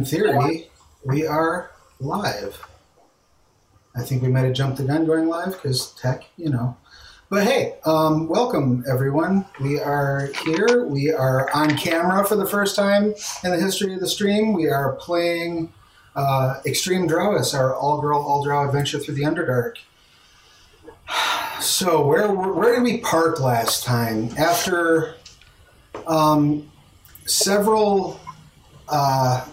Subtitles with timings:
[0.00, 0.70] In theory,
[1.04, 2.66] we are live.
[3.94, 6.74] I think we might have jumped the gun going live because tech, you know.
[7.28, 9.44] But hey, um, welcome everyone.
[9.60, 10.86] We are here.
[10.86, 13.12] We are on camera for the first time
[13.44, 14.54] in the history of the stream.
[14.54, 15.70] We are playing
[16.16, 19.74] uh, Extreme Drowess, our all-girl, all-drow adventure through the Underdark.
[21.60, 24.30] So where where did we park last time?
[24.38, 25.16] After
[26.06, 26.72] um,
[27.26, 28.18] several
[28.88, 29.44] uh,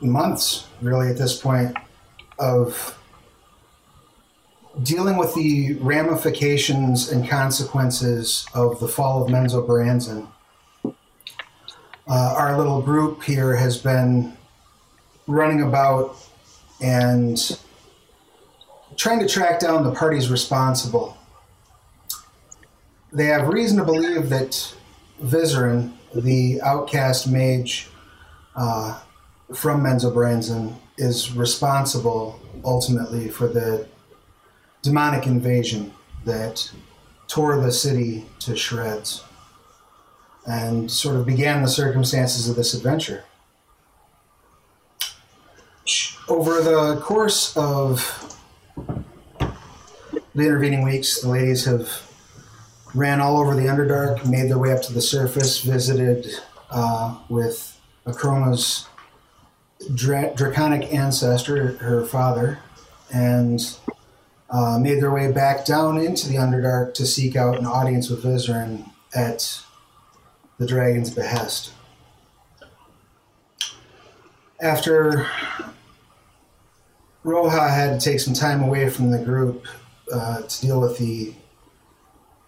[0.00, 1.76] months, really, at this point,
[2.38, 2.96] of
[4.82, 10.26] dealing with the ramifications and consequences of the fall of Menzoberranzan.
[10.84, 14.36] Uh, our little group here has been
[15.26, 16.16] running about
[16.80, 17.58] and
[18.96, 21.16] trying to track down the parties responsible.
[23.12, 24.74] They have reason to believe that
[25.22, 27.88] Vizeran, the outcast mage
[28.56, 29.00] uh,
[29.54, 33.86] from Menzoberranzan, is responsible ultimately for the
[34.82, 35.92] demonic invasion
[36.24, 36.70] that
[37.26, 39.24] tore the city to shreds
[40.46, 43.24] and sort of began the circumstances of this adventure.
[46.28, 48.36] Over the course of
[50.34, 51.88] the intervening weeks, the ladies have
[52.94, 56.26] ran all over the Underdark, made their way up to the surface, visited
[56.70, 58.86] uh, with Akroma's
[59.94, 62.58] dra- draconic ancestor, her father,
[63.12, 63.76] and
[64.50, 68.22] uh, made their way back down into the Underdark to seek out an audience with
[68.22, 69.60] Vizeran at
[70.58, 71.72] the dragon's behest.
[74.60, 75.26] After
[77.24, 79.66] Roja had to take some time away from the group
[80.12, 81.34] uh, to deal with the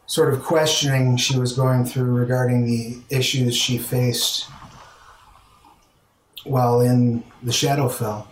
[0.06, 4.46] sort of questioning she was going through regarding the issues she faced
[6.44, 8.26] while in the Shadowfell.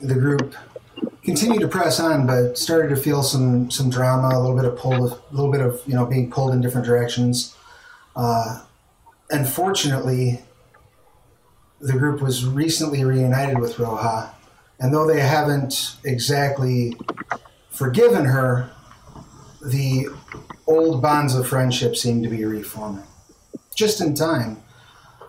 [0.00, 0.54] The group
[1.24, 4.76] continued to press on, but started to feel some some drama, a little bit of
[4.76, 7.56] pull, a little bit of you know being pulled in different directions.
[8.14, 8.62] Uh,
[9.30, 10.40] unfortunately,
[11.80, 14.30] the group was recently reunited with Roja,
[14.78, 16.94] and though they haven't exactly
[17.70, 18.70] forgiven her,
[19.64, 20.08] the
[20.66, 23.04] old bonds of friendship seem to be reforming.
[23.74, 24.62] Just in time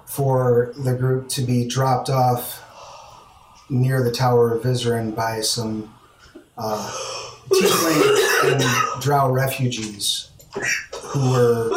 [0.10, 2.66] for the group to be dropped off
[3.70, 5.94] near the Tower of Vizeran by some
[6.58, 6.92] uh,
[7.50, 8.64] Tiefling and
[9.04, 10.32] Drow refugees
[10.96, 11.70] who were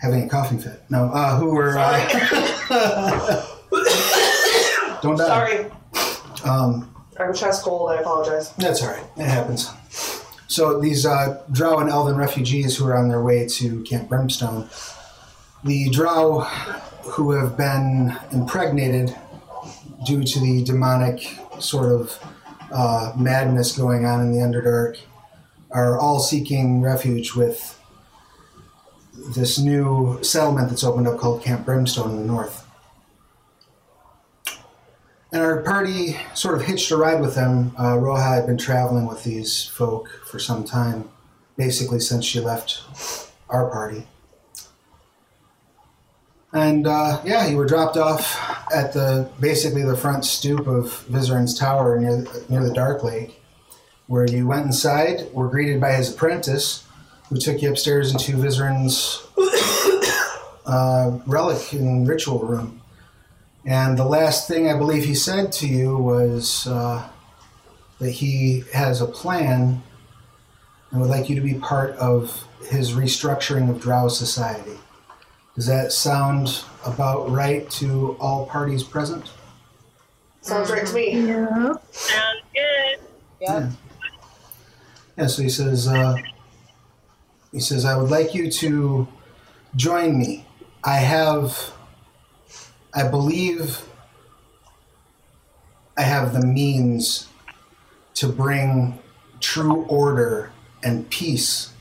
[0.00, 0.80] having a coughing fit.
[0.90, 1.76] No, uh, who were.
[1.76, 1.98] Uh,
[5.02, 5.26] don't die.
[5.26, 5.66] Sorry.
[6.44, 7.90] Um, I have a chest cold.
[7.90, 8.52] I apologize.
[8.52, 9.02] That's all right.
[9.16, 9.72] It happens.
[10.46, 14.68] So these uh, Drow and Elven refugees who are on their way to Camp Brimstone,
[15.64, 16.40] the Drow
[17.04, 19.14] who have been impregnated
[20.04, 22.18] due to the demonic sort of
[22.70, 24.98] uh, madness going on in the Underdark,
[25.70, 27.80] are all seeking refuge with
[29.34, 32.66] this new settlement that's opened up called Camp Brimstone in the north.
[35.32, 37.74] And our party sort of hitched a ride with them.
[37.76, 41.08] Uh, had been traveling with these folk for some time,
[41.56, 42.82] basically since she left
[43.48, 44.06] our party.
[46.54, 48.38] And uh, yeah, you were dropped off
[48.72, 53.42] at the basically the front stoop of Vizeran's tower near near the Dark Lake,
[54.06, 56.86] where you went inside, were greeted by his apprentice,
[57.28, 59.20] who took you upstairs into Vizeran's
[60.66, 62.80] uh, relic and ritual room.
[63.66, 67.08] And the last thing I believe he said to you was uh,
[67.98, 69.82] that he has a plan
[70.92, 74.78] and would like you to be part of his restructuring of Drow society.
[75.54, 79.30] Does that sound about right to all parties present?
[80.40, 81.12] Sounds right to me.
[81.12, 81.74] Yeah.
[81.92, 82.98] Sounds good.
[83.40, 83.70] Yeah.
[85.16, 85.26] Yeah.
[85.26, 86.16] So he says, uh,
[87.52, 89.06] he says, I would like you to
[89.76, 90.44] join me.
[90.82, 91.72] I have,
[92.92, 93.80] I believe,
[95.96, 97.28] I have the means
[98.14, 98.98] to bring
[99.38, 100.50] true order
[100.82, 101.72] and peace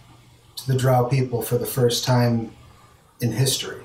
[0.57, 2.51] to the Drow people for the first time
[3.23, 3.81] in history.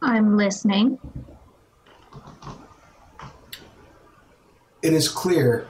[0.00, 0.98] I'm listening.
[4.82, 5.68] It is clear,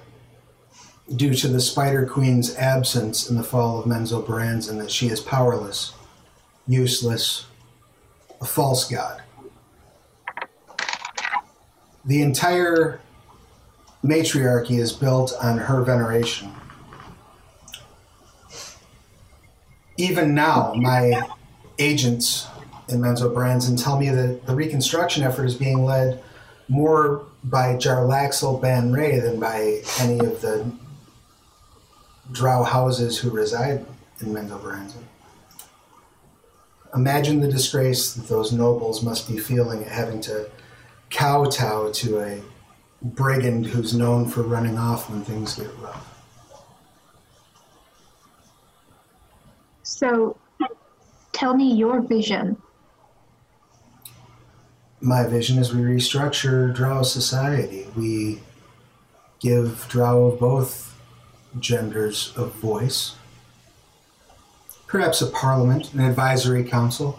[1.16, 5.94] due to the Spider Queen's absence in the fall of Menzoberranzan, that she is powerless,
[6.68, 7.46] useless,
[8.40, 9.22] a false god.
[12.04, 13.00] The entire
[14.04, 16.52] matriarchy is built on her veneration.
[19.96, 21.28] Even now, my
[21.78, 22.46] agents
[22.88, 26.22] in Menzoberranzan tell me that the reconstruction effort is being led
[26.68, 30.70] more by Jarlaxle Baenre than by any of the
[32.32, 33.84] drow houses who reside
[34.20, 35.02] in Menzoberranzan.
[36.94, 40.50] Imagine the disgrace that those nobles must be feeling at having to
[41.10, 42.42] kowtow to a
[43.02, 46.15] brigand who's known for running off when things get rough.
[49.96, 50.36] So,
[51.32, 52.60] tell me your vision.
[55.00, 57.86] My vision is we restructure Drow society.
[57.96, 58.42] We
[59.40, 60.94] give Drow of both
[61.60, 63.14] genders a voice.
[64.86, 67.18] Perhaps a parliament, an advisory council.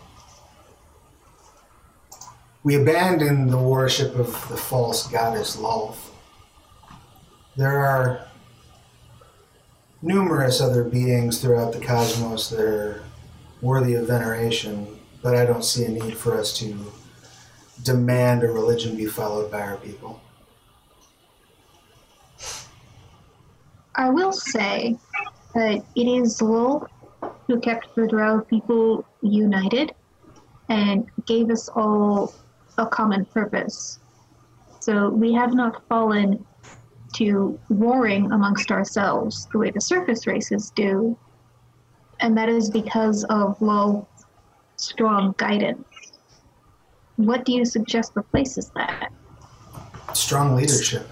[2.61, 6.11] We abandon the worship of the false goddess Lolth.
[7.55, 8.27] There are
[10.07, 13.03] numerous other beings throughout the cosmos that are
[13.61, 14.87] worthy of veneration,
[15.21, 16.91] but I don't see a need for us to
[17.83, 20.21] demand a religion be followed by our people.
[23.95, 24.97] I will say
[25.53, 26.87] that it is Lolth
[27.47, 29.93] who kept the Drow people united
[30.69, 32.33] and gave us all
[32.77, 33.99] a common purpose.
[34.79, 36.45] So we have not fallen
[37.17, 41.17] to warring amongst ourselves the way the surface races do,
[42.19, 44.07] and that is because of low,
[44.75, 45.83] strong guidance.
[47.15, 49.11] What do you suggest replaces that?
[50.13, 51.07] Strong leadership.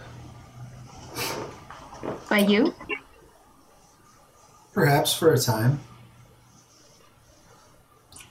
[2.29, 2.75] By you?
[4.73, 5.79] Perhaps for a time.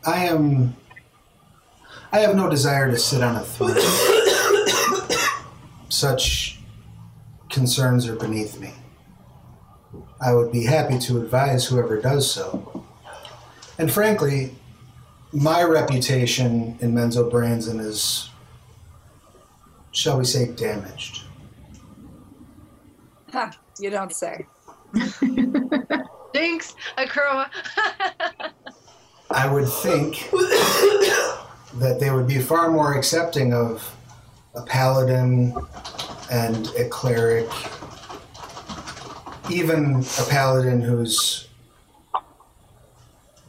[0.06, 0.76] I am.
[2.12, 3.74] I have no desire to sit on a throne.
[5.88, 6.60] Such
[7.54, 8.72] concerns are beneath me.
[10.20, 12.84] I would be happy to advise whoever does so.
[13.78, 14.54] And frankly,
[15.32, 18.28] my reputation in Menzoberranzan is,
[19.92, 21.24] shall we say, damaged.
[23.32, 24.46] Huh, you don't say.
[26.32, 27.48] Thanks, Akroma.
[29.30, 30.28] I would think
[31.74, 33.94] that they would be far more accepting of
[34.54, 35.54] a paladin
[36.30, 37.48] and a cleric,
[39.50, 41.48] even a paladin who's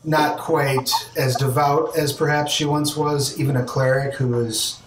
[0.04, 4.80] not quite as devout as perhaps she once was, even a cleric who is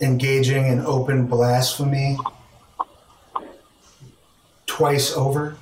[0.00, 2.16] engaging in open blasphemy
[4.66, 5.56] twice over.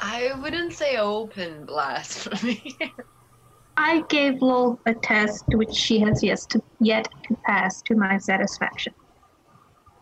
[0.00, 2.76] I wouldn't say open blasphemy.
[3.76, 8.16] I gave Lolth a test which she has yet to, yet to pass to my
[8.18, 8.94] satisfaction.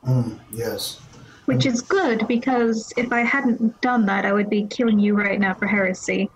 [0.07, 1.01] Mm, yes.
[1.47, 5.39] Which is good because if I hadn't done that, I would be killing you right
[5.39, 6.31] now for heresy.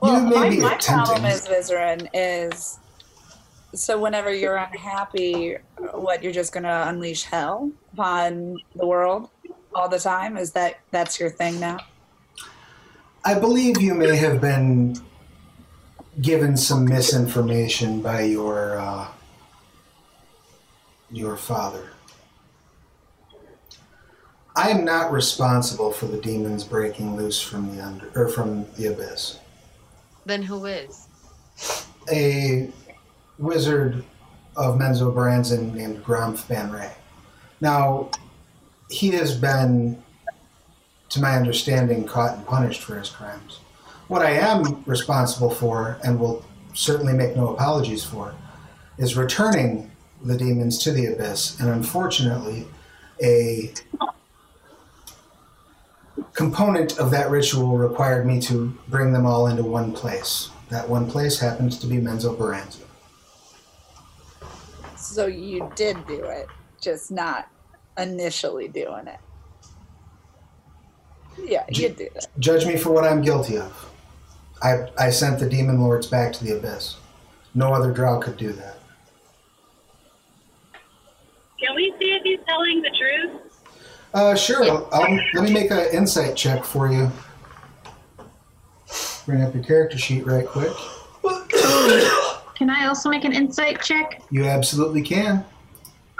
[0.00, 1.54] Well, my, be my problem attempting.
[1.54, 2.78] is, Vizeran, is
[3.74, 5.56] so whenever you're unhappy,
[5.92, 9.30] what you're just going to unleash hell upon the world
[9.74, 10.36] all the time?
[10.36, 11.78] Is that that's your thing now?
[13.24, 14.96] I believe you may have been
[16.20, 19.08] given some misinformation by your uh,
[21.16, 21.88] your father.
[24.54, 28.92] I am not responsible for the demons breaking loose from the under or from the
[28.92, 29.38] abyss.
[30.26, 31.08] then who is?
[32.10, 32.70] A
[33.38, 34.04] wizard
[34.56, 36.92] of Menzoberranzan named Gromph Baenre.
[37.60, 38.10] Now,
[38.90, 40.02] he has been,
[41.10, 43.60] to my understanding, caught and punished for his crimes.
[44.08, 46.44] What I am responsible for, and will
[46.74, 48.34] certainly make no apologies for,
[48.98, 49.90] is returning
[50.22, 51.58] the demons to the abyss.
[51.60, 52.66] And unfortunately,
[53.22, 53.72] a
[56.32, 60.50] component of that ritual required me to bring them all into one place.
[60.68, 62.82] That one place happens to be Menzoberranzan.
[64.96, 66.48] So you did do it,
[66.80, 67.48] just not
[67.96, 69.20] initially doing it.
[71.38, 72.26] Yeah, you did it.
[72.38, 73.90] Judge me for what I'm guilty of.
[74.62, 76.96] I, I sent the demon lords back to the abyss.
[77.54, 78.78] No other drow could do that.
[81.60, 83.40] Can we see if he's telling the truth?
[84.14, 84.64] Uh, sure.
[84.64, 87.10] I'll, I'll- let me make an insight check for you.
[89.26, 90.72] Bring up your character sheet right quick.
[92.54, 94.22] Can I also make an insight check?
[94.30, 95.44] You absolutely can.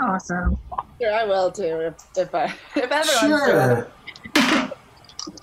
[0.01, 0.59] Awesome.
[1.01, 1.63] Sure, I will too.
[1.63, 3.87] If, if I if everyone's doing it.
[4.37, 4.73] Sure.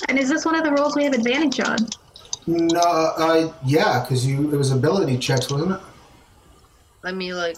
[0.10, 1.78] And is this one of the rolls we have advantage on?
[2.48, 5.80] No, uh, yeah, because you it was ability checks, wasn't it?
[7.04, 7.58] Let me like.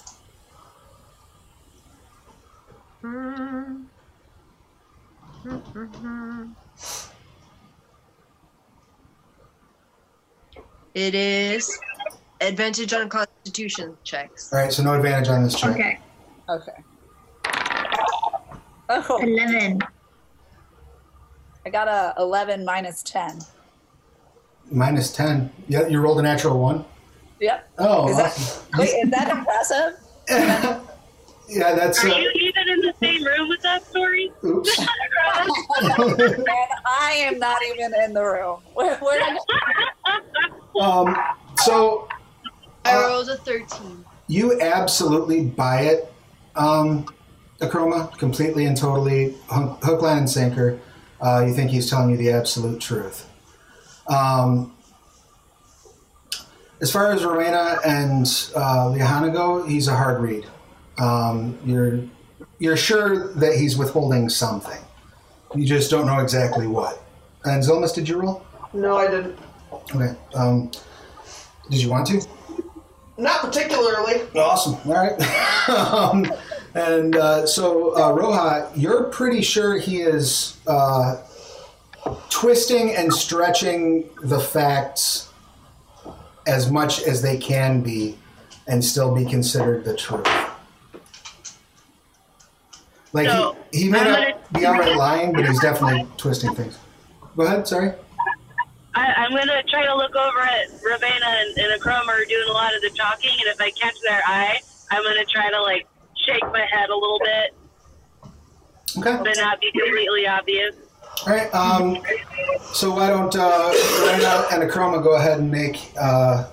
[10.93, 11.77] It is
[12.41, 14.51] advantage on constitution checks.
[14.51, 15.71] All right, so no advantage on this check.
[15.71, 15.99] Okay.
[16.49, 16.71] Okay.
[18.87, 19.79] Oh, 11.
[21.65, 23.39] I got a 11 minus 10.
[24.71, 25.51] Minus 10.
[25.67, 26.85] Yeah, you rolled a natural one.
[27.39, 27.69] Yep.
[27.79, 30.81] Oh, Is that, wait, is that impressive?
[31.47, 32.03] yeah, that's.
[32.03, 34.31] Are Uh, you even in the same room with that story?
[34.45, 34.77] oops.
[35.81, 36.47] and
[36.85, 38.59] I am not even in the room.
[38.73, 39.37] Where, where,
[40.81, 41.15] Um,
[41.57, 42.07] so
[42.83, 44.03] I Uh, rolled a 13.
[44.27, 46.11] you absolutely buy it,
[46.55, 47.05] um,
[47.61, 50.79] Akroma, completely and totally, hook, hook, line, and sinker.
[51.21, 53.27] Uh, you think he's telling you the absolute truth.
[54.07, 54.73] Um,
[56.81, 58.25] as far as Rauvaena and
[58.55, 60.45] uh, Liahana go, he's a hard read.
[60.97, 62.01] Um, you're
[62.59, 64.81] you're sure that he's withholding something.
[65.55, 67.01] You just don't know exactly what.
[67.43, 68.45] And Xilmys, did you roll?
[68.73, 69.37] No, I didn't.
[69.71, 70.15] Okay.
[70.33, 70.71] Um,
[71.69, 72.21] did you want to?
[73.17, 74.21] Not particularly.
[74.35, 74.75] Awesome.
[74.85, 75.69] All right.
[75.69, 76.25] um,
[76.73, 81.21] and uh, so, uh, Roja, you're pretty sure he is uh,
[82.29, 85.29] twisting and stretching the facts
[86.47, 88.17] as much as they can be
[88.67, 90.27] and still be considered the truth.
[93.15, 96.77] Like, So, he, he may not be outright lying, but he's definitely twisting things.
[97.37, 97.93] Go ahead, sorry.
[98.93, 102.51] I, I'm going to try to look over at Rauvaena and, and Akroma doing a
[102.51, 104.59] lot of the talking, and if I catch their eye,
[104.91, 105.87] I'm going to try to, like,
[106.25, 107.55] shake my head a little bit,
[108.97, 109.17] Okay.
[109.23, 110.75] but not be completely obvious.
[111.25, 111.53] All right.
[111.55, 112.03] Um,
[112.73, 113.71] so why don't uh,
[114.07, 116.49] Rena and Akroma go ahead and make uh,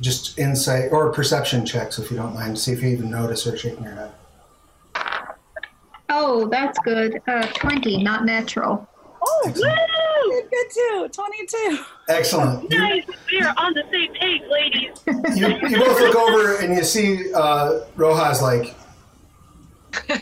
[0.00, 3.44] just insight or perception checks, if you don't mind, to see if you even notice
[3.44, 4.12] her shaking her head.
[6.16, 7.20] Oh, that's good.
[7.26, 8.88] Uh, 20, not natural.
[9.20, 9.76] oh, Excellent.
[9.76, 10.42] woo!
[10.48, 11.08] Good too.
[11.12, 11.78] 22.
[12.08, 12.70] Excellent.
[12.70, 13.02] You, Guys,
[13.32, 14.92] we are on the same page, ladies.
[15.36, 18.76] you, you both look over and you see uh, Roja's like,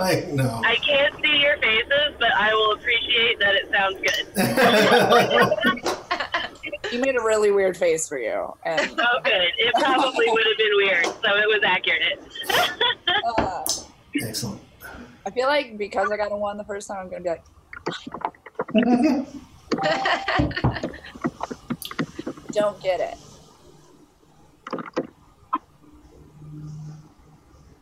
[0.00, 0.60] like no.
[0.62, 4.26] I can't see your faces, but I will appreciate that it sounds good.
[6.92, 8.52] You made a really weird face for you.
[8.64, 9.50] And Oh, good.
[9.58, 12.22] It probably would have been weird, so it was accurate.
[13.38, 13.64] uh,
[14.22, 14.60] Excellent.
[15.26, 17.30] I feel like because I got a one the first time, I'm going to be
[17.30, 17.44] like,
[22.52, 23.16] don't get it.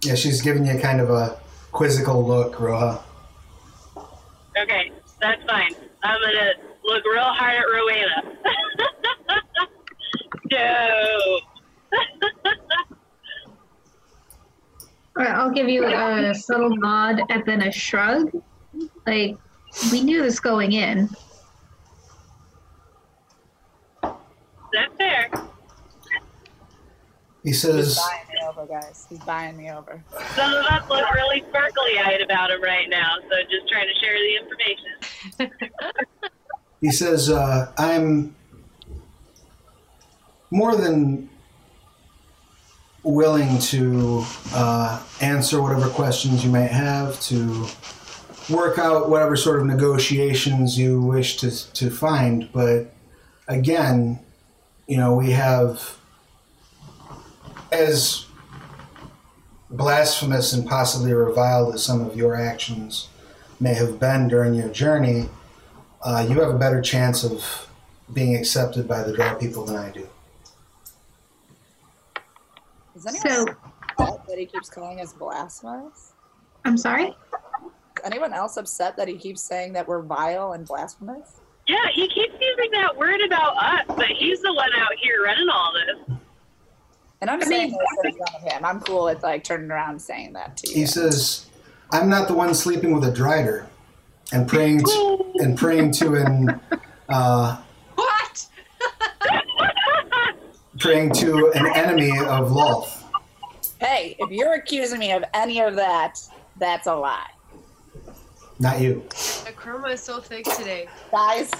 [0.02, 1.38] Yeah, she's giving you kind of a
[1.72, 3.00] quizzical look, Roja.
[4.60, 5.74] Okay, that's fine.
[6.02, 6.52] I'm gonna
[6.84, 8.36] look real hard at Rauvaena.
[10.50, 11.40] no.
[15.16, 18.32] All right, I'll give you a subtle nod and then a shrug.
[19.06, 19.36] Like,
[19.92, 21.08] we knew this going in.
[24.02, 25.30] That's fair.
[27.44, 27.74] He says.
[27.74, 29.06] He's says, buying me over, guys.
[29.08, 30.02] He's buying me over.
[30.34, 33.94] Some of us look really sparkly eyed about him right now, so just trying to
[34.00, 34.36] share the
[35.46, 36.30] information.
[36.84, 38.36] he says, uh, I'm
[40.50, 41.30] more than
[43.02, 44.22] willing to
[44.52, 47.66] uh, answer whatever questions you might have, to
[48.50, 52.52] work out whatever sort of negotiations you wish to, to find.
[52.52, 52.92] But
[53.48, 54.20] again,
[54.86, 55.96] you know, we have
[57.72, 58.26] as
[59.70, 63.08] blasphemous and possibly reviled as some of your actions
[63.58, 65.30] may have been during your journey,
[66.04, 67.68] uh, you have a better chance of
[68.12, 70.06] being accepted by the Drow people than I do.
[72.94, 73.46] Is anyone So,
[73.98, 76.12] upset that he keeps calling us blasphemous?
[76.64, 77.14] I'm sorry?
[78.04, 81.40] Anyone else upset that he keeps saying that we're vile and blasphemous?
[81.66, 85.48] Yeah, he keeps using that word about us, but he's the one out here running
[85.48, 86.16] all this.
[87.22, 88.64] And I'm I saying mean- this in front of him.
[88.64, 90.74] I'm cool with like turning around and saying that to you.
[90.74, 91.46] He says,
[91.90, 93.66] "I'm not the one sleeping with a drider
[94.32, 96.60] and praying to, and praying to an
[97.08, 97.62] uh,
[97.94, 98.46] What?
[100.78, 103.02] praying to an enemy of Lolth."
[103.80, 106.18] hey, if you're accusing me of any of that,
[106.58, 107.30] that's a lie.
[108.58, 109.04] Not you.
[109.10, 110.88] The chroma is so thick today.
[111.10, 111.50] Guys,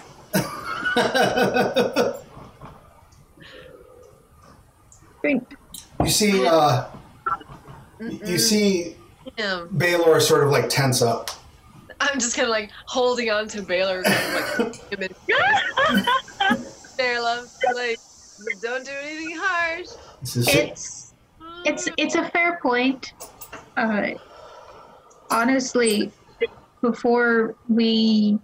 [6.00, 6.86] you see, uh,
[8.00, 8.96] you see
[9.36, 9.68] Damn.
[9.76, 11.30] Baylor sort of like tense up.
[12.00, 15.16] I'm just kind of like holding on to Baylor, kind of like.
[16.96, 17.52] There, love.
[17.74, 17.98] Like,
[18.60, 19.88] don't do anything harsh.
[20.22, 21.14] It's
[21.64, 23.12] it's it's a fair point.
[23.76, 24.10] Uh,
[25.30, 26.12] honestly,
[26.80, 28.38] before we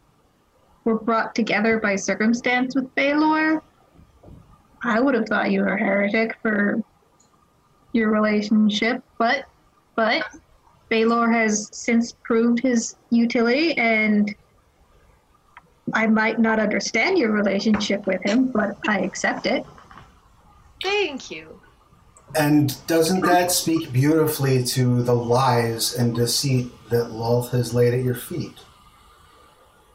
[0.85, 3.62] were brought together by circumstance with Baylor,
[4.83, 6.83] I would have thought you were a heretic for
[7.92, 9.45] your relationship, but
[9.95, 10.25] but
[10.91, 14.35] Baylor has since proved his utility, and
[15.95, 19.65] I might not understand your relationship with him, but I accept it.
[20.83, 21.61] Thank you.
[22.37, 28.05] And doesn't that speak beautifully to the lies and deceit that Lolth has laid at
[28.05, 28.59] your feet?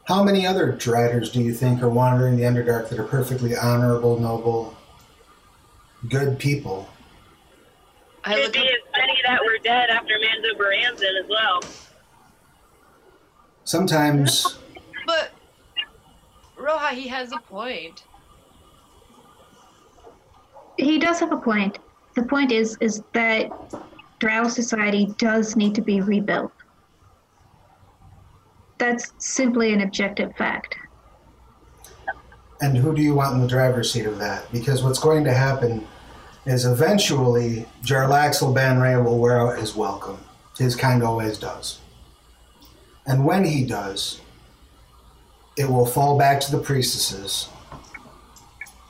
[0.04, 4.18] How many other Driders do you think are wandering the Underdark that are perfectly honorable,
[4.18, 4.76] noble,
[6.08, 6.88] good people?
[8.26, 11.60] I Could look be up, as many that were dead after Menzoberranzan as well.
[13.64, 14.58] Sometimes
[15.06, 15.30] but
[16.58, 18.04] Roja, he has a point.
[20.76, 21.78] He does have a point.
[22.14, 23.50] The point is is that
[24.18, 26.52] Drow society does need to be rebuilt.
[28.78, 30.76] That's simply an objective fact.
[32.60, 34.50] And who do you want in the driver's seat of that?
[34.50, 35.86] Because what's going to happen
[36.46, 40.18] is eventually Jarlaxle Baenre will wear out his welcome.
[40.56, 41.80] His kind always does.
[43.06, 44.20] And when he does,
[45.56, 47.48] it will fall back to the priestesses.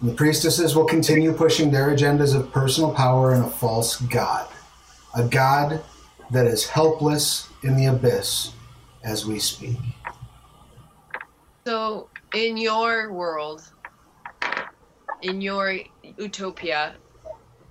[0.01, 4.49] And the priestesses will continue pushing their agendas of personal power and a false god.
[5.17, 5.83] A god
[6.31, 8.53] that is helpless in the abyss
[9.03, 9.79] as we speak.
[11.65, 13.63] So, in your world,
[15.23, 15.79] in your
[16.19, 16.97] utopia,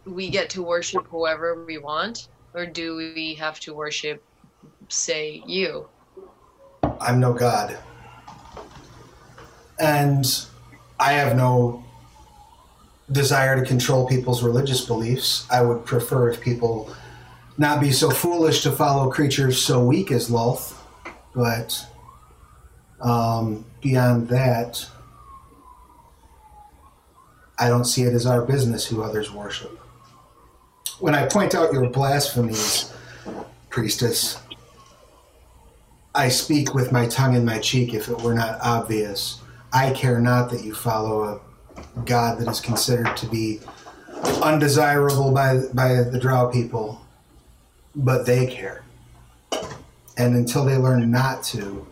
[0.06, 4.24] we get to worship whoever we want, or do we have to worship,
[4.90, 5.88] say, you?
[7.02, 7.78] I'm no god.
[9.80, 10.26] And
[11.00, 11.84] I have no
[13.12, 15.46] desire to control people's religious beliefs.
[15.52, 16.94] I would prefer if people
[17.58, 20.78] not be so foolish to follow creatures so weak as Lolth.
[21.34, 21.86] But
[23.02, 24.86] um, beyond that,
[27.60, 29.80] I don't see it as our business who others worship.
[31.00, 32.94] When I point out your blasphemies,
[33.70, 34.40] priestess,
[36.14, 39.42] I speak with my tongue in my cheek if it were not obvious.
[39.74, 41.42] I care not that you follow
[41.76, 43.60] a God that is considered to be
[44.42, 47.02] undesirable by, by the Drow people,
[47.94, 48.84] but they care.
[50.18, 51.86] And until they learn not to,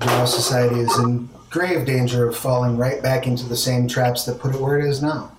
[0.00, 4.40] Drow society is in grave danger of falling right back into the same traps that
[4.40, 5.32] put it where it is now.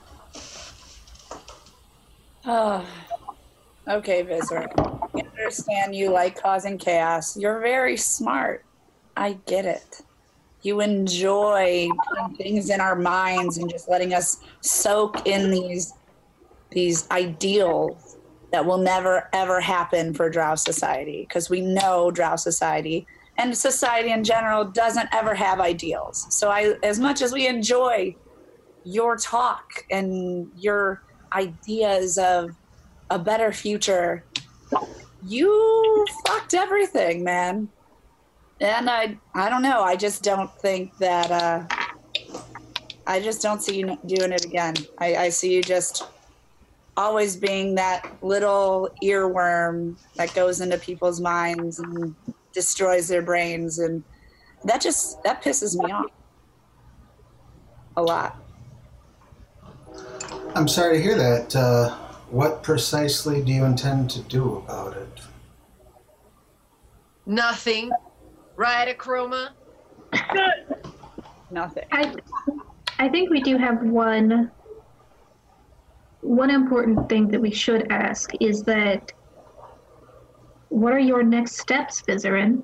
[2.51, 2.83] Oh,
[3.87, 4.67] okay, Visser.
[4.79, 7.37] I understand you like causing chaos.
[7.37, 8.65] You're very smart.
[9.15, 10.01] I get it.
[10.63, 15.93] You enjoy putting things in our minds and just letting us soak in these
[16.71, 18.17] these ideals
[18.51, 23.05] that will never ever happen for Drow society because we know Drow society
[23.37, 26.25] and society in general doesn't ever have ideals.
[26.31, 28.15] So I as much as we enjoy
[28.83, 31.03] your talk and your
[31.33, 32.51] ideas of
[33.09, 34.23] a better future,
[35.25, 37.69] you fucked everything, man.
[38.61, 39.81] And I, I don't know.
[39.81, 41.31] I just don't think that.
[41.31, 41.65] Uh,
[43.07, 44.75] I just don't see you doing it again.
[44.99, 46.03] I, I see you just
[46.95, 52.13] always being that little earworm that goes into people's minds and
[52.53, 54.03] destroys their brains, and
[54.65, 56.11] that just that pisses me off
[57.97, 58.37] a lot.
[60.59, 61.55] I'm sorry to hear that.
[61.55, 61.95] Uh,
[62.31, 65.21] what precisely do you intend to do about it?
[67.25, 67.89] Nothing.
[68.57, 69.51] Right, Akroma?
[71.49, 71.85] Nothing.
[71.93, 72.13] I,
[72.99, 74.51] I think we do have one.
[76.19, 79.13] One important thing that we should ask is that
[80.67, 82.63] what are your next steps, Vizeran?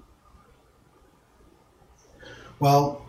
[2.60, 3.06] Well,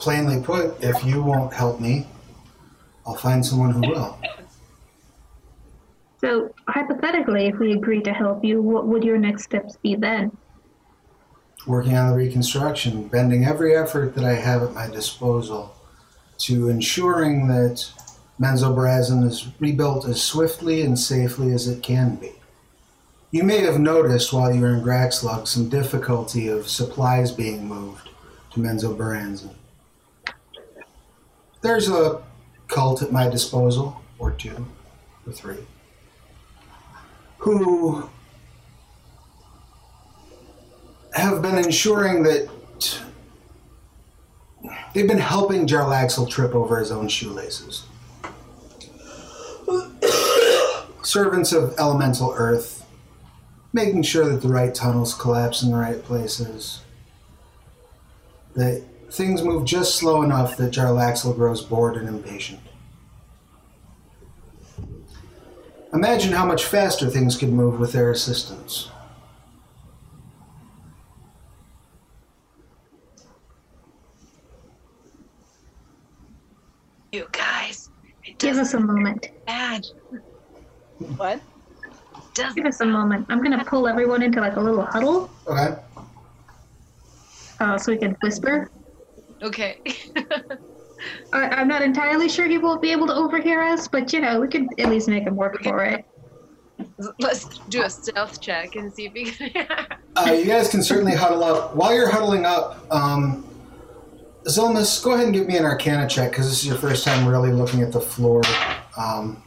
[0.00, 2.08] plainly put, if you won't help me,
[3.10, 4.20] I'll find someone who will.
[6.20, 10.36] So, hypothetically, if we agree to help you, what would your next steps be then?
[11.66, 15.74] Working on the reconstruction, bending every effort that I have at my disposal
[16.38, 17.90] to ensuring that
[18.40, 22.30] Menzoberranzan is rebuilt as swiftly and safely as it can be.
[23.32, 28.08] You may have noticed while you were in Graxlug some difficulty of supplies being moved
[28.52, 29.54] to Menzoberranzan.
[31.60, 32.22] There's a
[32.70, 34.66] cult at my disposal, or two,
[35.26, 35.58] or three,
[37.38, 38.08] who
[41.14, 42.48] have been ensuring that
[44.94, 47.84] they've been helping Jarlaxle trip over his own shoelaces.
[51.02, 52.86] Servants of elemental earth,
[53.72, 56.82] making sure that the right tunnels collapse in the right places,
[58.54, 62.60] that things move just slow enough that Jarlaxle grows bored and impatient.
[65.92, 68.88] Imagine how much faster things could move with their assistance.
[77.12, 77.90] You guys,
[78.38, 79.28] Give us a moment.
[79.46, 79.84] bad.
[81.16, 81.40] What?
[82.34, 83.26] Doesn't Give us a moment.
[83.28, 85.74] I'm gonna pull everyone into like a little huddle, Okay.
[87.58, 88.70] uh, so we can whisper.
[89.42, 89.80] Okay.
[91.32, 94.40] I, I'm not entirely sure he won't be able to overhear us, but you know,
[94.40, 96.04] we could at least make him work for it.
[97.18, 99.50] Let's do a stealth check and see if we can.
[100.16, 101.74] Uh, you guys can certainly huddle up.
[101.76, 103.46] While you're huddling up, um,
[104.44, 107.26] Xilmys, go ahead and give me an Arcana check because this is your first time
[107.28, 108.42] really looking at the floor,
[108.96, 109.42] um,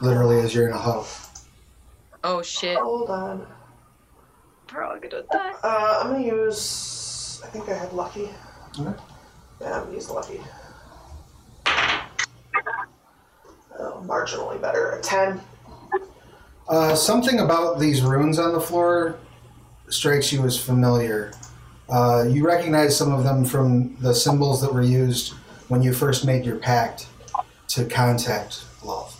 [0.00, 1.06] literally as you're in a huddle.
[2.22, 2.78] oh shit.
[2.78, 3.46] Hold on.
[4.72, 5.52] We're all gonna die.
[5.62, 7.42] Uh, I'm gonna use.
[7.44, 8.28] I think I had lucky.
[8.78, 8.96] Okay.
[9.60, 10.40] Yeah, use lucky.
[13.78, 14.90] Oh, marginally better.
[14.92, 15.40] A 10.
[16.68, 19.16] Uh, something about these runes on the floor
[19.88, 21.32] strikes you as familiar.
[21.88, 25.34] Uh, you recognize some of them from the symbols that were used
[25.68, 27.06] when you first made your pact
[27.68, 29.12] to contact Lolth.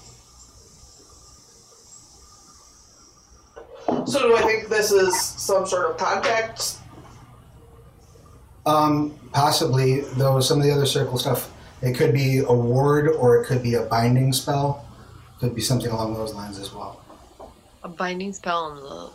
[4.07, 6.79] So do I think this is some sort of contact?
[8.67, 13.43] Um, possibly, though, some of the other circle stuff, it could be a ward or
[13.43, 14.89] it could be a binding spell.
[15.41, 17.01] Could be something along those lines as well.
[17.83, 19.11] A binding spell on the.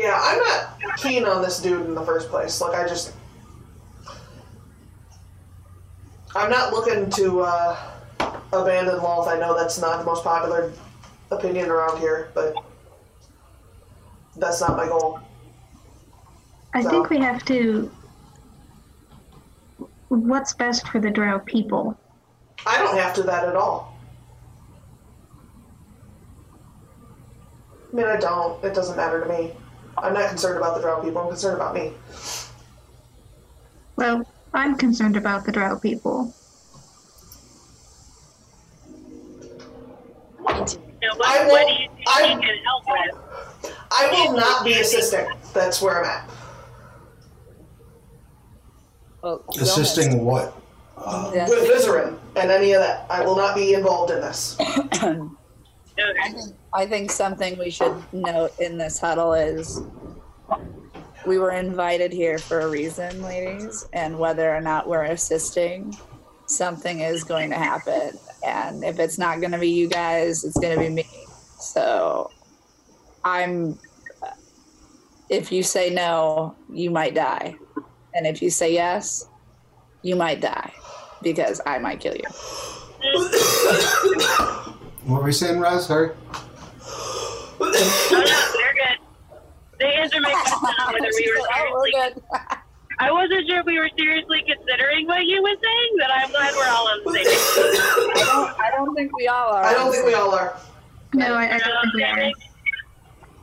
[0.00, 2.60] Yeah, I'm not keen on this dude in the first place.
[2.60, 3.12] Like, I just.
[6.36, 7.76] I'm not looking to uh,
[8.52, 9.28] abandon Lolth.
[9.28, 10.72] I know that's not the most popular
[11.30, 12.54] opinion around here, but
[14.36, 15.20] that's not my goal.
[16.74, 17.90] I So- think we have to.
[20.08, 21.96] What's best for the Drow people?
[22.66, 23.92] I don't have to that at all.
[27.92, 28.62] I mean, I don't.
[28.64, 29.54] It doesn't matter to me.
[29.98, 31.22] I'm not concerned about the Drow people.
[31.22, 31.92] I'm concerned about me.
[33.96, 36.34] Well, I'm concerned about the Drow people.
[40.40, 43.72] Now, what, I what will- do you think I- he can help with?
[43.90, 45.26] I will not be assisting.
[45.52, 46.30] That's where I'm at.
[49.24, 50.54] Oh, well, Assisting what?
[51.34, 51.48] Yeah.
[51.48, 53.06] With Vizeran and any of that.
[53.08, 54.54] I will not be involved in this.
[54.60, 59.80] I think, I think something we should note in this huddle is
[61.26, 65.96] we were invited here for a reason, ladies, and whether or not we're assisting,
[66.46, 68.18] something is going to happen.
[68.46, 71.06] And if it's not going to be you guys, it's going to be me.
[71.58, 72.30] So
[73.24, 73.78] I'm,
[75.30, 77.56] if you say no, you might die.
[78.14, 79.28] And if you say yes,
[80.02, 80.72] you might die
[81.22, 82.22] because I might kill you.
[85.04, 85.86] What were we saying, Roz?
[85.86, 86.10] Sorry.
[86.80, 88.98] Oh, no, they're good.
[89.78, 92.22] The answer makes sense now whether we were Oh, we're seriously.
[92.32, 92.58] good.
[93.00, 96.54] I wasn't sure if we were seriously considering what you were saying, but I'm glad
[96.54, 97.26] we're all on the same.
[97.26, 99.64] I don't, I don't think we all are.
[99.64, 100.56] I don't think we all are.
[101.12, 102.32] No, I, I don't think we are.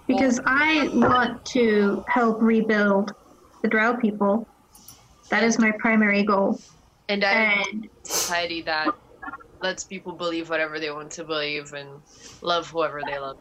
[0.07, 3.13] Because I want to help rebuild
[3.61, 4.47] the Drow people.
[5.31, 6.59] That is my primary goal.
[7.07, 8.93] And I And society that
[9.61, 11.89] lets people believe whatever they want to believe and
[12.41, 13.37] love whoever they love.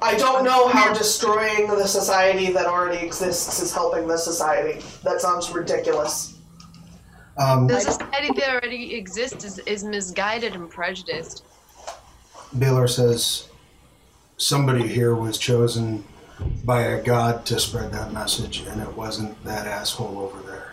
[0.00, 4.80] I don't know how destroying the society that already exists is helping the society.
[5.02, 6.38] That sounds ridiculous.
[7.38, 11.44] Um, The society that already exists is, is misguided and prejudiced.
[12.56, 13.48] Baylor says
[14.36, 16.04] somebody here was chosen
[16.64, 20.63] by a god to spread that message, and it wasn't that asshole over there.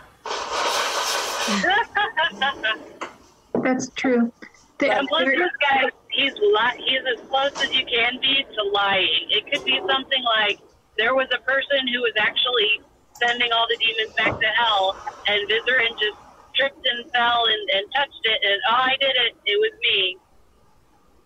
[3.62, 4.32] That's true.
[4.78, 8.62] The- And plus, this guy, he's li- he's as close as you can be to
[8.74, 9.26] lying.
[9.30, 10.58] It could be something like
[10.98, 12.82] there was a person who was actually
[13.22, 16.18] sending all the demons back to hell, and Vizeran just
[16.56, 19.32] tripped and fell and, and touched it, and oh, I did it.
[19.46, 20.18] It was me.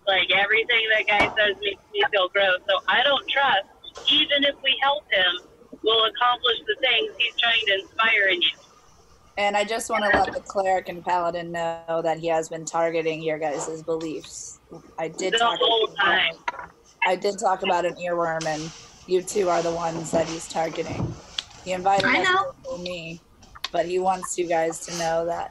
[0.07, 2.61] Like everything that guy says makes me feel gross.
[2.69, 3.67] So I don't trust,
[4.11, 5.33] even if we help him,
[5.83, 8.57] we'll accomplish the things he's trying to inspire in you.
[9.39, 12.65] And I just want to let the cleric and paladin know that he has been
[12.65, 14.61] targeting your guys' beliefs.
[14.99, 15.59] I did The talk.
[15.61, 16.35] whole time.
[17.07, 18.71] I did talk about an earworm, and
[19.07, 21.15] you two are the ones that he's targeting.
[21.65, 22.79] He invited I know.
[22.83, 23.21] me,
[23.73, 25.51] but he wants you guys to know that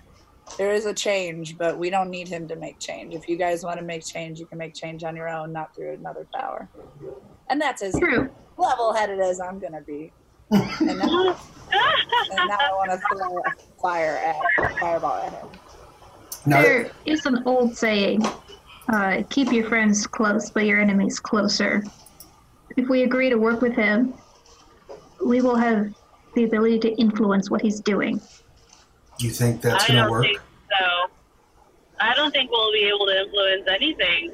[0.58, 3.14] there is a change, but we don't need him to make change.
[3.14, 5.76] If you guys want to make change, you can make change on your own, not
[5.76, 6.70] through another power.
[7.50, 8.30] And that's as True.
[8.58, 10.12] level-headed as I'm gonna be.
[11.72, 15.48] And now, I want to throw a fire at fireball at him.
[16.46, 18.26] Now, There is an old saying
[18.90, 21.84] uh, keep your friends close, but your enemies closer.
[22.78, 24.14] If we agree to work with him,
[25.26, 25.94] we will have
[26.36, 28.20] the ability to influence what he's doing.
[29.20, 30.24] You think that's going to don't work?
[30.26, 30.40] think
[30.80, 31.10] so.
[32.00, 34.34] I don't think we'll be able to influence anything.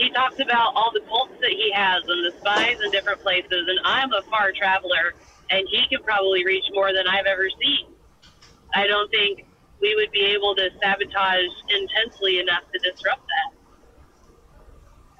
[0.00, 3.52] He talks about all the cults that he has and the spies in different places,
[3.68, 5.12] and I'm a far traveler,
[5.50, 7.92] and he can probably reach more than I've ever seen.
[8.74, 9.44] I don't think
[9.82, 13.58] we would be able to sabotage intensely enough to disrupt that.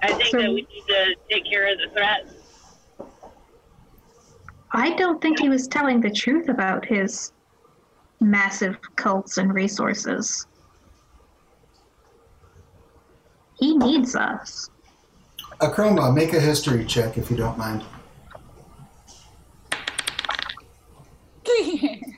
[0.02, 2.26] I think So- that we need to take care of the threat.
[4.72, 7.32] I don't think he was telling the truth about his
[8.18, 10.46] massive cults and resources.
[13.58, 14.69] He needs us.
[15.61, 17.85] Akroma, make a history check if you don't mind.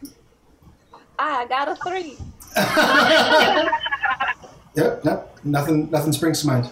[1.19, 2.19] I got a three.
[4.75, 5.39] Yep, yep.
[5.45, 6.71] nothing, nothing springs to mind.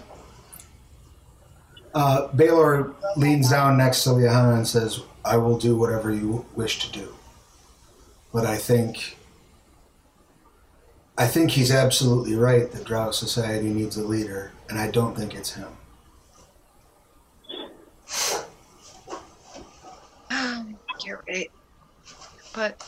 [1.95, 6.79] Uh, Baylor leans down next to Liahana and says, I will do whatever you wish
[6.79, 7.15] to do.
[8.33, 9.19] But I think,
[11.19, 15.35] I think he's absolutely right that Drow Society needs a leader, and I don't think
[15.35, 15.69] it's him.
[21.11, 21.51] You're right.
[22.55, 22.87] But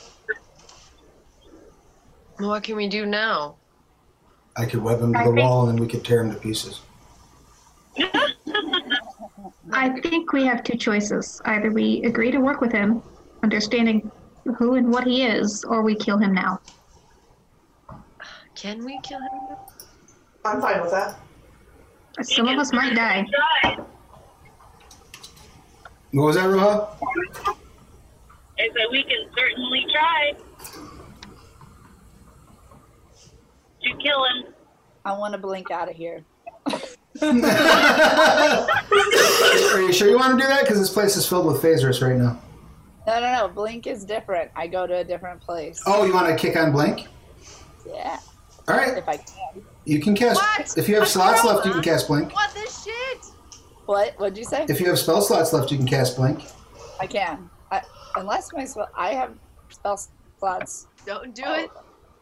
[2.39, 3.57] what can we do now?
[4.57, 6.33] I could web him to I the think- wall and then we could tear him
[6.33, 6.83] to pieces.
[9.73, 11.43] I think we have two choices.
[11.47, 13.03] Either we agree to work with him,
[13.43, 14.09] understanding
[14.57, 16.61] who and what he is, or we kill him now.
[18.55, 19.57] Can we kill him?
[20.45, 21.19] I'm fine with that.
[22.23, 23.27] Some of us might die.
[26.13, 26.89] What was that, Roha?
[28.63, 30.33] I said we can certainly try
[33.83, 34.55] to kill him.
[35.05, 36.25] I want to blink out of here.
[36.71, 36.79] Are
[39.81, 40.61] you sure you want to do that?
[40.63, 42.41] Because this place is filled with phasers right now.
[43.07, 43.49] No, no, no.
[43.49, 44.53] Blink is different.
[44.55, 45.83] I go to a different place.
[45.87, 47.09] Oh, you want to kick on Blink?
[47.85, 48.21] Yeah,
[48.69, 49.65] All right, if I can.
[49.85, 50.41] you can cast.
[50.41, 50.79] What?
[50.79, 52.33] If you have A slots left, you can cast Blink.
[52.33, 53.25] What the shit?
[53.87, 54.15] What?
[54.19, 54.67] What'd you say?
[54.69, 56.45] If you have spell slots left, you can cast Blink.
[57.01, 57.51] I can.
[57.73, 57.83] I,
[58.17, 59.35] unless my spell, I have
[59.69, 60.01] spell
[60.39, 60.87] slots.
[61.07, 61.55] Don't do oh.
[61.55, 61.71] it.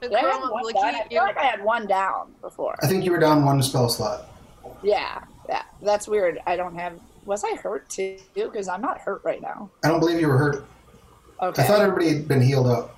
[0.01, 0.95] Did I have one down?
[0.95, 2.75] I feel like I had one down before.
[2.83, 4.31] I think you were down one spell slot.
[4.83, 5.63] Yeah, yeah.
[5.83, 6.39] That's weird.
[6.47, 6.99] I don't have.
[7.27, 8.17] Was I hurt too?
[8.35, 9.71] Because I'm not hurt right now.
[9.85, 10.65] I don't believe you were hurt.
[11.43, 11.63] Okay.
[11.63, 12.97] I thought everybody had been healed up.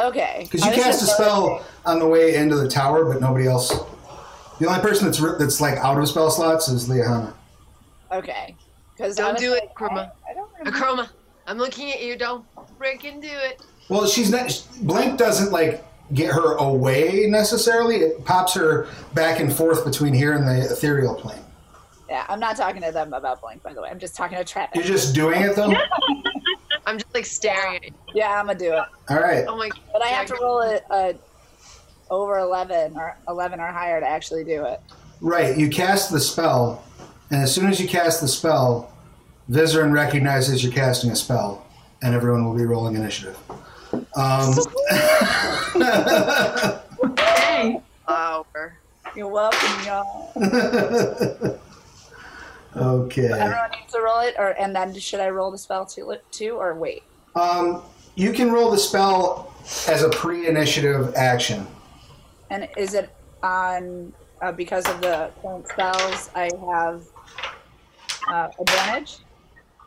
[0.00, 0.40] okay.
[0.44, 3.46] Because you was cast a just spell on the way into the tower, but nobody
[3.46, 3.68] else.
[4.58, 7.34] The only person that's that's like out of spell slots is Liahana.
[8.10, 8.56] Okay.
[8.96, 10.12] Because Don't do it, Chroma.
[10.26, 10.78] I, I don't A remember.
[10.78, 11.08] Chroma,
[11.46, 12.16] I'm looking at you.
[12.16, 12.44] Don't
[12.78, 13.60] freaking do it.
[13.88, 14.64] Well, she's not.
[14.82, 17.96] Blink doesn't like get her away necessarily.
[17.96, 21.42] It pops her back and forth between here and the ethereal plane.
[22.08, 23.88] Yeah, I'm not talking to them about Blink, by the way.
[23.88, 24.72] I'm just talking to Trevor.
[24.74, 25.72] You're just doing it though.
[26.86, 27.92] I'm just like staring at you.
[28.14, 28.84] Yeah, I'm gonna do it.
[29.08, 29.44] All right.
[29.48, 29.80] Oh my God.
[29.92, 31.12] But I have to roll a, a uh,
[32.10, 34.80] over 11 or 11 or higher to actually do it.
[35.22, 35.56] Right.
[35.56, 36.84] You cast the spell,
[37.30, 38.91] and as soon as you cast the spell,
[39.50, 41.66] Vizeran recognizes you're casting a spell,
[42.02, 43.38] and everyone will be rolling initiative.
[44.16, 44.54] Um,
[48.06, 48.78] flower.
[49.14, 50.32] You're welcome, y'all.
[52.76, 53.26] okay.
[53.26, 56.54] Everyone needs to roll it, or and then should I roll the spell too, too
[56.54, 57.02] or wait?
[57.34, 57.82] Um,
[58.14, 59.54] you can roll the spell
[59.88, 61.66] as a pre-initiative action.
[62.50, 63.10] And is it
[63.42, 66.30] on uh, because of the current spells?
[66.34, 67.04] I have
[68.28, 69.18] uh, advantage.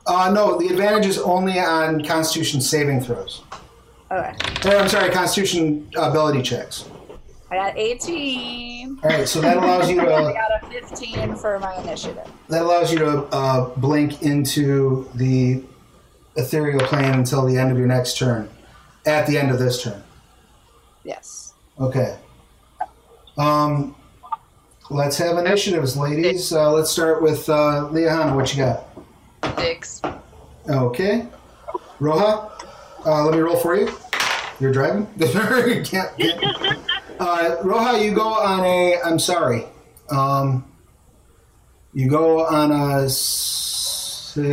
[0.08, 3.42] Uh, no, the advantage is only on Constitution saving throws.
[4.12, 4.36] Okay,
[4.70, 6.86] Or I'm sorry, Constitution ability checks.
[7.50, 9.00] I got 18.
[9.04, 10.14] All right, so that allows you to.
[10.14, 12.28] I got a 15 for my initiative.
[12.50, 15.64] that allows you to uh, blink into the
[16.36, 18.50] ethereal plane until the end of your next turn.
[19.08, 20.02] At the end of this turn.
[21.04, 21.54] Yes.
[21.80, 22.18] Okay.
[23.38, 23.96] Um,
[24.90, 26.52] let's have initiatives, ladies.
[26.52, 28.36] Uh, let's start with uh, Liahana.
[28.36, 28.88] What you got?
[29.58, 30.02] Six.
[30.70, 31.28] Okay.
[32.00, 32.52] Roja,
[33.06, 33.92] uh, let me roll for you.
[34.60, 35.08] You're driving?
[35.18, 36.18] you can't.
[36.18, 36.80] can't.
[37.20, 39.00] Uh, Roha, you go on a.
[39.04, 39.66] I'm sorry.
[40.10, 40.66] Um,
[41.94, 44.46] you go on a six.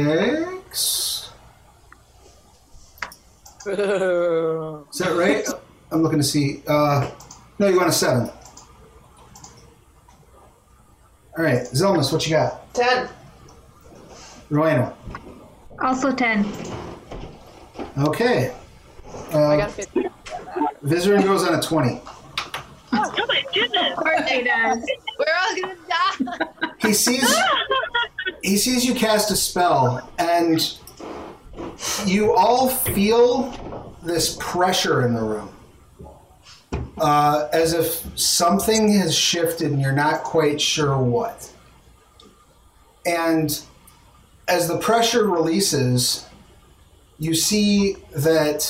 [3.64, 3.76] Is
[4.98, 5.46] that right?
[5.90, 6.62] I'm looking to see.
[6.66, 7.10] Uh,
[7.58, 8.30] no, you go on a seven.
[11.36, 12.74] All right, Xilmys, what you got?
[12.74, 13.08] 10.
[14.52, 14.92] Rauvaena.
[15.80, 16.46] Also 10.
[17.98, 18.52] Okay.
[19.32, 20.10] I Uh, got a 15.
[20.84, 22.00] Vizeran goes on a 20.
[22.94, 23.92] Oh my goodness!
[23.92, 24.78] Of course he does.
[25.18, 26.68] We're all gonna die.
[26.80, 27.34] He sees
[28.42, 30.76] he sees you cast a spell, and
[32.04, 35.48] you all feel this pressure in the room,
[37.00, 41.50] uh, as if something has shifted, and you're not quite sure what.
[43.06, 43.58] And
[44.52, 46.26] as the pressure releases,
[47.18, 48.60] you see that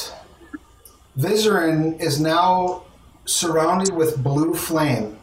[1.18, 2.84] Vizeran is now
[3.24, 5.18] surrounded with blue flame.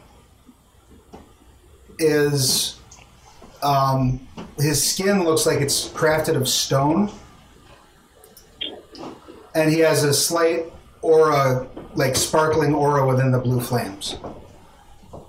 [1.98, 2.78] Is
[3.64, 7.10] um, his skin looks like it's crafted of stone,
[9.56, 10.66] and he has a slight
[11.02, 14.18] aura, like sparkling aura within the blue flames.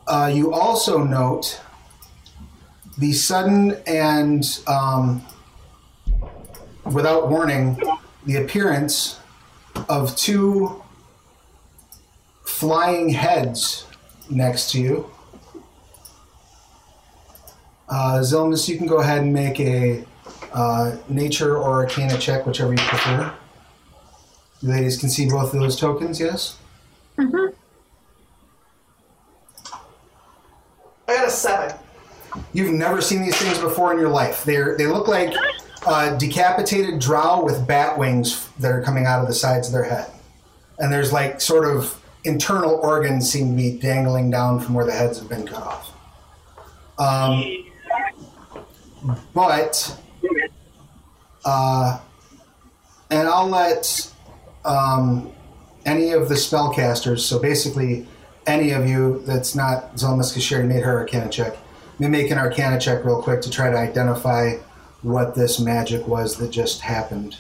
[0.09, 1.61] Uh, you also note
[3.01, 5.25] the sudden and um,
[6.93, 7.81] without warning,
[8.27, 9.19] the appearance
[9.89, 10.83] of two
[12.45, 13.87] flying heads
[14.29, 15.11] next to you.
[17.89, 20.05] Uh, Xilmys, you can go ahead and make a
[20.53, 23.35] uh, nature or arcana check, whichever you prefer.
[24.61, 26.59] You ladies can see both of those tokens, yes?
[27.17, 27.57] Mm-hmm.
[31.09, 31.77] I got a seven.
[32.53, 34.45] You've never seen these things before in your life.
[34.45, 35.35] They're they look like
[36.19, 40.11] decapitated drow with bat wings that are coming out of the sides of their head,
[40.79, 44.93] and there's like sort of internal organs seem to be dangling down from where the
[44.93, 45.93] heads have been cut off.
[46.99, 47.65] Um,
[49.33, 49.99] but,
[51.45, 51.99] uh,
[53.11, 54.13] and I'll let
[54.67, 55.33] um,
[55.87, 57.21] any of the spellcasters.
[57.21, 58.07] So basically,
[58.47, 61.57] any of you that's not Xilmys because she already made her Arcana check.
[62.01, 64.55] Let me make an Arcana check real quick to try to identify
[65.03, 67.37] what this magic was that just happened.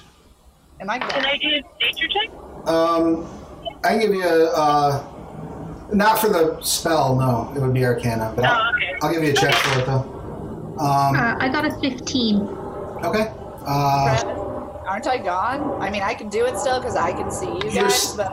[0.80, 2.30] Am I Can I do a nature check?
[2.68, 3.26] Um,
[3.82, 5.04] I can give you a, uh,
[5.94, 8.94] not for the spell, no, it would be Arcana, but I'll, Oh, okay.
[9.00, 10.74] I'll give you a check for it though.
[10.78, 12.40] Um, Uh, I got a 15.
[13.02, 13.32] okay.
[13.64, 14.22] Uh,
[14.86, 15.80] aren't I gone?
[15.80, 18.30] I mean, I can do it still because I can see you guys, but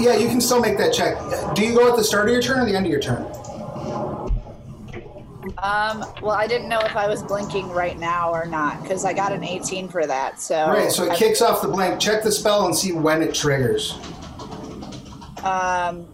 [0.00, 1.16] yeah, you can still make that check.
[1.54, 3.24] Do you go at the start of your turn or the end of your turn?
[5.58, 9.12] Um, well, I didn't know if I was blinking right now or not because I
[9.12, 10.40] got an 18 for that.
[10.40, 12.00] So Right, so it I- kicks off the blank.
[12.00, 13.98] Check the spell and see when it triggers.
[15.42, 16.06] Um,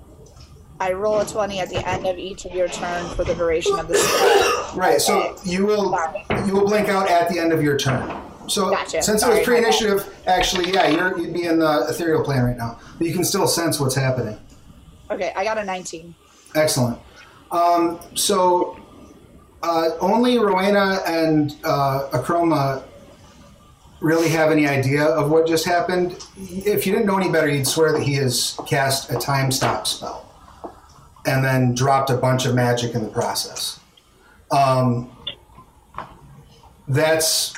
[0.78, 3.78] I roll a 20 at the end of each of your turn for the duration
[3.78, 4.76] of the spell.
[4.76, 6.24] Right, so you will Sorry.
[6.46, 8.20] you will blink out at the end of your turn.
[8.46, 9.02] So Gotcha.
[9.02, 12.78] since it was pre-initiative, actually, yeah, you're, you'd be in the ethereal plane right now,
[12.98, 14.38] but you can still sense what's happening.
[15.10, 16.14] Okay, I got a 19.
[16.54, 16.98] Excellent.
[17.50, 18.78] Um, so
[19.62, 22.82] uh, only Rauvaena and uh, Akroma
[24.00, 26.24] really have any idea of what just happened.
[26.36, 29.86] If you didn't know any better, you'd swear that he has cast a time stop
[29.86, 30.22] spell
[31.26, 33.80] and then dropped a bunch of magic in the process.
[34.50, 35.10] Um,
[36.88, 37.54] that's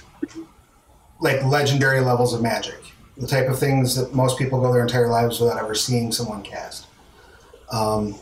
[1.21, 2.81] like legendary levels of magic,
[3.17, 6.43] the type of things that most people go their entire lives without ever seeing someone
[6.43, 6.87] cast.
[7.71, 8.15] Um,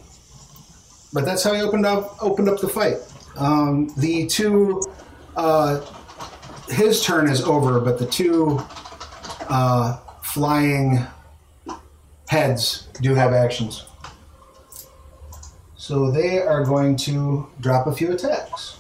[1.13, 2.97] but that's how he opened up opened up the fight.
[3.37, 4.83] Um, the two,
[5.37, 5.81] uh,
[6.69, 8.61] his turn is over, but the two
[9.49, 11.07] uh, flying
[12.29, 13.85] heads do have actions.
[15.77, 18.79] So they are going to drop a few attacks.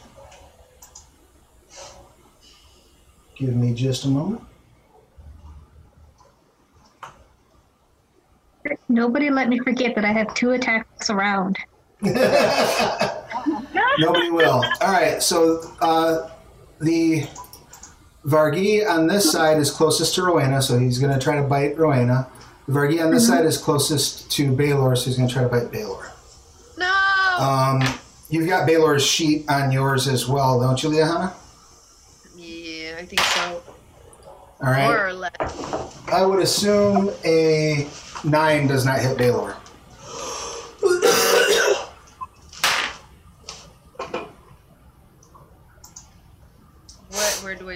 [3.36, 4.42] Give me just a moment.
[8.88, 11.58] Nobody let me forget that I have two attacks around.
[13.98, 14.62] Nobody will.
[14.80, 16.30] All right, so uh,
[16.80, 17.26] the
[18.24, 21.76] Vargouille on this side is closest to Rauvaena, so he's going to try to bite
[21.76, 22.28] Rauvaena.
[22.66, 25.48] The Vargouille on this side is closest to Baylor, so he's going to try to
[25.48, 26.10] bite Baylor.
[26.76, 27.36] No.
[27.38, 27.82] Um,
[28.28, 31.32] you've got Baylor's sheet on yours as well, don't you, Liahana?
[32.36, 33.62] yeah, I think so.
[34.62, 34.88] All right.
[34.88, 35.32] More or less.
[36.08, 37.86] I would assume a
[38.24, 39.56] nine does not hit Baylor.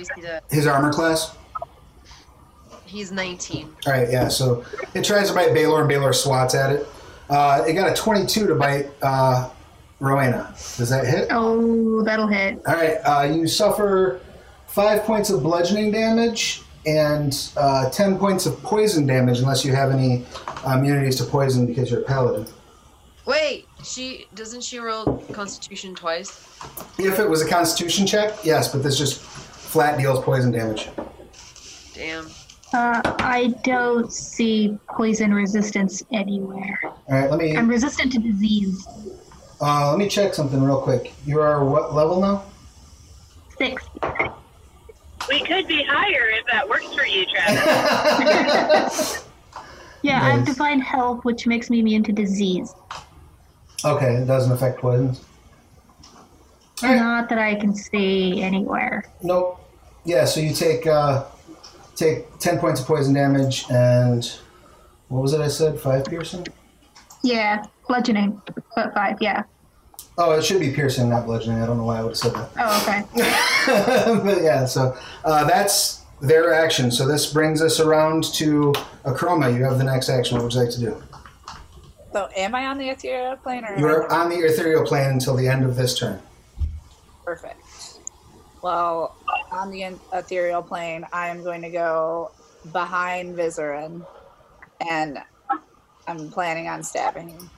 [0.01, 0.17] What?
[0.17, 0.45] Where do I see that?
[0.51, 1.37] His armor class.
[2.87, 3.77] He's 19.
[3.87, 4.29] All right, yeah.
[4.29, 6.89] So it tries to bite Baylor, and Baylor swats at it.
[7.29, 9.49] Uh, it got a 22 to bite uh,
[10.01, 10.49] Rauvaena.
[10.77, 11.29] Does that hit?
[11.31, 12.61] Oh, that'll hit.
[12.67, 14.21] All right, uh, you suffer
[14.67, 19.93] five points of bludgeoning damage and uh, 10 points of poison damage unless you have
[19.93, 20.25] any
[20.67, 22.47] uh, immunities to poison because you're a paladin.
[23.27, 26.49] Wait, she doesn't she roll Constitution twice?
[26.99, 29.23] If it was a constitution check, yes, but this just
[29.71, 30.89] flat deals poison damage.
[31.95, 32.27] Damn.
[32.73, 36.79] Uh, I don't see poison resistance anywhere.
[36.85, 37.57] All right, let me.
[37.57, 38.87] I'm resistant to disease.
[39.61, 41.13] Uh, let me check something real quick.
[41.27, 42.45] You are what level now?
[43.59, 43.83] Six.
[45.29, 49.25] We could be higher if that works for you, Travis.
[50.03, 50.49] Yeah, I have Nice.
[50.55, 52.75] divine health, which makes me immune to disease.
[53.85, 55.23] Okay, it doesn't affect poisons.
[56.83, 56.97] All right.
[56.97, 59.05] Not that I can see anywhere.
[59.23, 59.60] Nope.
[60.05, 61.25] Yeah, so you take uh,
[61.97, 64.31] take ten points of poison damage and
[65.09, 65.79] what was it I said?
[65.79, 66.47] Five piercing?
[67.23, 68.41] Yeah, bludgeoning.
[68.75, 69.43] But five, yeah.
[70.17, 71.63] Oh, it should be piercing, not bludgeoning.
[71.63, 72.51] I don't know why I would have said that.
[72.59, 74.23] Oh, okay.
[74.25, 76.91] but yeah, so uh, that's their action.
[76.91, 78.73] So this brings us around to
[79.05, 79.55] Akroma.
[79.55, 80.37] You have the next action.
[80.37, 81.03] What would you like to do?
[82.13, 83.79] So, am I on the ethereal plane or?
[83.79, 86.21] You're on the ethereal plane until the end of this turn.
[87.25, 87.63] Perfect.
[88.63, 89.17] Well,
[89.51, 92.33] on the ethereal plane, I am going to go
[92.73, 94.05] behind Vizeran,
[94.89, 95.19] and
[96.07, 97.51] I'm planning on stabbing him.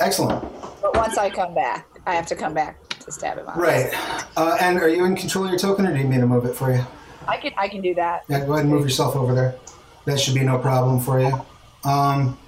[0.00, 0.42] Excellent.
[0.82, 3.46] But once I come back, I have to come back to stab him.
[3.56, 3.90] Right.
[4.36, 6.26] Uh, and are you in control of your token, or do you need me to
[6.26, 6.84] move it for you?
[7.26, 8.24] I can I can do that.
[8.28, 9.56] Yeah, go ahead and move yourself over there.
[10.04, 11.44] That should be no problem for you.
[11.84, 12.38] Um,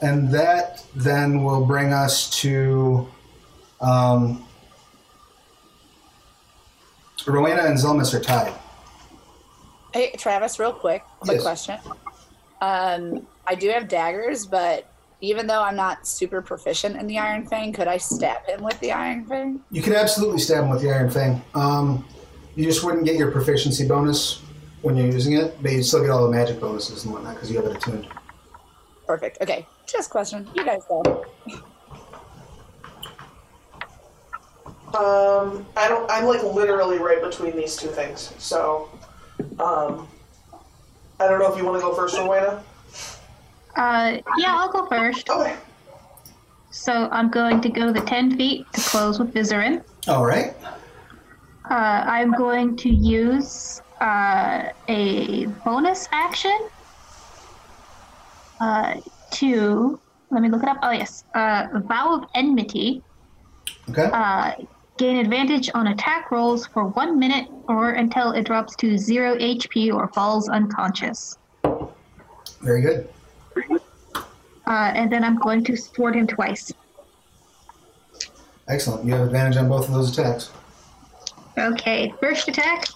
[0.00, 3.08] and that then will bring us to
[3.80, 4.45] um,
[7.32, 8.52] Rauvaena and Xilmys are tied.
[9.92, 11.42] Hey, Travis, real quick, quick Yes.
[11.42, 11.78] question.
[12.60, 14.86] Um, I do have daggers, but
[15.20, 18.78] even though I'm not super proficient in the Iron Fang, could I stab him with
[18.80, 19.60] the Iron Fang?
[19.70, 21.42] You can absolutely stab him with the Iron Fang.
[21.54, 22.04] Um,
[22.54, 24.40] you just wouldn't get your proficiency bonus
[24.82, 27.50] when you're using it, but you still get all the magic bonuses and whatnot because
[27.50, 28.06] you have it attuned.
[29.06, 29.38] Perfect.
[29.40, 30.48] Okay, just question.
[30.54, 31.24] You guys go.
[34.96, 36.10] Um, I don't.
[36.10, 38.32] I'm like literally right between these two things.
[38.38, 38.88] So,
[39.58, 40.08] um,
[41.20, 42.62] I don't know if you want to go first, Rauvaena.
[43.76, 45.28] Uh, yeah, I'll go first.
[45.28, 45.56] Okay.
[46.70, 49.82] So I'm going to go the 10 feet to close with Vizeran.
[50.08, 50.54] All right.
[51.70, 56.56] Uh, I'm going to use uh, a bonus action
[58.60, 59.00] uh,
[59.32, 59.98] to,
[60.30, 60.78] let me look it up.
[60.82, 61.24] Oh, yes.
[61.34, 63.02] Uh, Vow of Enmity.
[63.90, 64.10] Okay.
[64.12, 64.52] Uh,
[64.98, 69.92] gain advantage on attack rolls for one minute or until it drops to zero HP
[69.92, 71.36] or falls unconscious.
[72.62, 73.08] Very good.
[74.66, 76.72] Uh, and then I'm going to sword him twice.
[78.68, 79.04] Excellent.
[79.04, 80.50] You have advantage on both of those attacks.
[81.58, 82.86] Okay, first attack.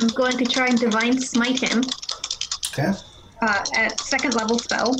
[0.00, 1.82] I'm going to try and divine smite him
[2.72, 2.92] Okay.
[3.42, 4.96] uh, at second level spell.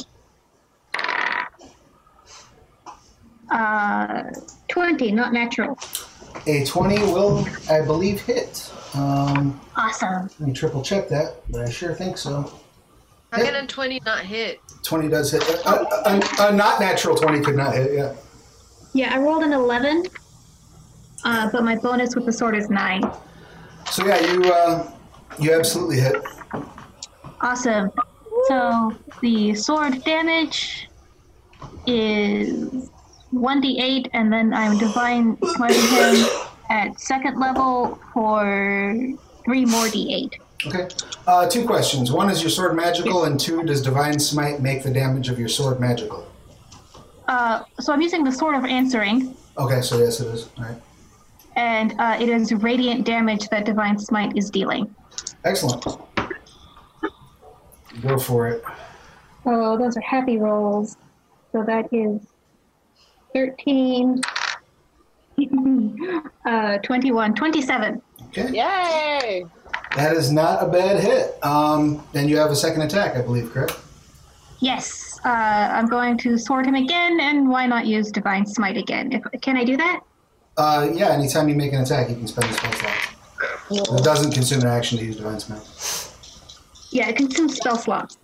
[3.51, 4.25] Uh,
[4.69, 5.79] 20, not natural.
[6.47, 8.71] A 20 will, I believe, hit.
[8.95, 10.29] Um, Awesome.
[10.39, 12.53] let me triple check that, but I sure think so.
[13.33, 14.61] How can a 20 not hit?
[14.83, 15.43] 20 does hit.
[15.43, 18.15] A, a, a, a not natural 20 could not hit, yeah.
[18.93, 20.05] Yeah, I rolled an 11,
[21.25, 23.03] uh, but my bonus with the sword is 9.
[23.91, 24.91] So yeah, you uh,
[25.39, 26.17] you absolutely hit.
[27.41, 27.91] Awesome.
[28.49, 30.89] So the sword damage
[31.87, 32.91] is
[33.35, 36.27] 1d8, and then I'm divine smiting him
[36.71, 38.43] at second level for
[39.45, 40.31] 3 more d8.
[40.67, 40.89] Okay.
[41.27, 42.11] Uh, two questions.
[42.11, 45.49] One is your sword magical, and two, does divine smite make the damage of your
[45.49, 46.27] sword magical?
[47.29, 50.49] Uh, so I'm using the Sword of Answering, Okay, so yes, it is.
[50.59, 50.77] All right.
[51.57, 54.93] and uh, it is radiant damage that Divine Smite is dealing.
[55.45, 55.85] Excellent.
[58.03, 58.65] Go for it.
[59.47, 60.97] Oh, those are happy rolls.
[61.53, 62.21] So that is
[63.35, 64.21] 13,
[66.47, 68.03] uh, 21, 27.
[68.29, 68.51] Okay.
[68.53, 69.45] Yay!
[69.97, 71.45] That is not a bad hit.
[71.45, 73.77] Um, and you have a second attack, I believe, correct?
[74.61, 79.13] Yes, uh, I'm going to sword him again, and why not use Divine Smite again?
[79.13, 80.01] If, can I do that?
[80.57, 83.15] Uh, yeah, anytime you make an attack, you can spend a spell slot.
[83.71, 85.63] It doesn't consume an action to use divine smite.
[86.93, 88.19] Yeah, it consumes spell slots.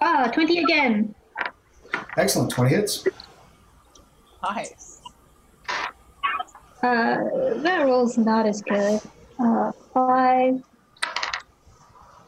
[0.00, 1.14] Ah, 20 again.
[2.16, 2.50] Excellent.
[2.50, 3.06] 20 hits.
[4.42, 5.00] Nice.
[6.82, 7.18] Uh,
[7.56, 9.00] that roll's not as good.
[9.38, 10.62] Uh, 5,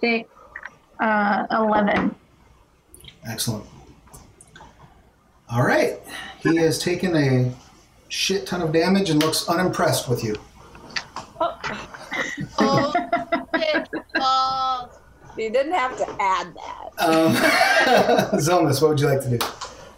[0.00, 0.28] 6,
[1.00, 2.14] uh, 11.
[3.26, 3.64] Excellent.
[5.50, 5.98] All right.
[6.40, 7.52] He has taken a
[8.08, 10.36] shit ton of damage and looks unimpressed with you.
[11.40, 12.48] Oh, shit.
[12.58, 12.92] Oh,
[15.36, 16.90] You didn't have to add that.
[16.98, 17.34] Um,
[18.38, 19.38] Xilmys, what would you like to do?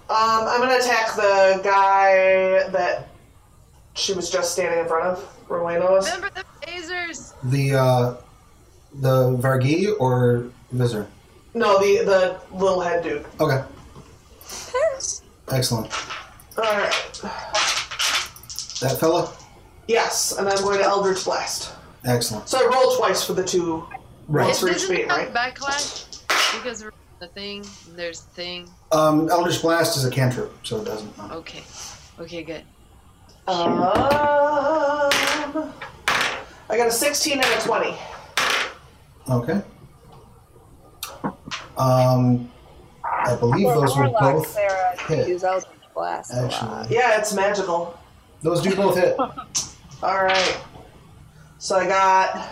[0.08, 3.08] Um, I'm gonna attack the guy that
[3.94, 5.46] she was just standing in front of.
[5.48, 6.06] Rauvaena was.
[6.12, 7.34] remember the phasers?
[7.50, 8.16] The uh,
[8.94, 11.06] the Vargouille or Visor?
[11.54, 13.26] No, the the little head dude.
[13.40, 13.62] Okay.
[15.50, 15.92] Excellent.
[16.58, 17.20] Alright.
[18.80, 19.32] That fella?
[19.88, 21.72] Yes, and I'm going to Eldritch Blast.
[22.04, 22.48] Excellent.
[22.48, 23.86] So I roll twice for the two
[24.28, 24.44] Right.
[24.46, 25.54] rolls for each Doesn't speed, it have right?
[25.54, 26.22] backlash?
[26.54, 27.64] Because we're the thing,
[27.94, 28.70] there's the thing.
[28.92, 31.12] Um, Eldritch Blast is a cantrip, so it doesn't.
[31.18, 31.62] uh, Okay.
[32.20, 32.62] Okay, good.
[33.48, 33.82] Um,
[36.70, 37.94] I got a 16 and a 20.
[39.30, 39.62] Okay.
[41.76, 42.50] Um,
[43.04, 45.28] I believe For those will Warlock, both Sarah, hit.
[45.28, 46.32] use Eldritch Blast.
[46.34, 47.98] Actually, Yeah, it's magical.
[48.42, 49.16] those do both hit.
[50.02, 50.60] Alright.
[51.58, 52.48] So I got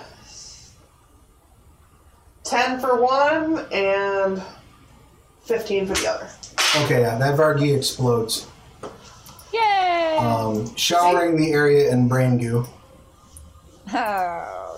[2.45, 4.43] 10 for one and
[5.43, 6.29] 15 for the other.
[6.85, 8.47] Okay, yeah, that Vargouille explodes,
[9.53, 10.17] Yay!
[10.21, 12.65] um, showering the area in brain goo,
[13.93, 14.77] oh,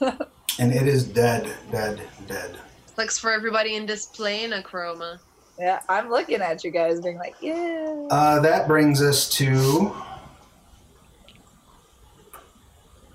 [0.00, 0.26] Ugh.
[0.58, 2.56] and it is dead, dead, dead.
[2.98, 5.18] Looks for everybody in display in Akroma.
[5.58, 8.08] yeah, I'm looking at you guys being like, yeah.
[8.10, 9.94] Uh, that brings us to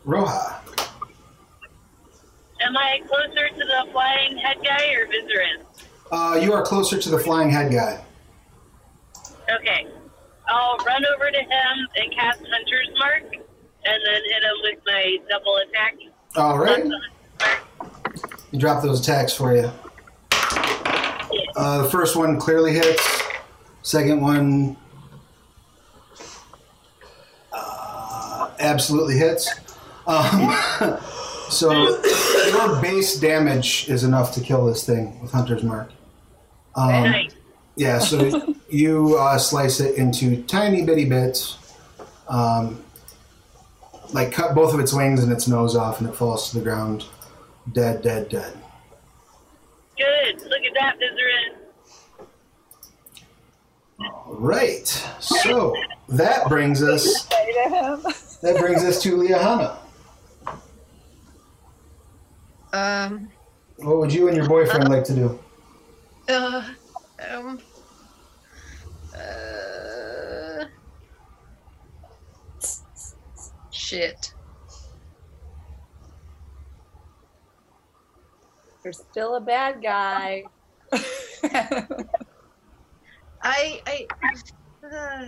[0.06, 0.56] Roja.
[2.62, 5.64] Am I closer to the flying head guy or Vizeran?
[6.12, 8.04] Uh, you are closer to the flying head guy.
[9.62, 9.88] Okay.
[10.48, 15.18] I'll run over to him and cast Hunter's Mark, and then hit him with my
[15.30, 15.96] double attack.
[16.36, 16.86] All right,
[18.52, 19.70] you drop those attacks for you.
[21.56, 23.22] Uh, the first one clearly hits.
[23.82, 24.78] Second one
[27.52, 29.50] uh, absolutely hits.
[30.06, 30.56] Um,
[31.50, 31.72] so
[32.50, 35.92] your base damage is enough to kill this thing with Hunter's Mark.
[36.76, 37.32] Um, Nice.
[37.76, 41.58] yeah, so you uh, slice it into tiny bitty bits,
[42.28, 42.84] um,
[44.14, 46.64] like cut both of its wings and its nose off, and it falls to the
[46.64, 47.06] ground,
[47.74, 48.54] dead, dead, dead.
[49.98, 50.42] Good.
[50.44, 51.56] Look at that, Vizeran.
[54.00, 54.88] All right,
[55.20, 55.74] so
[56.10, 58.02] that brings us Say to him.
[58.44, 59.78] that brings us to Liahana.
[62.74, 63.30] Um,
[63.78, 65.40] What would you and your boyfriend like to do?
[66.30, 66.64] uh,
[67.32, 67.60] um,
[69.16, 70.66] uh,
[73.72, 74.34] shit.
[78.84, 80.44] You're still a bad guy.
[83.42, 84.08] I, I,
[84.84, 85.28] uh,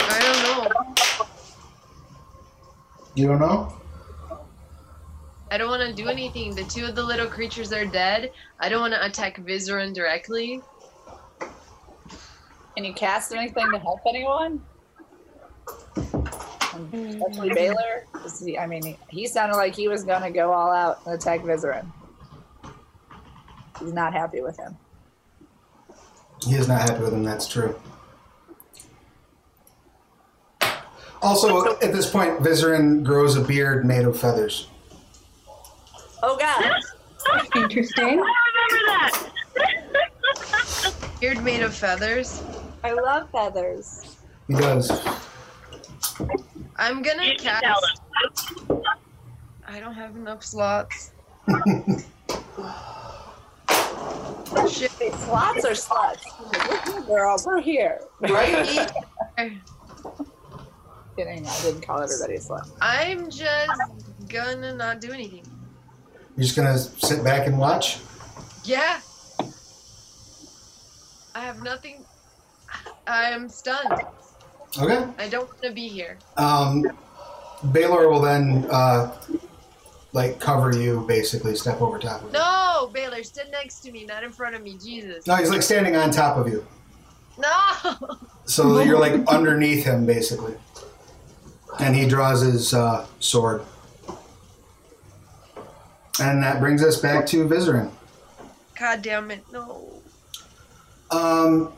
[0.00, 0.94] I don't know.
[3.14, 3.74] You don't know?
[5.50, 6.54] I don't want to do anything.
[6.54, 8.32] The two of the little creatures are dead.
[8.60, 10.60] I don't want to attack Vizeran directly.
[12.76, 14.62] Can you cast anything to help anyone?
[15.96, 17.54] Especially mm.
[17.54, 18.06] Baylor.
[18.44, 21.14] He- I mean, he, he sounded like he was going to go all out and
[21.14, 21.90] attack Vizeran.
[23.80, 24.76] He's not happy with him.
[26.46, 27.24] He is not happy with him.
[27.24, 27.78] That's true.
[31.22, 34.68] Also, at this point, Vizeran grows a beard made of feathers.
[36.22, 36.80] Oh God!
[37.56, 38.04] Interesting.
[38.04, 39.26] I remember that.
[41.20, 42.42] Beard made of feathers.
[42.82, 44.16] I love feathers.
[44.48, 44.90] He does.
[46.76, 47.62] I'm gonna you cast.
[47.62, 47.80] tell
[48.68, 48.82] him.
[49.68, 51.12] I don't have enough slots.
[54.68, 54.90] Shit.
[54.92, 56.24] Hey, slots or slots?
[57.06, 58.00] Girl, we're here.
[58.20, 58.90] Right?
[61.20, 62.66] Kidding, I didn't call everybody a slut.
[62.80, 63.70] I'm just
[64.30, 65.42] gonna not do anything.
[66.34, 67.98] You're just gonna sit back and watch.
[68.64, 69.02] Yeah.
[71.34, 72.06] I have nothing.
[73.06, 74.00] I am stunned.
[74.78, 75.06] Okay.
[75.18, 76.16] I don't want to be here.
[76.38, 76.86] Um,
[77.70, 79.14] Baylor will then uh,
[80.14, 82.32] like cover you, basically step over top of you.
[82.32, 84.78] No, Baylor, sit next to me, not in front of me.
[84.82, 85.26] Jesus.
[85.26, 86.66] No, he's like standing on top of you,
[87.36, 88.16] No.
[88.46, 90.54] so that you're like underneath him, basically.
[91.78, 93.62] And he draws his uh, sword.
[96.20, 97.90] And that brings us back to Vizeran.
[98.78, 99.44] God damn it.
[99.52, 100.02] No.
[101.10, 101.72] Um,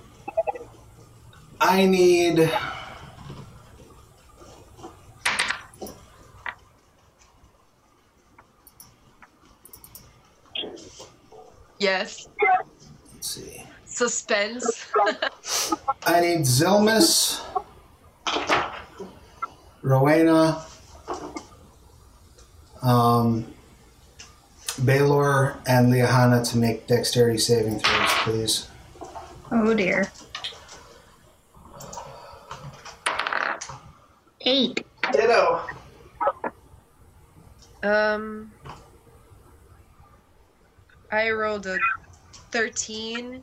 [1.61, 2.51] I need.
[11.79, 12.29] Yes.
[13.15, 13.63] Let's see.
[13.85, 14.87] Suspense.
[16.07, 17.41] I need Xilmys,
[19.83, 20.63] Rauvaena,
[22.83, 23.53] um,
[24.85, 28.69] Baylor, and Liahana to make dexterity saving throws, please.
[29.51, 30.11] Oh dear.
[34.43, 34.85] Eight.
[35.13, 35.61] Ditto.
[37.83, 38.51] Um,
[41.11, 41.79] I rolled a
[42.53, 43.43] 13,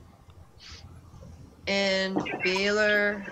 [1.67, 3.25] and Baylor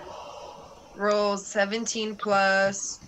[0.97, 2.99] rolls 17 plus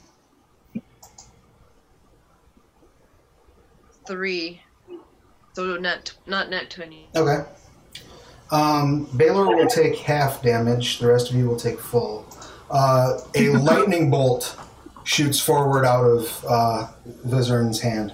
[4.06, 4.62] 3.
[5.54, 7.10] So not not net 20.
[7.16, 7.44] Okay.
[8.52, 11.00] Um, Baylor will take half damage.
[11.00, 12.26] The rest of you will take full.
[12.72, 14.58] Uh, a lightning bolt
[15.04, 16.88] shoots forward out of uh,
[17.26, 18.14] Vizeran's hand.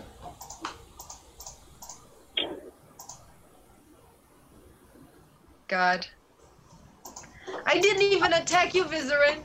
[5.68, 6.08] God.
[7.66, 9.40] I didn't even attack you, Vizeran.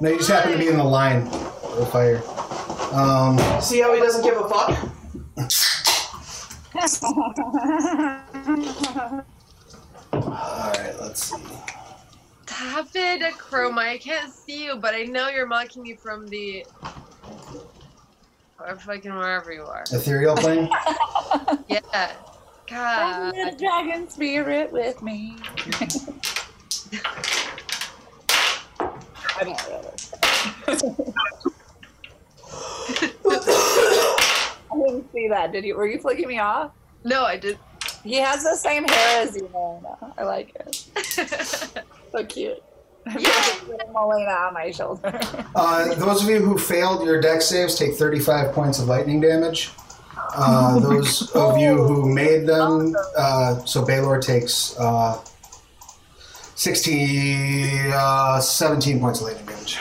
[0.00, 2.22] No, you just happen to be in the line of the fire.
[2.92, 4.78] Um, See how he doesn't give a fuck?
[10.12, 11.42] all right, let's see.
[12.46, 13.78] Stop it, Chroma.
[13.78, 16.66] I can't see you, but I know you're mocking me from the.
[18.58, 19.84] Or fucking wherever you are.
[19.90, 20.68] Ethereal plane.
[21.68, 23.32] Yeah.
[23.32, 25.36] Bring the dragon spirit with me.
[28.80, 29.88] I don't really.
[34.72, 35.52] I didn't see that.
[35.52, 35.76] Did you?
[35.76, 36.72] Were you flicking me off?
[37.04, 37.58] No, I did.
[38.04, 40.14] He has the same hair as you, Milena.
[40.16, 41.84] I like it.
[42.12, 42.60] So cute.
[43.06, 45.16] I feel like Milena on my shoulder.
[45.54, 49.70] Uh, those of you who failed your deck saves take 35 points of lightning damage.
[50.34, 55.20] Uh, those of you who made them, uh, so Baylor takes uh,
[56.56, 59.78] 60, uh, 17 points of lightning damage.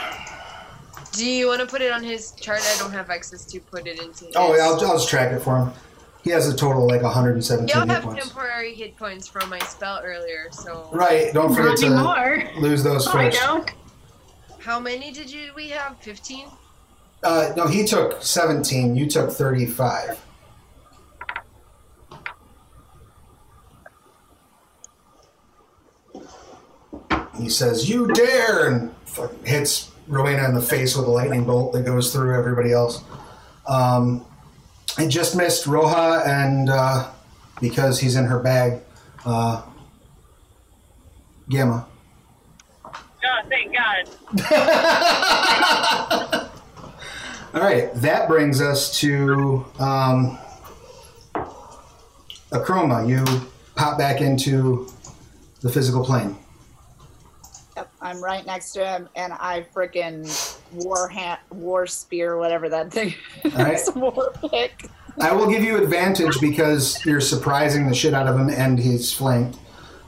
[1.19, 2.61] Do you want to put it on his chart?
[2.63, 4.23] I don't have access to put it into.
[4.27, 4.35] His.
[4.37, 5.71] Oh, yeah, I'll, I'll just track it for him.
[6.23, 8.25] He has a total of like 117 You don't hit have points.
[8.25, 10.87] temporary hit points from my spell earlier, so.
[10.93, 12.49] Right, don't forget Not to anymore.
[12.61, 13.41] lose those Oh, I first.
[13.41, 13.69] don't.
[14.59, 15.97] How many did you we have?
[15.99, 16.45] 15?
[17.21, 18.95] Uh, no, he took 17.
[18.95, 20.21] You took 35.
[27.37, 31.73] He says, "You dare!" and fucking hits Rauvaena in the face with a lightning bolt
[31.73, 33.03] that goes through everybody else.
[33.67, 34.25] Um,
[34.97, 37.09] it just missed Roja, and uh,
[37.61, 38.81] because he's in her bag,
[39.25, 39.61] uh,
[41.49, 41.87] Gamma.
[42.85, 44.09] Oh, thank God.
[47.53, 50.37] All right, that brings us to um,
[52.51, 53.07] Akroma.
[53.07, 53.23] You
[53.75, 54.87] pop back into
[55.61, 56.37] the physical plane.
[58.01, 60.25] I'm right next to him, and I freaking
[60.73, 63.79] war hand, war spear, whatever that thing is, right.
[63.95, 64.85] war pick.
[65.19, 69.11] I will give you advantage because you're surprising the shit out of him and he's
[69.11, 69.57] flanked.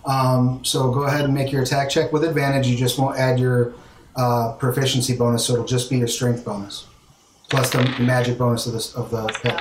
[0.06, 2.68] Um, so go ahead and make your attack check with advantage.
[2.68, 3.74] You just won't add your
[4.16, 6.88] uh, proficiency bonus, so it'll just be your strength bonus
[7.52, 9.60] plus the magic bonus of, this, of the pick.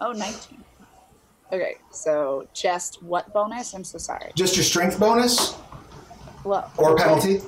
[0.00, 0.62] Oh, 19.
[1.52, 3.72] Okay, so just what bonus?
[3.72, 4.32] I'm so sorry.
[4.34, 5.54] Just your strength bonus
[6.46, 7.40] Well, or penalty.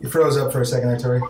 [0.00, 1.20] You froze up for a second there, Tori.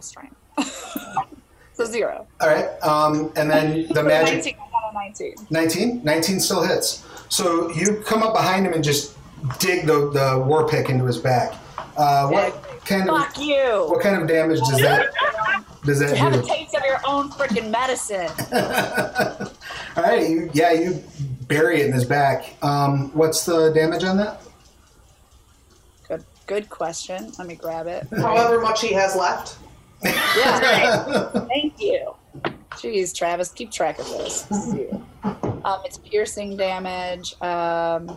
[0.00, 0.36] Strength.
[1.72, 2.26] so zero.
[2.40, 4.56] All right, um, and then the magic 19.
[4.60, 5.34] I 19.
[5.50, 6.04] 19?
[6.04, 7.04] 19 still hits.
[7.30, 9.16] So you come up behind him and just
[9.58, 11.54] dig the, the war pick into his back.
[11.96, 13.86] Uh, what kind of Fuck you!
[13.88, 15.12] what kind of damage does that
[15.84, 16.14] does that do?
[16.16, 18.28] Have a taste of your own freaking medicine.
[19.96, 21.02] All right, you, yeah, you
[21.48, 22.54] bury it in his back.
[22.62, 24.42] Um, what's the damage on that?
[26.06, 27.32] Good, good question.
[27.38, 28.06] Let me grab it.
[28.16, 29.58] However much he has left.
[30.04, 31.48] Yeah, right.
[31.48, 32.14] Thank you.
[32.72, 34.42] Jeez, Travis, keep track of this.
[34.42, 34.94] This.
[35.24, 37.34] Um, it's piercing damage.
[37.42, 38.16] Um,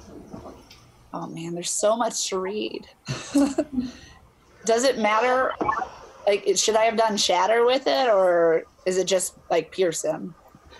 [1.13, 2.87] oh man, there's so much to read.
[4.65, 5.53] Does it matter?
[6.27, 10.35] Like, should I have done shatter with it, or is it just like pierce him?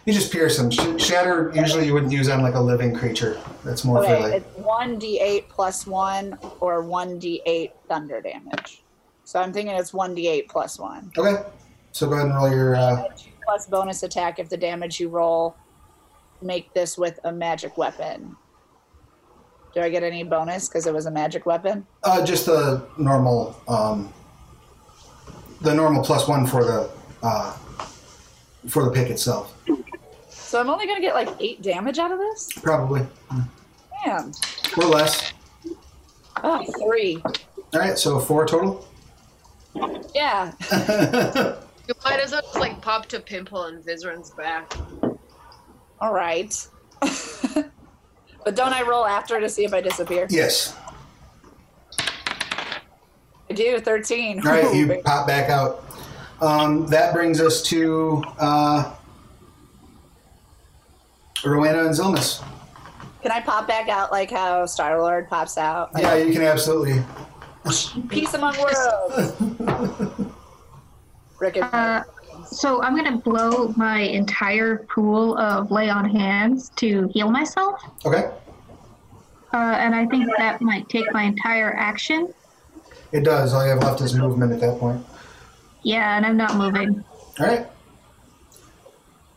[0.06, 0.72] You just pierce them.
[0.72, 3.40] Sh- Shatter usually you wouldn't use on like a living creature.
[3.64, 8.82] That's more for Okay, like it's one d8 plus one, or one d8 thunder damage.
[9.26, 11.12] So I'm thinking it's one d8 plus one.
[11.18, 11.44] okay.
[11.92, 12.76] So go ahead and roll your.
[12.76, 13.10] Uh,
[13.46, 15.56] plus bonus attack if the damage you roll
[16.42, 18.36] make this with a magic weapon.
[19.76, 21.86] Do I get any bonus because it was a magic weapon?
[22.04, 23.56] uh, just the normal.
[23.68, 24.12] Um,
[25.62, 26.90] the normal plus one for the
[27.22, 27.52] uh,
[28.68, 29.54] for the pick itself.
[30.52, 32.50] So I'm only gonna get like eight damage out of this.
[32.62, 33.08] Probably
[34.04, 34.34] Damn.
[34.78, 35.32] or less.
[36.44, 37.24] Oh, three.
[37.24, 38.86] All right, so four total.
[40.14, 40.52] Yeah.
[41.88, 44.72] You might as well just like popped a pimple on Vizeran's back.
[46.00, 46.56] All right.
[47.02, 50.28] but don't I roll after to see if I disappear?
[50.30, 50.76] yes.
[53.50, 53.80] I do.
[53.80, 54.46] Thirteen.
[54.46, 55.84] All right, you pop back out.
[56.40, 58.94] Um, that brings us to uh,
[61.44, 62.44] Rauvaena and Xilmys.
[63.22, 65.94] Can I pop back out like how Star Lord pops out?
[65.94, 67.04] Like, Yeah, you can absolutely.
[68.10, 69.34] Peace among worlds.
[71.40, 72.04] Rick and Uh,
[72.46, 78.30] so I'm gonna blow my entire pool of lay on hands to heal myself, Okay,
[79.54, 82.34] uh, and I think that might take my entire action.
[83.12, 83.54] it does.
[83.54, 85.06] All you have left is movement at that point.
[85.84, 87.04] Yeah, and I'm not moving.
[87.40, 87.68] All right.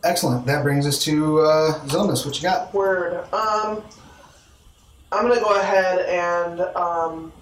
[0.05, 0.45] Excellent.
[0.47, 2.25] That brings us to uh, Xilmys.
[2.27, 2.73] What you got?
[2.75, 3.15] Word.
[3.33, 3.83] Um,
[5.11, 7.33] I'm gonna go ahead and um,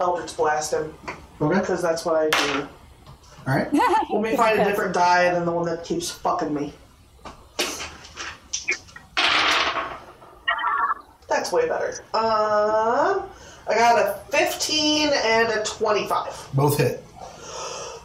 [0.00, 0.94] Eldritch Blast him
[1.40, 1.58] Okay.
[1.60, 2.68] because that's what I do.
[3.46, 3.72] All right.
[4.10, 6.72] Let me find a different die than the one that keeps fucking me.
[11.28, 12.04] That's way better.
[12.12, 13.22] Um,
[13.66, 16.48] I got a 15 and a 25.
[16.52, 17.02] Both hit.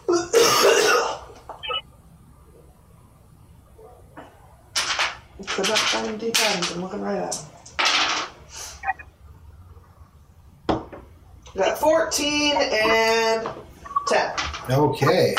[5.57, 6.75] Could not find D10s.
[6.75, 7.31] I'm looking right at
[10.67, 10.83] them.
[11.55, 13.49] Got 14 and
[14.05, 14.31] 10.
[14.69, 15.35] Okay.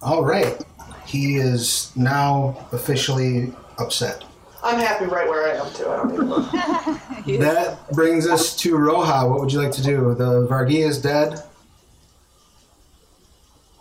[0.00, 0.62] All right.
[1.04, 4.22] He is now officially upset.
[4.62, 5.88] I'm happy right where I am too.
[5.88, 6.48] I don't even look.
[7.40, 9.28] That brings us to Roja.
[9.28, 10.14] What would you like to do?
[10.14, 11.42] The Vargouille is dead.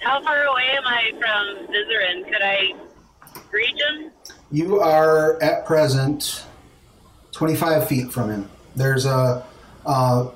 [0.08, 2.24] How far away am I from Vizeran?
[2.24, 2.74] Could I
[3.52, 4.10] reach him?
[4.50, 6.46] You are at present
[7.34, 8.50] 25 feet from him.
[8.74, 9.44] There's a,
[9.86, 10.30] uh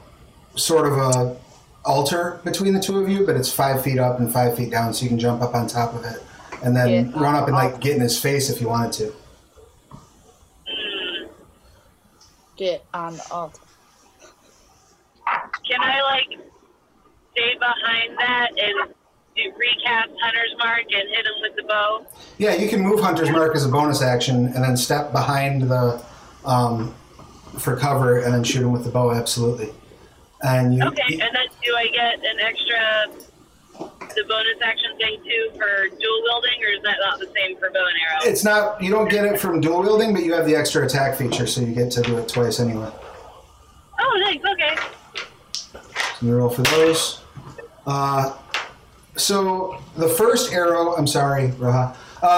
[0.57, 1.37] sort of a
[1.85, 4.93] altar between the two of you, but it's five feet up and five feet down,
[4.93, 6.21] so you can jump up on top of it
[6.61, 7.21] and then Yeah.
[7.21, 9.13] run up and like get in his face if you wanted to.
[12.57, 13.61] Get on the altar.
[15.65, 16.39] Can I like
[17.31, 19.00] stay behind that and do
[19.57, 22.05] recast Hunter's Mark and hit him with the bow?
[22.37, 26.01] Yeah, you can move Hunter's Mark as a bonus action and then step behind the
[26.45, 26.93] um,
[27.59, 29.11] for cover and then shoot him with the bow.
[29.11, 29.69] Absolutely.
[30.43, 33.05] And you, Okay, and then do I get an extra
[33.79, 37.69] the bonus action thing too for dual wielding, or is that not the same for
[37.71, 38.31] bow and arrow?
[38.31, 41.15] it's not you don't get it from dual wielding, but you have the extra attack
[41.17, 42.89] feature, so you get to do it twice anyway.
[43.99, 44.45] Oh, thanks.
[44.45, 44.75] Okay.
[46.19, 47.21] So you roll for those.
[47.85, 48.35] Uh,
[49.15, 51.51] so the first arrow, I'm sorry.
[51.61, 51.93] Uh,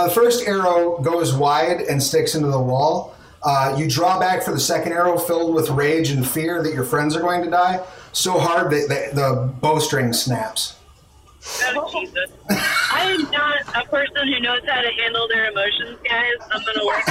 [0.07, 3.15] the first arrow goes wide and sticks into the wall.
[3.43, 6.86] Uh, you draw back for the second arrow, filled with rage and fear that your
[6.86, 10.78] friends are going to die, so hard that the, the bowstring snaps.
[11.76, 12.32] Oh, Jesus.
[12.49, 16.36] I am not a person who knows how to handle their emotions, guys.
[16.51, 17.05] I'm going to work.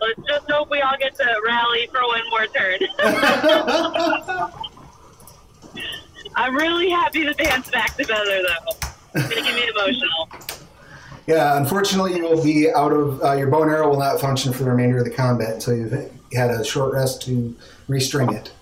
[0.00, 2.78] Let's just hope we all get to rally for one more turn.
[6.36, 8.88] I'm really happy the band's back together, though.
[9.14, 10.28] It's going to get me emotional.
[11.26, 14.52] Yeah, unfortunately, you will be out of uh, your bow and arrow will not function
[14.52, 17.56] for the remainder of the combat until you've had a short rest to
[17.88, 18.52] restring it.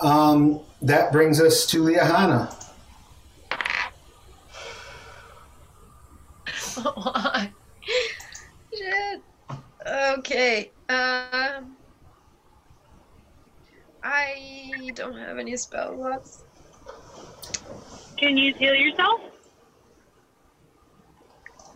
[0.00, 2.54] Um, that brings us to Liahana.
[6.82, 7.52] Why?
[8.76, 9.22] Shit.
[9.86, 10.70] Okay.
[10.88, 11.76] Um.
[14.04, 16.44] I don't have any spell slots.
[18.16, 19.20] Can you heal yourself?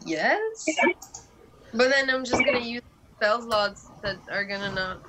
[0.05, 0.67] Yes.
[1.73, 2.83] But then I'm just gonna use
[3.17, 5.03] spell slots that are gonna not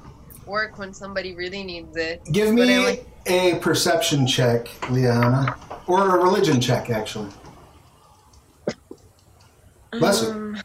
[0.45, 2.21] work when somebody really needs it.
[2.31, 5.55] Give me like- a perception check, Liahana,
[5.87, 7.29] or a religion check, actually.
[9.91, 10.29] Bless you.
[10.29, 10.61] Um,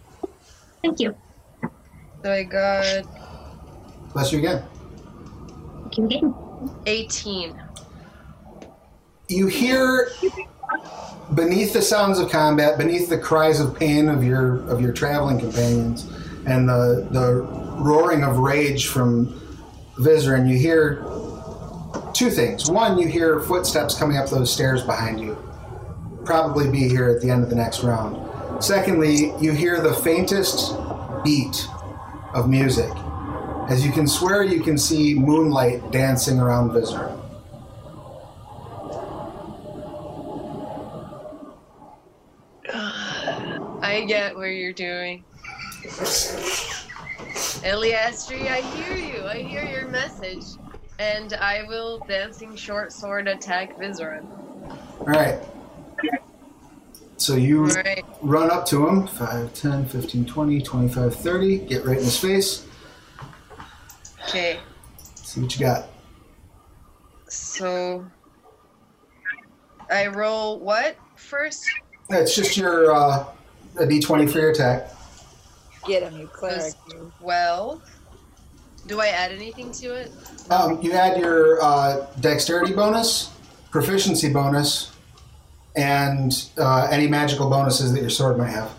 [0.82, 1.14] Thank you.
[2.22, 3.04] so I got
[4.12, 4.64] Bless you again.
[6.84, 7.26] Thank
[9.28, 9.46] you again.
[9.46, 9.46] 18.
[9.46, 10.08] You hear
[11.34, 15.38] beneath the sounds of combat, beneath the cries of pain of your of your traveling
[15.38, 16.04] companions,
[16.46, 17.42] and the the
[17.78, 19.40] roaring of rage from
[19.98, 21.02] Vizeran, you hear
[22.12, 22.70] two things.
[22.70, 25.36] One, you hear footsteps coming up those stairs behind you.
[26.24, 28.22] Probably be here at the end of the next round.
[28.62, 30.74] Secondly, you hear the faintest
[31.24, 31.66] beat
[32.34, 32.90] of music.
[33.68, 37.20] As you can swear, you can see moonlight dancing around Vizeran.
[43.97, 45.24] I get what you're doing.
[47.64, 49.24] Eilistraee, I hear you.
[49.24, 50.44] I hear your message.
[50.99, 54.26] And I will dancing short sword attack Vizeran.
[55.01, 55.38] All right.
[57.16, 58.05] So you Alright.
[58.20, 61.59] run up to him 5, 10, 15, 20, 25, 30.
[61.61, 62.66] Get right in his face.
[64.28, 64.61] Okay.
[65.14, 65.88] See what you got.
[67.28, 68.05] So
[69.90, 71.64] I roll what first?
[72.11, 73.24] It's just your uh,
[73.78, 74.90] a d20 for your attack.
[75.86, 76.58] Get him, you cleric.
[76.58, 76.76] Plus
[77.20, 77.82] twelve.
[78.86, 80.12] Do I add anything to it?
[80.50, 83.32] Um, you add your uh, dexterity bonus,
[83.70, 84.92] proficiency bonus,
[85.74, 88.70] and uh, any magical bonuses that your sword might have.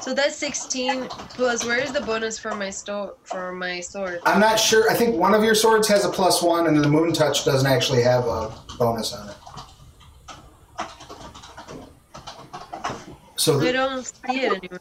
[0.00, 1.64] So that's sixteen plus.
[1.64, 4.20] Where is the bonus for my store for my sword?
[4.24, 4.90] I'm not sure.
[4.90, 7.70] I think one of your swords has a plus one, and the moon touch doesn't
[7.70, 9.36] actually have a bonus on it.
[13.38, 14.80] So I don't see it anymore.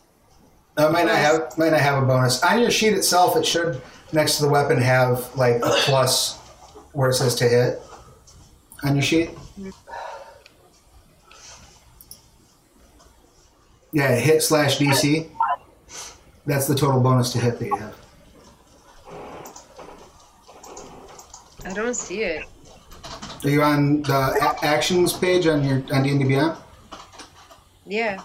[0.75, 3.37] Uh, might not have might not have a bonus on your sheet itself.
[3.37, 3.81] It should
[4.13, 6.37] next to the weapon have like a plus
[6.93, 7.79] where it says to hit
[8.83, 9.29] on your sheet.
[13.91, 15.29] Yeah, hit slash DC.
[16.45, 17.95] That's the total bonus to hit that you have.
[21.65, 22.43] I don't see it.
[23.43, 26.57] Are you on the a- actions page on your on D and D Beyond
[27.85, 28.21] Yeah.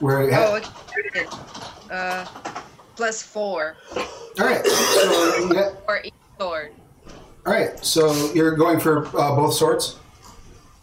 [0.00, 0.60] Where oh,
[1.08, 1.26] okay.
[1.90, 2.26] Uh,
[2.96, 3.76] plus four.
[3.96, 4.66] All right.
[4.66, 6.72] So or each sword.
[7.46, 7.84] All right.
[7.84, 9.98] So you're going for uh, both swords.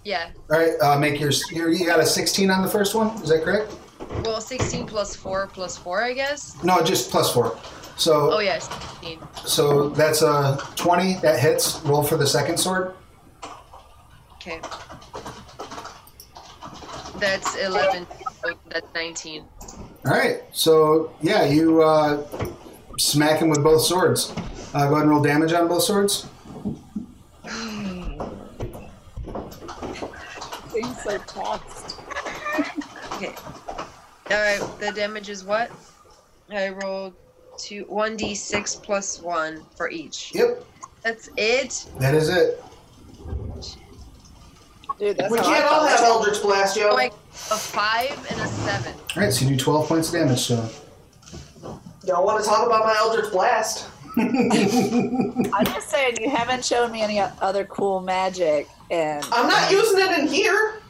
[0.03, 0.32] Yeah.
[0.49, 0.74] All right.
[0.82, 1.32] Uh, make your,
[1.70, 3.09] you got a 16 on the first one.
[3.22, 3.72] Is that correct?
[4.24, 6.61] Well, 16 plus four plus four, I guess.
[6.64, 7.57] No, just plus four.
[7.97, 8.34] So.
[8.34, 8.70] Oh yes.
[9.01, 11.82] Yeah, so that's a 20 that hits.
[11.86, 12.95] Roll for the second sword.
[14.36, 14.59] Okay.
[17.20, 18.07] That's 11.
[18.46, 19.46] Oh, that's 19.
[20.06, 20.41] All right.
[20.52, 22.26] So, yeah, you uh,
[22.98, 24.34] smack him with both swords.
[24.74, 26.28] Uh, go ahead and roll damage on both swords.
[30.70, 32.00] Things so tossed.
[33.14, 33.36] okay.
[34.32, 34.62] All right.
[34.80, 35.72] The damage is what?
[36.50, 37.14] I rolled
[37.58, 40.34] two, 1d6 plus 1 for each.
[40.34, 40.66] Yep.
[41.04, 41.86] That's it?
[42.00, 42.64] That is it.
[45.04, 46.93] Dude, that's We how can't I all have Eldritch Blast, yo.
[46.93, 48.93] Like a five and a seven.
[48.93, 49.34] All right.
[49.34, 50.70] So you do 12 points of damage so.
[52.06, 53.89] Y'all want to talk about my Eldritch Blast?
[54.18, 59.99] I'm just saying, you haven't shown me any other cool magic, and I'm not using
[59.99, 60.82] it in here.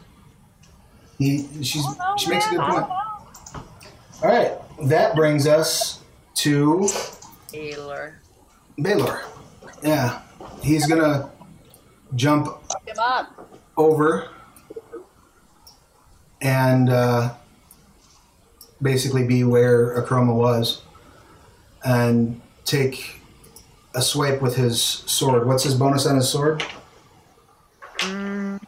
[1.17, 2.85] He she's Oh, no, she makes a good point.
[2.85, 3.63] All
[4.21, 4.51] right.
[4.89, 6.01] That brings us
[6.35, 6.87] to
[7.47, 8.19] Taylor.
[8.79, 9.23] Baylor.
[9.81, 10.21] Yeah,
[10.61, 11.31] he's gonna
[12.15, 12.47] jump
[12.85, 13.52] Pick him up.
[13.77, 14.29] Over
[16.41, 17.33] and uh,
[18.81, 20.81] basically be where Akroma was
[21.83, 23.19] and take
[23.95, 25.47] a swipe with his sword.
[25.47, 26.63] What's his bonus on his sword?
[27.99, 28.59] Mm,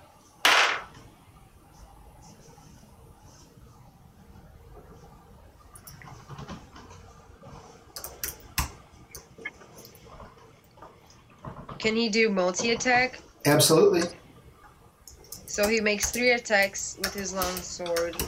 [11.85, 13.19] Can he do multi attack?
[13.45, 14.09] Absolutely.
[15.55, 18.21] So he makes three attacks with his long sword.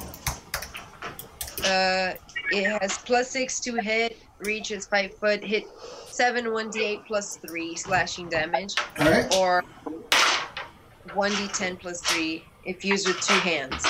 [1.65, 2.13] Uh,
[2.53, 5.67] it has plus six to hit, reaches five foot, hit
[6.07, 9.28] seven, 1d8 plus three slashing damage, right.
[9.36, 9.65] or
[11.07, 13.86] 1d10 plus three if used with two hands.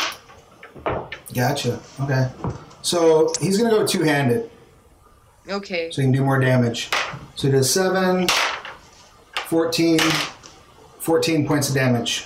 [1.31, 1.79] Gotcha.
[2.01, 2.31] Okay.
[2.81, 4.49] So he's gonna go two handed,
[5.47, 5.91] Okay.
[5.91, 6.89] so he can do more damage.
[7.35, 8.27] So he does 7,
[9.45, 9.99] 14,
[10.97, 12.25] 14 points of damage.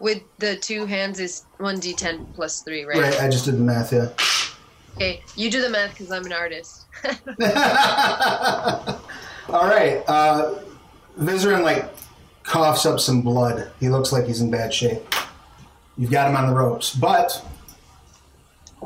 [0.00, 2.98] With the two hands is 1d10 plus three, right?
[2.98, 3.20] Right.
[3.20, 3.92] I just did the math.
[3.92, 4.08] Yeah.
[4.96, 6.86] Okay, you do the math because I'm an artist.
[9.48, 10.02] All right.
[10.08, 10.60] Uh,
[11.18, 11.90] Vizeran like
[12.42, 13.70] coughs up some blood.
[13.78, 15.02] He looks like he's in bad shape.
[15.96, 17.44] You've got him on the ropes, but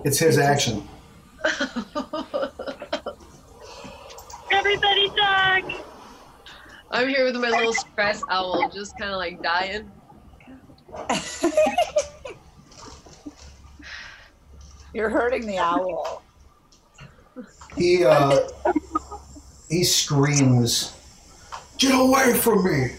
[0.05, 0.87] it's his action.
[4.51, 5.65] Everybody talk.
[6.91, 9.91] I'm here with my little stress owl, just kind of like dying.
[14.95, 16.23] You're hurting the owl.
[17.77, 18.49] He uh,
[19.69, 20.93] he screams,
[21.79, 22.93] "Get away from me!"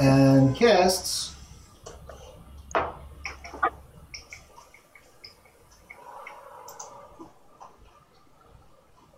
[0.00, 1.34] and casts.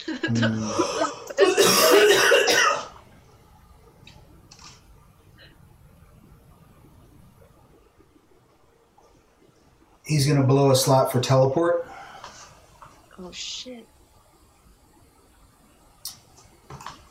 [10.10, 11.86] He's gonna blow a slot for teleport.
[13.16, 13.86] Oh shit.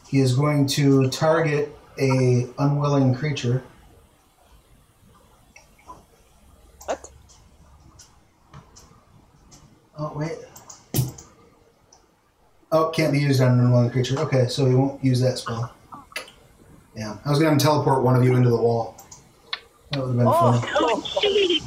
[0.10, 3.64] He is going to target a unwilling creature.
[6.88, 7.10] What?
[9.98, 10.38] Oh wait.
[12.74, 14.20] Oh, can't be used on an unwilling creature.
[14.20, 15.74] Okay, so he won't use that spell.
[16.98, 18.98] Yeah, I was gonna teleport one of you into the wall.
[19.92, 20.74] That would have been Oh, funny.
[20.76, 21.59] Oh, jeez.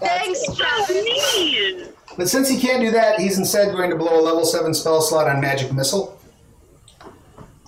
[0.00, 1.04] Thanks, So Travis.
[1.04, 1.88] mean.
[2.16, 5.00] But since he can't do that, he's instead going to blow a level seven spell
[5.02, 6.18] slot on magic missile.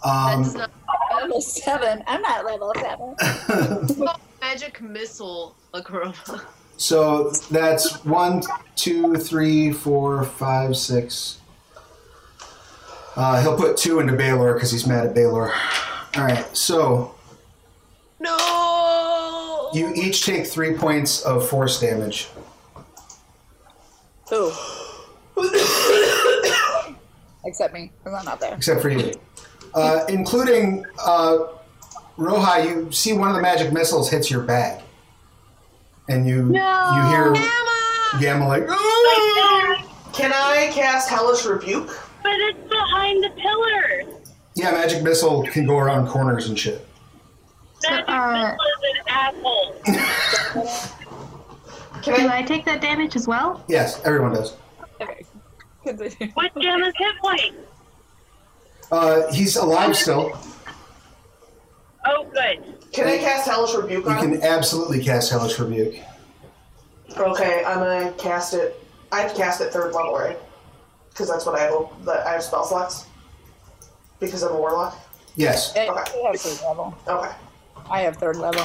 [0.04, 0.70] Um, That's not
[1.20, 2.02] level seven.
[2.06, 3.96] I'm not level seven.
[4.40, 6.40] magic missile, Akroma.
[6.76, 8.42] so that's one,
[8.76, 11.38] two, three, four, five, six.
[13.16, 15.52] Uh, he'll put two into Baylor because he's mad at Baylor.
[16.16, 17.14] All right, so
[18.20, 18.36] No.
[19.72, 22.28] You each take three points of force damage.
[24.30, 24.52] Who?
[27.44, 28.54] Except me, I'm not there.
[28.54, 29.12] except for you,
[29.74, 31.38] uh, including uh,
[32.18, 32.64] Roja.
[32.68, 34.82] You see one of the magic missiles hits your bag,
[36.08, 36.90] and you No.
[36.94, 38.20] you hear Gamma.
[38.20, 41.86] Gamma like, "Ah!" Can I cast Hellish Rebuke?
[42.22, 44.20] But it's behind the pillar.
[44.54, 46.84] yeah, magic missile can go around corners and shit.
[47.82, 49.74] That uh, is an asshole.
[52.02, 52.38] Can Do I?
[52.38, 53.64] I take that damage as well?
[53.68, 54.56] Yes, everyone does.
[55.00, 55.24] Okay.
[55.84, 56.32] Continue.
[56.34, 57.54] What's Gemma's hit point?
[58.90, 60.36] Uh, he's alive still.
[62.06, 62.74] Oh, good.
[62.92, 64.40] Can I cast Hellish Rebuke You on him?
[64.40, 65.96] can absolutely cast Hellish Rebuke.
[67.16, 68.82] Okay, I'm gonna cast it.
[69.12, 70.38] I have to cast it third level, right?
[71.10, 72.04] Because that's what I have.
[72.04, 73.06] That I have spell slots.
[74.20, 74.96] Because I'm a warlock.
[75.36, 75.72] Yes.
[75.74, 76.96] Hey, you have third level.
[77.06, 77.30] Okay.
[77.90, 78.62] I have third level.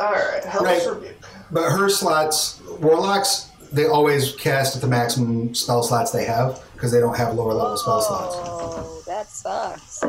[0.00, 0.44] All right.
[0.44, 0.94] Hellish Right.
[0.94, 1.16] Rebuke.
[1.50, 6.90] But her slots, warlocks, they always cast at the maximum spell slots they have because
[6.92, 8.34] they don't have lower level spell slots.
[8.38, 10.00] Oh, that sucks.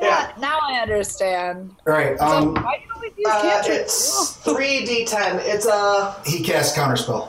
[0.00, 0.32] Yeah.
[0.38, 1.74] Now I understand.
[1.86, 2.18] All right.
[2.18, 3.94] So Um, why do you always use Uh, cantrips?
[3.94, 5.40] it's three d10.
[5.44, 6.14] It's a.
[6.26, 7.28] he casts counterspell.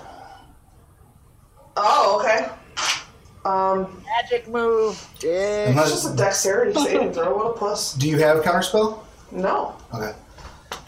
[1.77, 2.49] Oh, okay.
[3.45, 5.01] Um, Magic move.
[5.21, 5.29] Yeah.
[5.29, 7.35] it's Unless, just a dexterity saving throw.
[7.37, 7.93] What a plus.
[7.93, 8.99] do you have counterspell?
[9.31, 9.75] No.
[9.93, 10.13] Okay.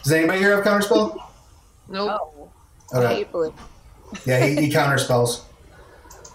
[0.02, 1.20] Does anybody here have counterspell?
[1.88, 2.20] Nope.
[2.20, 2.48] Oh,
[2.94, 3.24] Okay.
[4.26, 5.42] Yeah, he, he counterspells.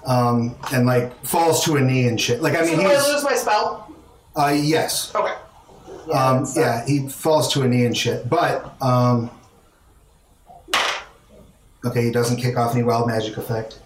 [0.06, 2.42] Um, and like falls to a knee and shit.
[2.42, 3.92] Like I So mean, do I he's lose my spell?
[4.36, 5.14] uh, yes.
[5.14, 5.34] Okay.
[6.14, 8.30] Um, that's- yeah, he falls to a knee and shit.
[8.30, 9.30] But um,
[11.86, 13.80] okay, he doesn't kick off any wild magic effect.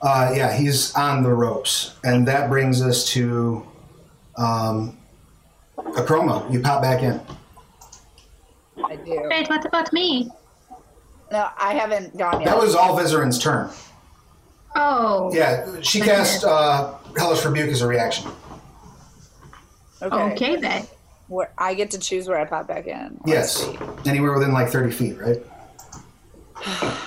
[0.00, 3.66] Uh, yeah, he's on the ropes, and that brings us to
[4.36, 4.96] um,
[5.78, 6.50] a Akroma.
[6.52, 7.20] You pop back in.
[8.94, 9.22] I do.
[9.28, 10.30] Wait, what about me?
[11.32, 12.46] No, I haven't gone yet.
[12.50, 13.70] That was all Vizeran's turn.
[14.76, 15.30] Oh.
[15.34, 18.30] Yeah, she cast uh, Hellish Rebuke as a reaction.
[20.02, 20.16] okay.
[20.32, 20.86] Okay then.
[21.28, 23.18] Where I get to choose where I pop back in.
[23.24, 23.78] Let's Yes, see.
[24.10, 25.40] anywhere within like thirty feet, right?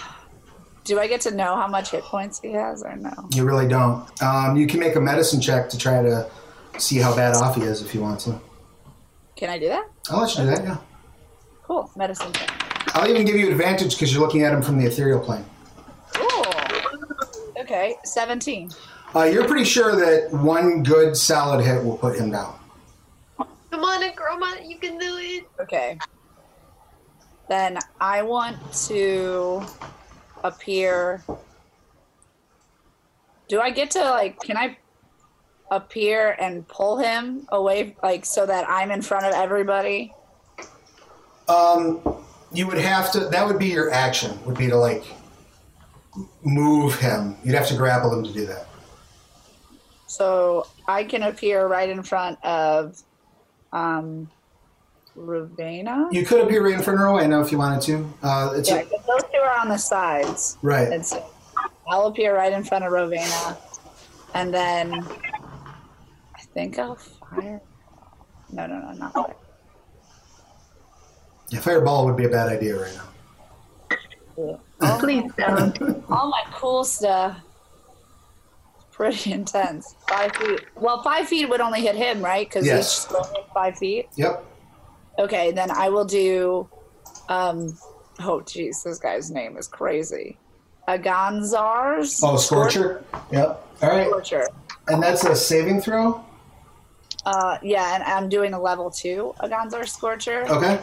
[0.83, 3.11] Do I get to know how much hit points he has or no?
[3.33, 4.05] You really don't.
[4.23, 6.29] Um, you can make a medicine check to try to
[6.77, 8.39] see how bad off he is if you want to.
[9.35, 9.85] Can I do that?
[10.09, 10.63] I'll let you do that.
[10.63, 10.77] Yeah,
[11.67, 11.91] Cool.
[11.97, 12.49] Medicine check.
[12.95, 15.43] I'll even give you advantage because you're looking at him from the ethereal plane.
[16.13, 16.45] Cool.
[17.59, 18.71] Okay, 17.
[19.13, 22.57] Uh, you're pretty sure that one good solid hit will put him down.
[23.37, 25.45] Come on, Akroma, you can do it.
[25.59, 25.99] Okay.
[27.49, 28.57] Then I want
[28.87, 29.63] to
[30.43, 31.23] appear.
[33.49, 34.77] Do I get to, like, can I
[35.69, 40.13] appear and pull him away, like, so that I'm in front of everybody?
[41.47, 42.01] Um,
[42.51, 43.21] you would have to.
[43.29, 44.37] That would be your action.
[44.45, 45.03] Would be to like
[46.43, 47.35] move him.
[47.43, 48.67] You'd have to grapple him to do that.
[50.07, 53.01] So I can appear right in front of
[53.73, 54.29] um,
[55.17, 56.11] Rauvaena.
[56.11, 58.13] You could appear right in front of Rauvaena if you wanted to.
[58.23, 60.57] Uh, it's Yeah, a, those two are on the sides.
[60.61, 60.91] right.
[60.91, 61.23] And so
[61.87, 63.57] I'll appear right in front of Rauvaena.
[64.33, 67.61] And then I think I'll fire.
[68.51, 69.35] No, no, no, not fire.
[71.49, 74.57] Yeah, fireball would be a bad idea right now.
[74.81, 76.03] All, Please don't.
[76.09, 77.37] all my cool stuff.
[78.91, 79.95] Pretty intense.
[80.07, 80.61] Five feet.
[80.75, 82.47] Well, five feet would only hit him, right?
[82.47, 82.85] Because Yes.
[82.85, 84.07] each square is five feet.
[84.15, 84.43] Yep.
[85.19, 86.67] Okay, then I will do.
[87.29, 87.77] Um,
[88.19, 90.37] oh, jeez, this guy's name is crazy.
[90.87, 93.03] Aganzar's Oh, Scorcher.
[93.31, 93.67] Yep.
[93.81, 94.07] All right.
[94.07, 94.47] Scorcher.
[94.87, 96.23] And that's a saving throw.
[97.25, 100.45] Uh, yeah, and I'm doing a level two Aganzar Scorcher.
[100.49, 100.81] Okay.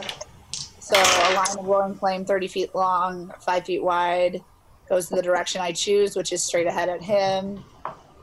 [0.85, 4.43] So a line of glowing flame, 30 feet long, 5 feet wide,
[4.87, 7.63] goes to the direction I choose, which is straight ahead at him.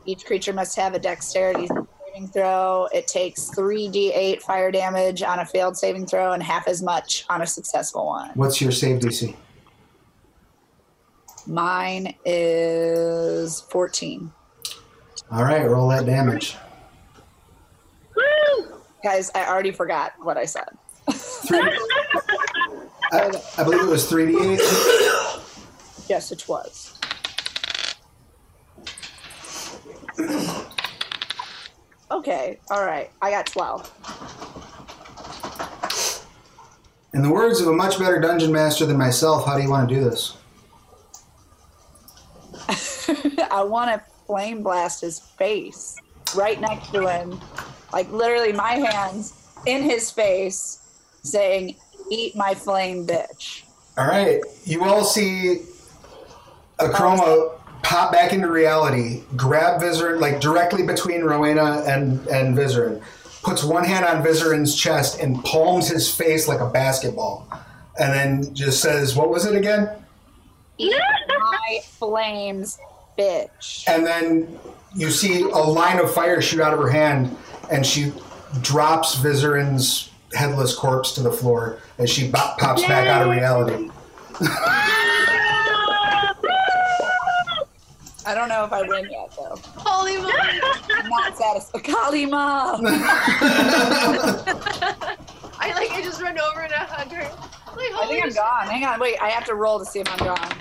[0.05, 2.87] Each creature must have a dexterity saving throw.
[2.95, 7.43] It takes 3d8 fire damage on a failed saving throw and half as much on
[7.43, 8.31] a successful one.
[8.35, 9.35] What's your save DC?
[11.49, 14.31] Mine is 14.
[15.33, 15.69] All right.
[15.69, 16.55] Roll that damage.
[18.15, 18.69] Woo!
[19.03, 20.69] Guys, I already forgot what I said.
[21.11, 21.79] Three,
[23.13, 26.09] I, I believe it was 3d8.
[26.09, 26.99] Yes, it was.
[32.11, 33.11] Okay, all right.
[33.23, 33.91] I got 12.
[37.15, 39.89] In the words of a much better dungeon master than myself, how do you want
[39.89, 40.37] to do this?
[43.51, 45.97] I want to flame blast his face
[46.35, 47.41] right next to him.
[47.93, 49.35] Like literally my hands
[49.67, 50.82] in his face
[51.23, 51.77] saying,
[52.11, 53.63] Eat my flame, bitch.
[53.97, 55.63] All right, you all see
[56.79, 63.03] Akroma pop back into reality, grab Vizeran, like directly between Rauvaena and, and Vizeran,
[63.43, 67.47] puts one hand on Vizeran's chest and palms his face like a basketball.
[67.99, 69.91] And then just says, What was it again?
[70.79, 70.95] Eat
[71.29, 72.79] my flames,
[73.19, 73.85] bitch.
[73.87, 74.59] And then
[74.95, 77.37] you see a line of fire shoot out of her hand,
[77.71, 78.13] and she
[78.63, 83.91] drops Vizeran's headless corpse to the floor as she bo- pops back out of reality.
[88.25, 89.59] I don't know if I win yet, though.
[89.77, 90.33] Holy moly!
[90.95, 91.83] I'm not satisfied.
[91.83, 92.79] Kalima!
[95.59, 95.91] I like.
[95.91, 97.23] I just run over and I hug her.
[97.23, 98.69] Like, I think I'm gone.
[98.69, 99.19] Hang on, wait.
[99.21, 100.53] I have to roll to see if I'm gone.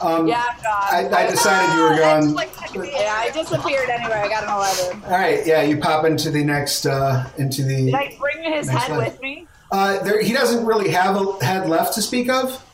[0.00, 1.12] Um, Yeah, I'm gone.
[1.14, 2.34] I, I decided you were That's gone.
[2.34, 4.12] like yeah, I disappeared anyway.
[4.14, 4.50] I got an
[4.90, 5.04] 11.
[5.04, 7.86] All right, yeah, you pop into the next, uh, into the.
[7.86, 8.98] Did I bring his head one.
[9.04, 9.46] with me?
[9.70, 12.64] Uh, there, he doesn't really have a head left to speak of.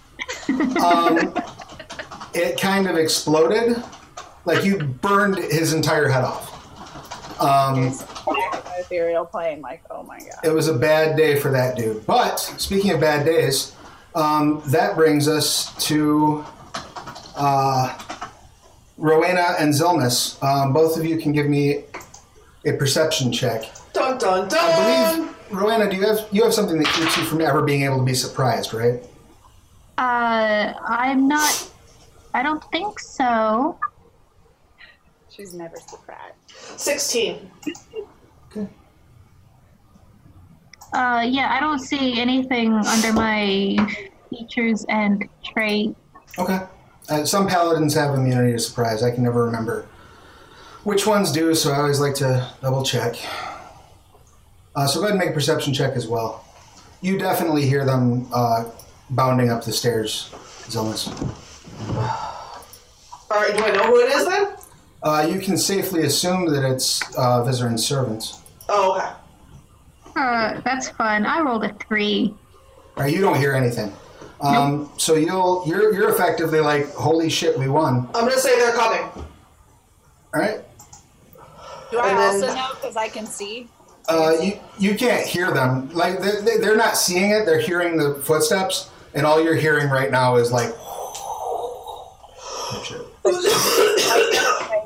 [0.83, 1.35] Um,
[2.35, 3.83] it kind of exploded,
[4.45, 6.51] like you burned his entire head off.
[7.41, 10.29] Um, Back in my ethereal plane, like, oh my god.
[10.45, 12.07] it was a bad day for that dude.
[12.07, 13.75] But speaking of bad days,
[14.14, 16.45] um, that brings us to
[17.37, 17.99] uh,
[18.99, 20.43] Rauvaena and Xilmys.
[20.43, 21.85] Um, both of you can give me
[22.64, 23.70] a perception check.
[23.93, 24.59] Dun dun dun.
[24.61, 27.82] I believe Rauvaena, do you have you have something that keeps you from ever being
[27.82, 29.03] able to be surprised, right?
[29.99, 31.70] Uh, I'm not.
[32.32, 33.78] I don't think so.
[35.28, 36.35] She's never surprised.
[36.76, 37.51] 16.
[40.95, 43.76] Uh, yeah, I don't see anything under my
[44.30, 45.97] features and trait.
[46.39, 46.61] Okay.
[47.09, 49.03] Uh, some paladins have immunity to surprise.
[49.03, 49.87] I can never remember
[50.85, 53.17] which ones do, so I always like to double check.
[54.77, 56.45] Uh, so go ahead and make a perception check as well.
[57.01, 58.65] You definitely hear them uh,
[59.11, 60.31] bounding up the stairs,
[60.67, 61.09] Xilmys.
[63.31, 64.57] Alright, do I know who it is then?
[65.03, 68.41] Uh, you can safely assume that it's uh, Vizeran's servants.
[68.69, 69.11] Oh, okay.
[70.17, 71.27] Uh, that's fun.
[71.27, 72.35] I rolled a three.
[72.97, 73.93] Or you don't hear anything.
[74.41, 78.09] Um, So you'll you're you're effectively like, holy shit, we won.
[78.14, 79.03] I'm gonna say they're coming.
[80.35, 80.61] All right.
[81.91, 83.68] Do I And then- also know because I can see?
[84.09, 85.88] Uh, you you can't hear them.
[85.95, 87.46] Like they, they, they're not seeing it.
[87.46, 90.68] They're hearing the footsteps, and all you're hearing right now is like.
[92.84, 93.00] shit.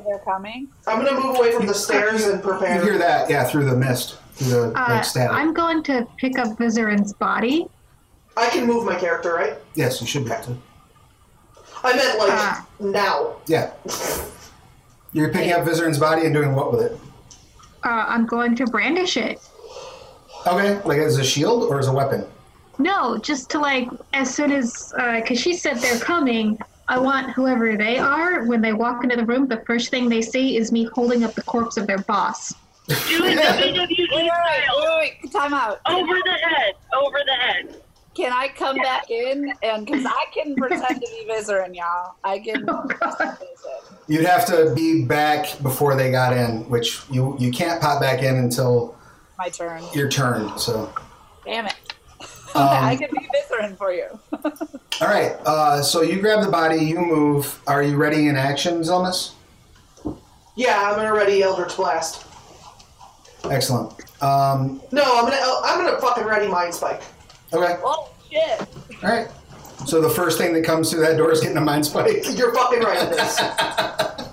[0.07, 0.69] They're coming.
[0.87, 2.77] I'm gonna move away from the stairs and prepare.
[2.77, 3.29] You hear that?
[3.29, 5.37] Yeah, through the mist, through the Uh, like static.
[5.37, 7.67] I'm going to pick up Vizeran's body.
[8.39, 9.55] I can move my character, right?
[9.75, 10.57] Yes, you should be able to.
[11.85, 12.67] I meant like Ah.
[12.81, 13.37] now.
[13.47, 13.73] Yeah.
[15.13, 16.99] You're picking up Vizeran's body and doing what with it?
[17.85, 19.41] Uh, I'm going to brandish it.
[20.47, 22.27] Okay, like as a shield or as a weapon?
[22.79, 26.59] No, just to like, as soon as, because she said they're coming,
[26.89, 30.23] I want whoever they are, when they walk into the room, the first thing they
[30.23, 32.55] see is me holding up the corpse of their boss.
[32.89, 32.95] Do
[33.25, 34.81] it WWE Wait, wait, style.
[34.99, 35.81] wait, wait, time out.
[35.87, 36.73] Over the head.
[36.97, 37.83] Over the head.
[38.19, 39.53] Can I come back in?
[39.63, 42.17] And because I can pretend to be Vizeran, y'all.
[42.25, 42.67] I can.
[43.01, 43.37] Oh,
[44.09, 48.23] You'd have to be back before they got in, which you you can't pop back
[48.23, 48.97] in until
[49.39, 49.85] My turn.
[49.95, 50.59] your turn.
[50.59, 50.93] So,
[51.45, 51.75] Damn it.
[52.55, 54.07] Um, I can be Vizeran for you.
[54.33, 55.37] all right.
[55.45, 57.61] Uh, so you grab the body, you move.
[57.69, 59.33] Are you ready in action, Xilmys?
[60.57, 62.25] Yeah, I'm gonna ready Eldritch Blast.
[63.49, 63.93] Excellent.
[64.23, 67.03] Um, No, I'm gonna I'm gonna fucking ready Mind Spike.
[67.53, 67.77] Okay.
[67.85, 68.61] Oh, shit.
[69.03, 69.29] All right.
[69.87, 72.25] So the first thing that comes through that door is getting a mind spike.
[72.37, 73.41] You're fucking right this.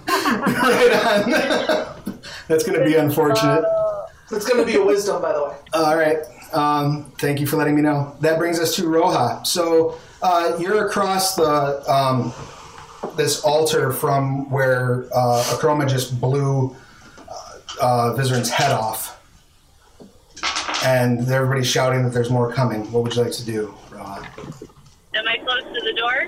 [0.07, 2.19] right on.
[2.47, 3.63] That's going to be unfortunate.
[4.31, 5.55] It's gonna be a wisdom, by the way.
[5.73, 6.17] All right.
[6.51, 8.15] Um, thank you for letting me know.
[8.21, 9.45] That brings us to Roja.
[9.45, 12.33] So uh, you're across the um,
[13.15, 16.75] this altar from where uh, Akroma just blew
[17.29, 17.33] uh,
[17.81, 19.14] uh, Vizeran's head off,
[20.85, 22.89] and everybody's shouting that there's more coming.
[22.91, 24.69] What would you like to do, Roja?
[25.15, 26.27] Am I close to the door?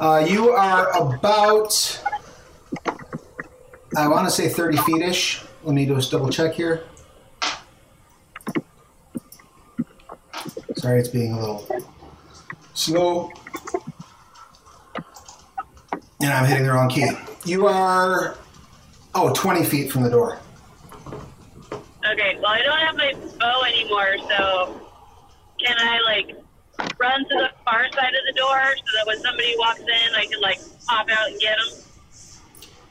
[0.00, 2.02] Uh, you are about,
[3.96, 5.42] I want to say 30 feet ish.
[5.62, 6.82] Let me just double check here.
[10.74, 11.84] Sorry, it's being a little
[12.74, 13.30] slow.
[16.20, 17.08] And I'm hitting the wrong key.
[17.44, 18.36] You are,
[19.14, 20.40] oh, 20 feet from the door.
[22.12, 24.80] Okay, well, I don't have my bow anymore, so
[25.58, 26.36] can I, like,
[26.98, 30.26] run to the far side of the door so that when somebody walks in, I
[30.26, 31.82] can, like, pop out and get them?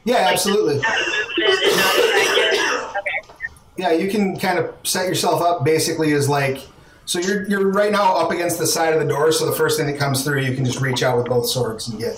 [0.04, 0.80] Yeah, absolutely.
[0.82, 2.98] Have a movement and not attack it?
[3.00, 3.36] Okay.
[3.78, 6.60] Yeah, you can kind of set yourself up basically as like
[7.06, 9.78] so you're you're right now up against the side of the door, so the first
[9.78, 12.16] thing that comes through you can just reach out with both swords and get.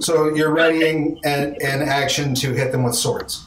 [0.00, 3.46] So you're readying an, an action to hit them with swords.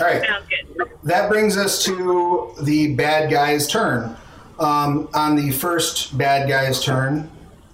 [0.00, 0.24] All right.
[0.24, 0.90] sounds good.
[1.02, 4.16] That brings us to the bad guy's turn.
[4.58, 7.30] Um, on the first bad guy's turn,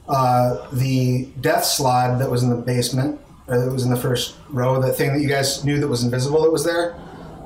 [0.09, 4.37] uh, the death slaad that was in the basement, or that was in the first
[4.51, 6.97] row, the thing that you guys knew that was invisible that was there,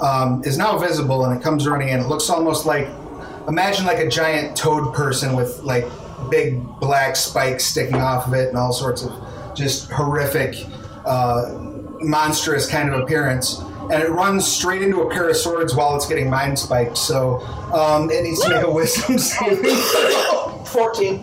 [0.00, 2.00] um, is now visible and it comes running in.
[2.00, 2.88] It looks almost like,
[3.48, 5.86] imagine like a giant toad person with like
[6.30, 9.12] big black spikes sticking off of it and all sorts of
[9.54, 10.66] just horrific,
[11.06, 11.54] uh,
[12.00, 13.62] monstrous kind of appearance.
[13.90, 16.96] And it runs straight into a pair of swords while it's getting mind spiked.
[16.96, 17.40] So
[17.72, 20.64] um, it needs to make a wisdom saving throw.
[20.70, 21.14] 14.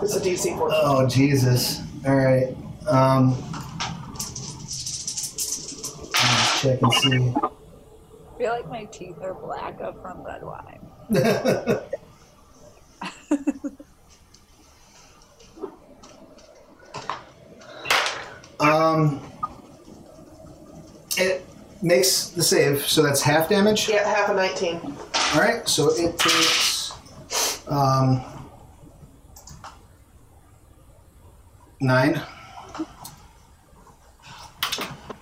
[0.00, 0.80] it's a DC 14.
[0.84, 1.82] Oh Jesus!
[2.06, 2.56] All right.
[2.86, 3.30] Um,
[6.12, 7.34] let's check and see.
[7.34, 7.50] I
[8.38, 10.78] feel like my teeth are black up from red wine.
[18.60, 19.20] um,
[21.18, 21.46] it
[21.82, 23.88] makes the save, so that's half damage.
[23.88, 24.80] Yeah, half a 19.
[25.34, 26.92] All right, so it takes
[27.68, 28.24] um,
[31.80, 32.20] nine.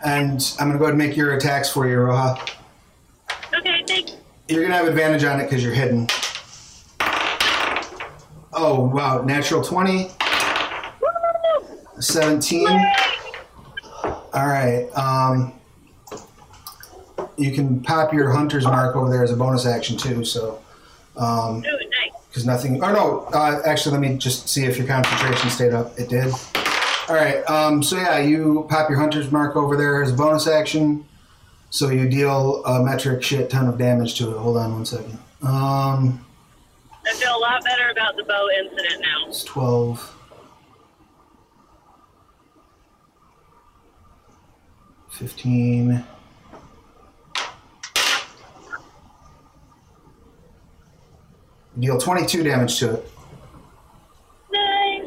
[0.05, 2.39] And I'm going to go ahead and make your attacks for you, Roja.
[3.57, 4.17] Okay, thanks.
[4.49, 6.07] You're going to have advantage on it because you're hidden.
[8.53, 9.23] Oh, wow.
[9.23, 10.11] Natural 20.
[12.01, 12.69] 17.
[14.05, 14.87] All right.
[14.95, 15.55] Um,
[17.37, 20.25] you can pop your hunter's mark over there as a bonus action, too.
[20.25, 20.61] So,
[21.17, 22.13] um, Ooh, nice.
[22.29, 22.83] because nothing.
[22.83, 25.99] Oh no, uh, actually, let me just see if your concentration stayed up.
[25.99, 26.33] It did.
[27.09, 27.49] All right.
[27.51, 31.05] Um, so yeah, you pop your hunter's mark over there as a bonus action.
[31.71, 34.39] So you deal a metric shit ton of damage to it.
[34.39, 35.19] Hold on one second.
[35.43, 36.25] Um,
[37.07, 39.29] I feel a lot better about the bow incident now.
[39.29, 40.11] it's twelve.
[45.11, 46.05] Fifteen.
[51.79, 53.11] Deal twenty-two damage to it.
[54.53, 55.05] Nice.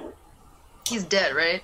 [0.87, 1.63] He's dead, right?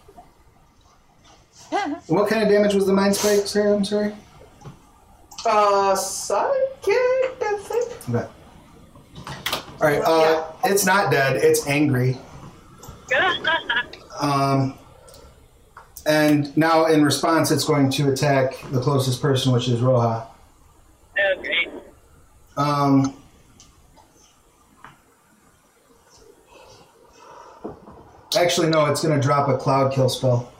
[2.07, 3.75] What kind of damage was the mind spike, Sarah?
[3.75, 4.13] I'm sorry.
[5.45, 6.45] Uh, psychic,
[6.87, 8.09] I think.
[8.09, 8.27] Okay.
[9.81, 10.01] All right.
[10.05, 11.37] Uh, it's not dead.
[11.37, 12.17] It's angry.
[14.21, 14.77] Um,
[16.05, 20.27] and now, in response, it's going to attack the closest person, which is Roja.
[21.39, 21.67] okay.
[22.55, 23.15] Um,
[28.35, 28.85] actually, no.
[28.85, 30.51] It's going to drop a cloud kill spell.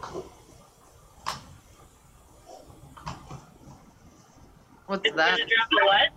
[4.87, 5.37] What's It's that?
[5.37, 6.09] drop a what?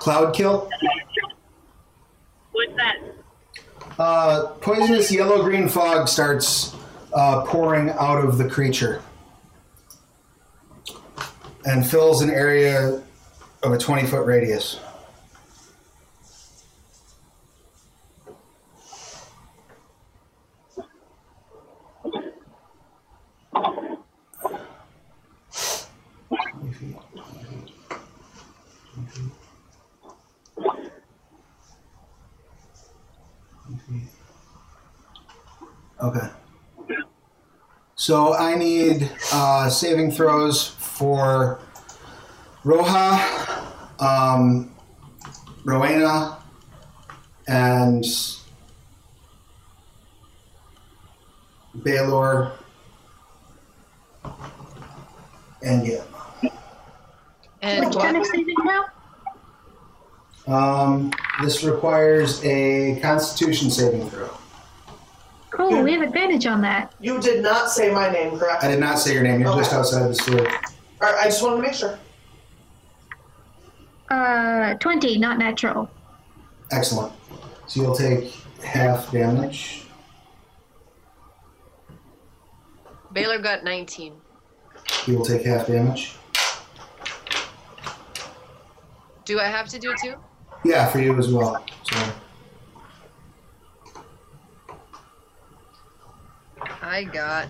[0.00, 0.68] Cloud kill.
[2.52, 2.98] What's that?
[3.98, 6.74] Uh, poisonous yellow green fog starts
[7.14, 9.02] uh, pouring out of the creature
[11.64, 13.02] and fills an area
[13.62, 14.80] of a 20 foot radius.
[36.02, 36.28] Okay.
[37.94, 41.60] So I need uh, saving throws for
[42.64, 43.20] Roja,
[44.00, 44.74] um,
[45.64, 46.40] Rauvaena,
[47.46, 48.04] and
[51.84, 52.52] Baylor,
[55.62, 56.02] and yeah.
[57.60, 58.86] And Which kind of saving now?
[60.48, 61.12] Um,
[61.42, 64.28] this requires a Constitution saving throw.
[65.72, 66.92] Cool, we have advantage on that.
[67.00, 68.62] You did not say my name, correct?
[68.62, 69.40] I did not say your name.
[69.40, 69.78] You're just Okay.
[69.80, 70.38] outside the sphere.
[71.02, 71.98] Alright, I just wanted to make sure.
[74.10, 75.88] Uh, 20, not natural.
[76.70, 77.12] Excellent.
[77.66, 79.86] So you'll take half damage.
[83.12, 84.14] Baylor got 19.
[85.06, 86.14] You will take half damage.
[89.24, 90.14] Do I have to do it too?
[90.64, 91.64] Yeah, for you as well.
[91.90, 92.12] So
[96.92, 97.48] I got.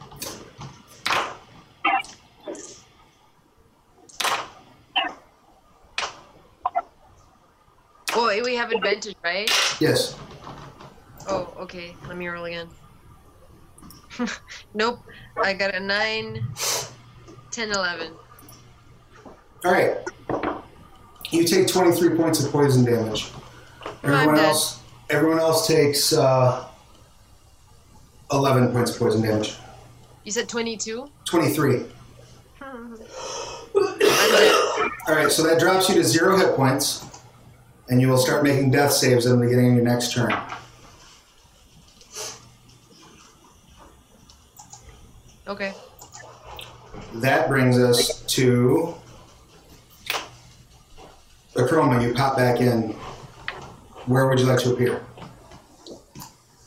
[8.15, 9.51] Boy, we have advantage, right?
[9.81, 10.17] Yes.
[11.29, 11.97] Oh, okay.
[12.07, 12.69] Let me roll again.
[14.75, 15.01] nope.
[15.43, 16.49] I got a 9,
[17.51, 18.13] 10, 11.
[19.65, 19.97] All right.
[21.33, 23.33] You take 23 points of poison damage.
[24.05, 26.69] Everyone else, everyone else takes uh,
[28.33, 29.57] 11 points of poison damage.
[30.25, 31.09] You said 22?
[31.25, 31.85] 23.
[35.09, 37.05] All right, so that drops you to zero hit points,
[37.89, 40.33] and you will start making death saves at the beginning of your next turn.
[45.49, 45.75] Okay.
[47.15, 48.95] That brings us to
[51.55, 52.03] Akroma.
[52.03, 52.95] You pop back in.
[54.07, 55.05] Where would you like to appear?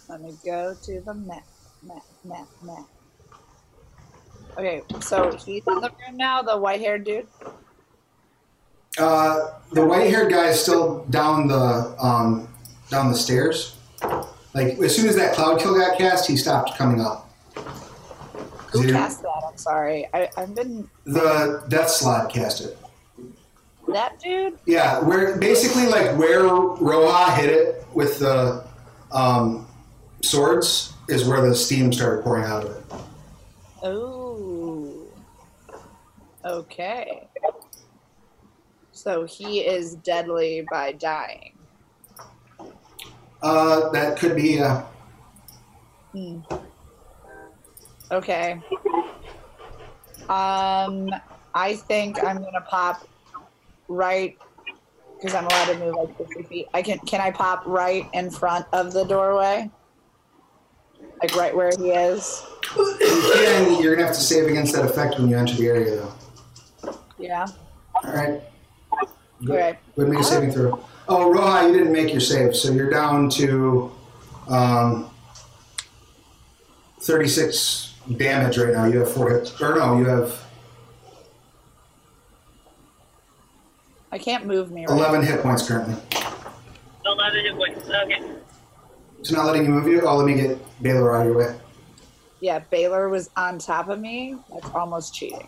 [0.08, 1.44] Let me go to the map,
[1.86, 2.86] map, map, map.
[4.58, 7.28] Okay, so he's in the room now, the white haired dude.
[8.98, 12.48] Uh, the white-haired guy is still down the um,
[12.90, 13.76] down the stairs.
[14.54, 17.30] Like as soon as that cloud kill got cast, he stopped coming up.
[18.72, 19.44] Who cast that?
[19.46, 20.08] I'm sorry.
[20.14, 22.78] I, I've been The death slaad cast it.
[23.92, 24.58] that dude.
[24.66, 28.66] Yeah, where basically like where Roja hit it with the
[29.12, 29.68] um,
[30.22, 32.84] swords is where the steam started pouring out of it.
[33.84, 35.08] Oh.
[36.44, 37.28] Okay.
[38.92, 41.58] So he is deadly by dying.
[43.42, 44.62] Uh, that could be.
[44.62, 44.84] Uh,
[46.16, 46.40] Hmm.
[48.10, 48.62] Okay.
[50.30, 51.10] Um,
[51.54, 53.06] I think I'm gonna pop
[53.90, 54.38] right
[55.18, 56.68] because I'm allowed to move like 50 feet.
[56.74, 57.00] I can.
[57.00, 59.70] Can I pop right in front of the doorway?
[61.26, 62.46] Like right where he is.
[62.78, 63.82] you can.
[63.82, 66.96] You're gonna have to save against that effect when you enter the area, though.
[67.18, 67.48] Yeah.
[67.96, 68.42] All right.
[68.92, 69.10] Go, Okay.
[69.44, 70.80] go ahead and make a saving throw.
[71.10, 73.92] Oh, Roja, you didn't make your save, so you're down to
[74.48, 75.10] um,
[77.00, 78.86] 36 damage right now.
[78.86, 79.60] You have four hits.
[79.60, 80.40] Or no, you have
[84.12, 84.86] I can't move me.
[84.86, 84.96] Right.
[84.96, 85.96] 11 hit points currently.
[87.04, 87.90] 11 hit points.
[87.90, 88.25] Okay.
[89.26, 90.02] It's not letting you move you.
[90.02, 91.60] Oh, let me get Baylor out of your way.
[92.42, 94.36] Yeah, Baylor was on top of me.
[94.54, 95.48] That's almost cheating.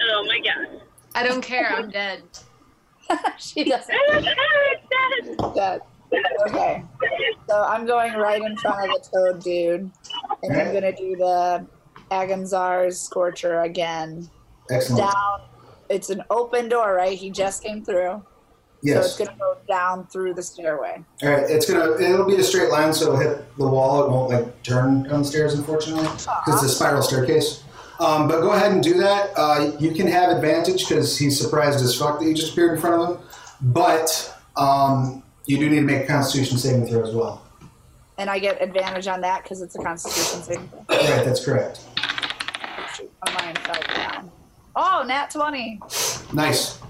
[0.00, 0.80] Oh my god.
[1.14, 1.70] I don't care.
[1.70, 2.22] I'm dead.
[3.38, 3.94] she doesn't.
[5.54, 5.82] Dead.
[6.46, 6.82] Okay.
[7.50, 9.90] So I'm going right in front of the toad dude,
[10.42, 11.66] and I'm gonna do the
[12.10, 14.30] Agonzar's Scorcher again.
[14.70, 15.12] Excellent.
[15.12, 15.40] Down.
[15.90, 17.18] It's an open door, right?
[17.18, 18.24] He just came through,
[18.92, 21.02] so it's gonna go down through the stairway.
[21.22, 21.48] All right.
[21.48, 21.96] It's gonna.
[21.98, 24.04] It'll be a straight line, so it'll hit the wall.
[24.04, 27.62] It won't like turn down the stairs, unfortunately, because it's a spiral staircase.
[28.00, 29.30] Um, but go ahead and do that.
[29.36, 32.80] Uh, you can have advantage because he's surprised as fuck that you just appeared in
[32.80, 33.26] front of him.
[33.60, 37.46] But um, you do need to make a Constitution saving throw as well.
[38.18, 40.96] And I get advantage on that because it's a Constitution saving throw.
[40.96, 41.24] Right.
[41.24, 41.80] That's correct.
[42.96, 44.30] Shoot, one fell down.
[44.76, 45.80] Oh, nat twenty.
[46.32, 46.80] Nice.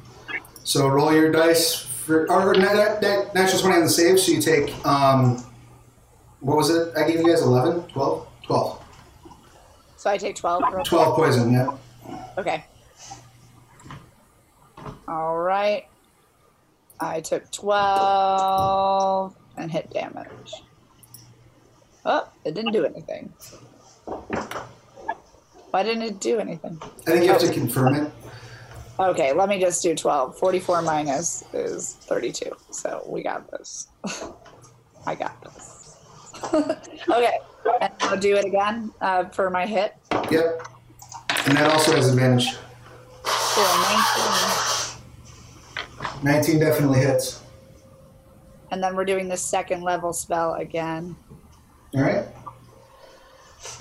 [0.65, 4.19] So roll your dice for or nat, nat, natural twenty on the save.
[4.19, 5.45] So you take um,
[6.41, 6.95] what was it?
[6.97, 8.27] I gave you guys 11, 12?
[8.43, 8.85] 12.
[9.97, 10.63] So I take twelve.
[10.73, 11.53] real 12 poison.
[11.53, 11.77] Yeah.
[12.37, 12.65] Okay.
[15.09, 15.87] All right.
[17.01, 20.63] I took 12 and hit damage.
[22.05, 23.33] Oh, it didn't do anything.
[25.71, 26.79] Why didn't it do anything?
[26.83, 28.13] I think you have to confirm it.
[28.99, 30.39] Okay, let me just do 12.
[30.39, 32.51] 44 minus is 32.
[32.71, 33.89] So we got this.
[35.07, 35.97] I got this.
[36.55, 37.39] okay,
[37.81, 39.97] and I'll do it again uh, for my hit.
[40.31, 40.69] Yep.
[41.47, 42.53] And that also has advantage.
[43.25, 43.63] So
[46.23, 46.23] 19.
[46.23, 47.43] 19 definitely hits.
[48.71, 51.17] And then we're doing the second level spell again.
[51.95, 52.25] All right.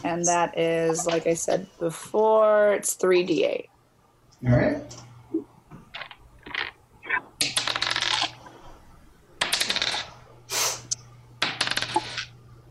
[0.03, 3.67] And that is, like I said before, it's 3d8.
[4.45, 4.77] All right.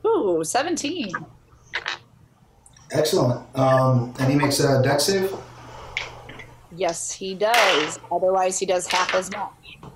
[0.05, 1.13] Ooh, 17.
[2.91, 3.47] Excellent.
[3.57, 5.35] Um, and he makes a deck save.
[6.77, 7.99] Yes, he does.
[8.11, 9.79] Otherwise, he does half as much.
[9.83, 9.93] All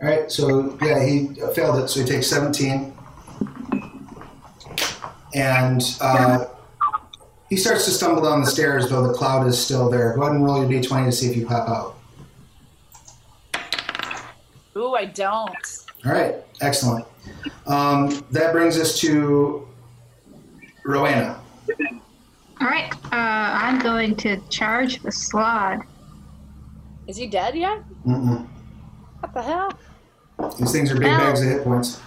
[0.00, 0.30] right.
[0.30, 1.88] So yeah, he failed it.
[1.88, 2.92] So he takes 17.
[5.34, 6.46] And uh,
[7.48, 10.14] he starts to stumble down the stairs, though the cloud is still there.
[10.14, 11.96] Go ahead and roll your d20 to see if you pop out.
[14.76, 15.54] Ooh, I don't.
[16.04, 16.36] All right.
[16.60, 17.06] Excellent.
[17.66, 19.66] Um, that brings us to
[20.84, 21.38] Rauvaena.
[22.60, 25.82] All right, uh, I'm going to charge the slaad.
[27.06, 27.82] Is he dead yet?
[28.06, 28.46] Mm-mm.
[29.20, 29.78] What the hell?
[30.58, 31.18] These things are big Ow.
[31.18, 32.00] bags of hit points.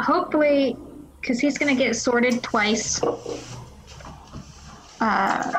[0.00, 0.76] Hopefully,
[1.20, 3.00] because he's going to get sorted twice.
[5.04, 5.52] Uh,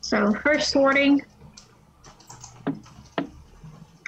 [0.00, 1.24] so first sorting,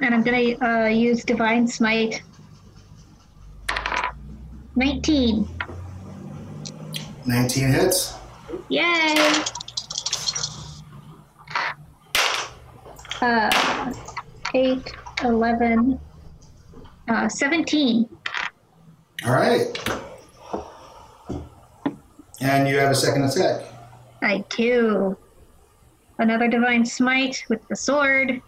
[0.03, 2.21] and I'm going to uh, use divine smite.
[4.75, 5.49] 19.
[7.27, 8.15] 19 hits.
[8.71, 9.33] Yay!
[13.21, 13.93] Uh,
[14.53, 16.01] 8, 11,
[17.07, 18.09] uh, 17.
[19.27, 19.79] All right.
[22.41, 23.70] And you have a second attack.
[24.23, 25.17] I do.
[26.19, 28.43] Another divine smite with the sword.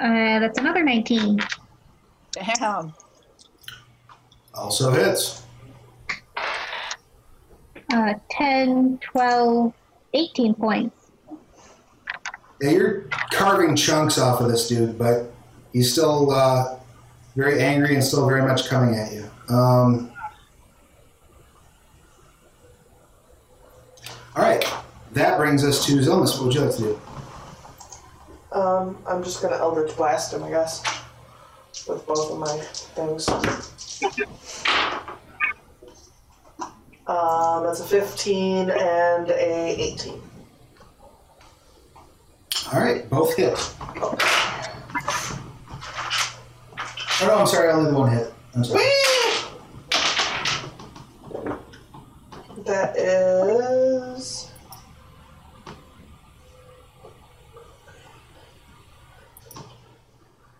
[0.00, 1.38] Uh, that's another 19.
[2.32, 2.92] Damn.
[4.54, 5.44] Also hits.
[7.92, 9.72] Uh, 10, 12,
[10.14, 11.10] 18 points.
[12.60, 13.00] Yeah, you're
[13.32, 15.32] carving chunks off of this dude, but
[15.72, 16.78] he's still uh,
[17.36, 19.30] very angry and still very much coming at you.
[19.48, 20.09] Um,
[24.36, 24.64] all right.
[25.12, 26.36] That brings us to Xilmys.
[26.36, 27.00] What would you like to do?
[28.52, 30.82] Um, I'm just gonna Eldritch Blast him, I guess.
[31.88, 32.58] With both of my
[32.94, 33.28] things.
[37.06, 40.22] Um, that's a 15 and a 18.
[42.72, 43.58] All right, both hit.
[43.96, 44.16] Oh,
[47.22, 48.32] no, I'm sorry, only the one hit.
[48.54, 48.84] I'm sorry.
[52.64, 54.50] That is.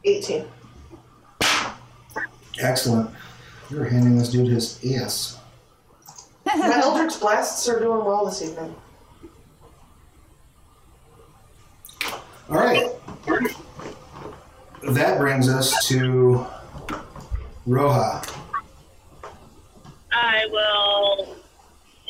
[0.04, 0.46] Eighteen.
[2.60, 3.10] Excellent.
[3.70, 5.38] You're handing this dude his ass.
[6.44, 8.74] My Eldritch Blasts are doing well this evening.
[12.48, 12.90] All right.
[14.88, 16.46] That brings us to
[17.68, 18.26] Roja.
[20.12, 21.36] I will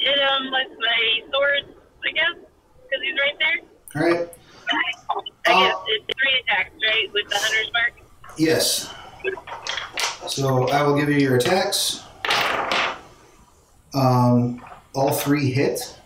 [0.01, 1.75] hit him with my sword,
[2.05, 2.35] I guess,
[2.83, 4.03] because he's right there.
[4.03, 4.29] All right.
[5.47, 7.93] I guess it's three attacks, right, with the hunter's mark.
[8.39, 8.93] Yes.
[10.29, 12.05] So I will give you your attacks.
[13.95, 14.65] Um,
[14.95, 15.97] all three hit.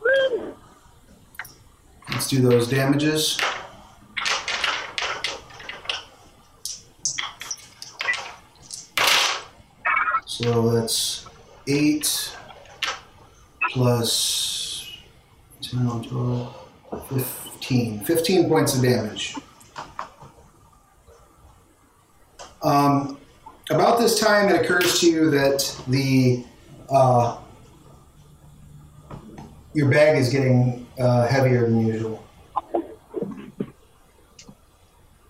[0.00, 0.54] Woo!
[2.10, 3.38] Let's do those damages.
[10.26, 11.26] So that's
[11.66, 12.37] 8
[13.68, 14.98] plus
[15.62, 16.68] 10, 12,
[17.08, 18.00] 15.
[18.00, 19.34] 15 points of damage.
[22.62, 23.18] Um,
[23.70, 26.44] about this time, it occurs to you that the
[26.90, 27.38] uh,
[29.74, 32.24] your bag is getting uh, heavier than usual.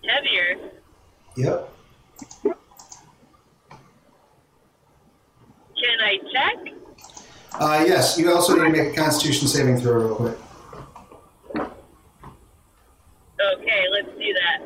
[0.07, 0.57] Heavier.
[1.35, 1.73] Yep.
[5.75, 6.78] Can I check?
[7.59, 10.37] Uh, yes, you also need to make a Constitution saving throw real quick.
[13.41, 14.61] Okay, let's do that.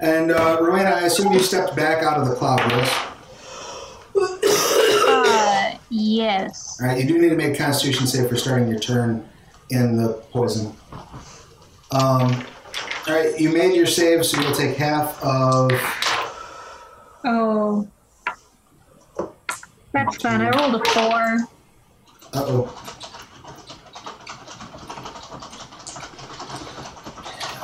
[0.00, 3.06] And uh, Rauvaena, I assume you stepped back out of the cloud, yes?
[4.14, 6.78] Uh, yes.
[6.80, 9.26] All right, you do need to make a Constitution save for starting your turn
[9.70, 10.76] in the poison.
[11.90, 12.44] Um,
[13.06, 15.70] all right, you made your save, so you'll take half of.
[17.24, 17.88] Oh.
[19.92, 20.42] That's fine.
[20.42, 21.48] I rolled a 4.
[22.34, 22.80] Uh oh.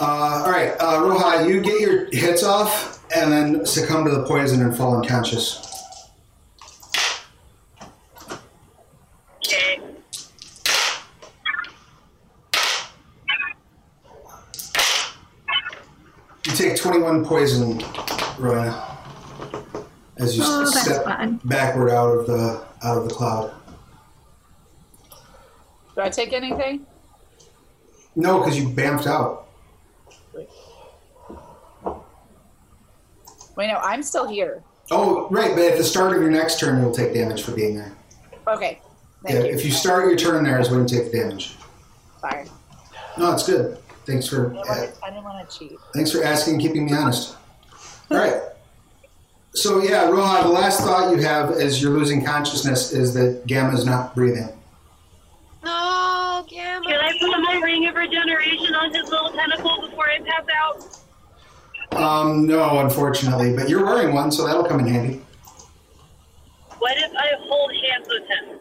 [0.01, 4.25] Uh, all right, uh, Roja, you get your hits off and then succumb to the
[4.25, 5.67] poison and fall unconscious.
[9.47, 9.81] Okay.
[16.47, 17.79] You take 21 poison,
[18.39, 18.97] Rauvaena,
[20.17, 21.05] as you Oh, step
[21.45, 23.53] backward out of the out of the cloud.
[25.95, 26.87] Do I take anything?
[28.17, 29.49] No, because you bamfed out.
[33.57, 34.63] Wait, no, I'm still here.
[34.91, 37.77] Oh, right, but at the start of your next turn, you'll take damage for being
[37.77, 37.93] there.
[38.49, 38.81] Okay.
[39.23, 39.55] Thank yeah, you.
[39.55, 41.57] if you start your turn there is when you take the damage.
[42.21, 42.47] Sorry.
[43.19, 43.79] No, it's good.
[44.07, 45.79] Thanks for I didn't want to, I didn't want to cheat.
[45.95, 47.37] thanks for asking and keeping me honest.
[48.11, 48.41] All right.
[49.53, 53.85] So yeah, Rohan, the last thought you have as you're losing consciousness is that Gamma's
[53.85, 54.49] not breathing.
[57.41, 57.61] No, Gamma.
[57.61, 61.01] Can I put my ring of regeneration on his little tentacle before I pass out?
[61.93, 65.21] Um, no, unfortunately, but you're wearing one, so that'll come in handy.
[66.79, 68.61] What if I hold hands with him?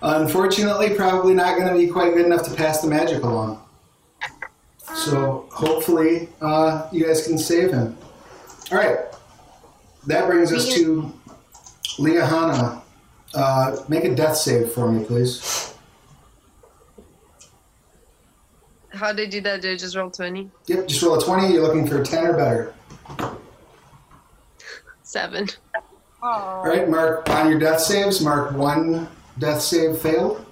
[0.02, 3.60] Unfortunately, probably not going to be quite good enough to pass the magic along.
[4.94, 7.96] So hopefully, uh, you guys can save him.
[8.70, 8.98] All right.
[10.06, 11.12] That brings us to
[11.98, 12.82] Liahana.
[13.34, 15.63] Uh, make a death save for me, please.
[18.94, 19.60] How did I do that?
[19.62, 20.50] Did I just roll 20?
[20.66, 21.52] Yep, just roll a 20.
[21.52, 22.74] You're looking for a 10 or better.
[25.02, 25.48] Seven.
[26.22, 29.08] All right, mark on your death saves, mark one
[29.38, 30.44] death save failed,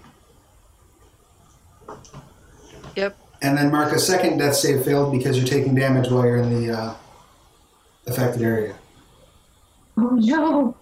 [2.94, 3.16] Yep.
[3.40, 6.50] and then mark a second death save failed because you're taking damage while you're in
[6.66, 6.94] the uh,
[8.06, 8.74] affected area.
[9.96, 10.76] Oh no.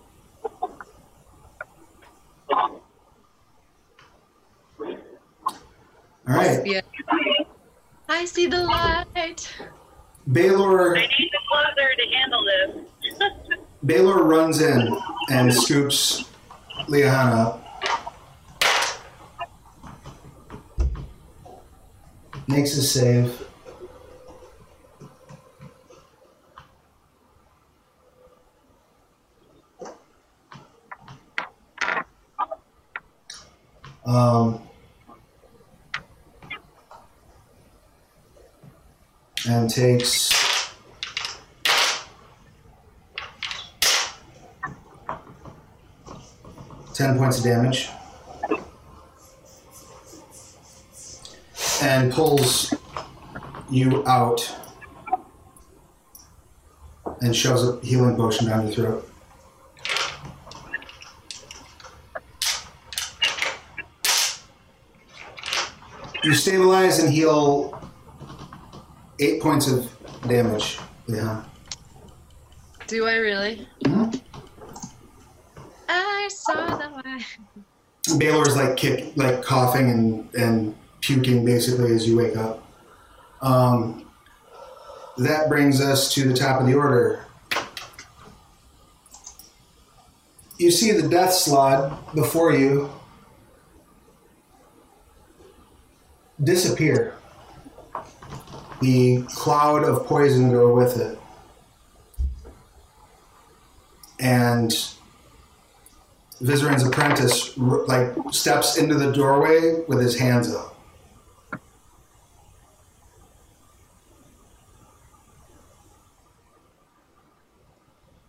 [6.28, 6.80] All right, Yeah.
[8.12, 9.48] I see the light.
[10.32, 10.96] Baylor.
[10.96, 13.20] I need the closer to handle this.
[13.86, 14.98] Baylor runs in
[15.30, 16.24] and scoops
[16.88, 17.66] Liahana up.
[22.48, 23.46] Makes a save.
[34.04, 34.68] Um,
[39.48, 40.30] and takes
[46.94, 47.88] ten points of damage.
[51.82, 52.74] And pulls
[53.70, 54.54] you out
[57.22, 59.10] and shoves a healing potion down your throat.
[66.22, 67.80] You stabilize and heal
[69.20, 69.88] eight points of
[70.26, 70.78] damage.
[71.06, 71.44] Yeah.
[72.86, 73.68] Do I really?
[73.84, 74.20] Mhm.
[75.88, 77.26] I saw the light.
[78.18, 82.66] Baylor's like kick, like coughing and, and puking basically as you wake up.
[83.42, 84.06] Um,
[85.18, 87.24] that brings us to the top of the order.
[90.59, 92.90] You see the death slaad before you
[96.42, 97.14] disappear.
[98.81, 101.19] The cloud of poison go with it.
[104.19, 104.73] And
[106.40, 110.77] Vizeran's apprentice like steps into the doorway with his hands up.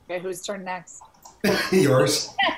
[0.10, 1.02] Okay, whose turn next?
[1.72, 2.36] Yours.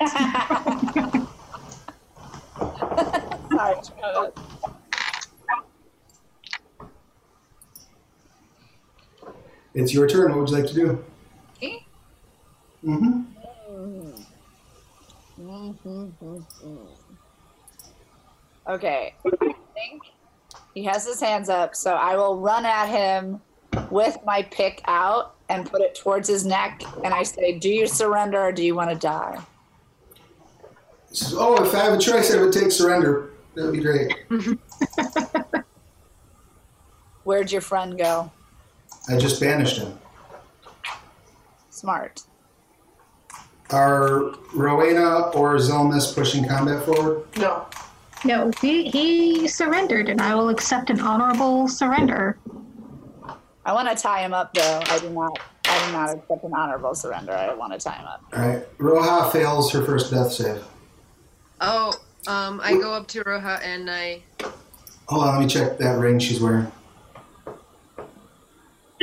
[3.54, 3.76] Sorry,
[9.74, 10.30] It's your turn.
[10.30, 11.04] What would you like to do?
[11.60, 11.86] Me?
[12.84, 13.22] Mm-hmm.
[18.66, 19.14] Okay.
[19.26, 20.02] I think
[20.74, 23.40] he has his hands up, so I will run at him
[23.90, 27.86] with my pick out and put it towards his neck, and I say, "Do you
[27.86, 29.38] surrender or do you want to die?"
[31.10, 33.30] Says, "Oh, if I have a choice, I would take surrender.
[33.54, 34.14] That would be great."
[37.24, 38.30] Where'd your friend go?
[39.08, 39.98] I just banished him.
[41.70, 42.22] Smart.
[43.70, 47.24] Are Rauvaena or Xilmys pushing combat forward?
[47.36, 47.66] No.
[48.24, 52.38] No, he, he surrendered, and I will accept an honorable surrender.
[53.66, 54.82] I want to tie him up, though.
[54.86, 55.38] I do not.
[55.66, 57.32] I do not accept an honorable surrender.
[57.32, 58.22] I want to tie him up.
[58.32, 58.78] All right.
[58.78, 60.62] Roja fails her first death save.
[61.60, 61.92] Oh,
[62.26, 64.22] um, I go up to Roja and I.
[65.08, 66.70] Hold on, let me check that ring she's wearing.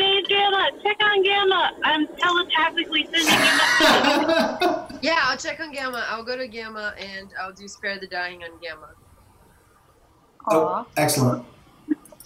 [0.01, 0.71] Save Gamma!
[0.81, 1.73] Check on Gamma!
[1.83, 4.97] I'm telepathically sending you messages.
[5.03, 6.05] Yeah, I'll check on Gamma.
[6.09, 8.89] I'll go to Gamma and I'll do Spare the Dying on Gamma.
[10.47, 10.55] Aw.
[10.55, 11.45] oh, excellent.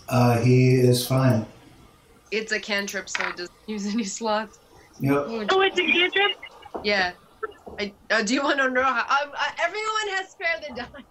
[0.09, 1.45] Uh, he is fine.
[2.31, 4.59] It's a cantrip, so it doesn't use any slots.
[4.99, 5.13] Yep.
[5.49, 6.37] oh, it's a cantrip?
[6.83, 7.11] Yeah.
[7.79, 9.01] I, uh, do you want to know how?
[9.01, 11.05] Um, uh, everyone has Spare the Dying.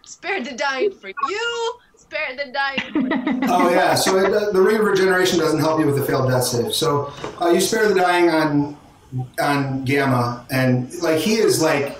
[0.05, 1.79] Spare the Dying for you.
[2.11, 5.85] Spare the Dying Oh yeah, so it, uh, the ring of regeneration doesn't help you
[5.85, 6.73] with the failed death save.
[6.73, 7.11] So
[7.41, 8.77] uh, you spare the dying on
[9.39, 11.97] on Gamma, and like he is like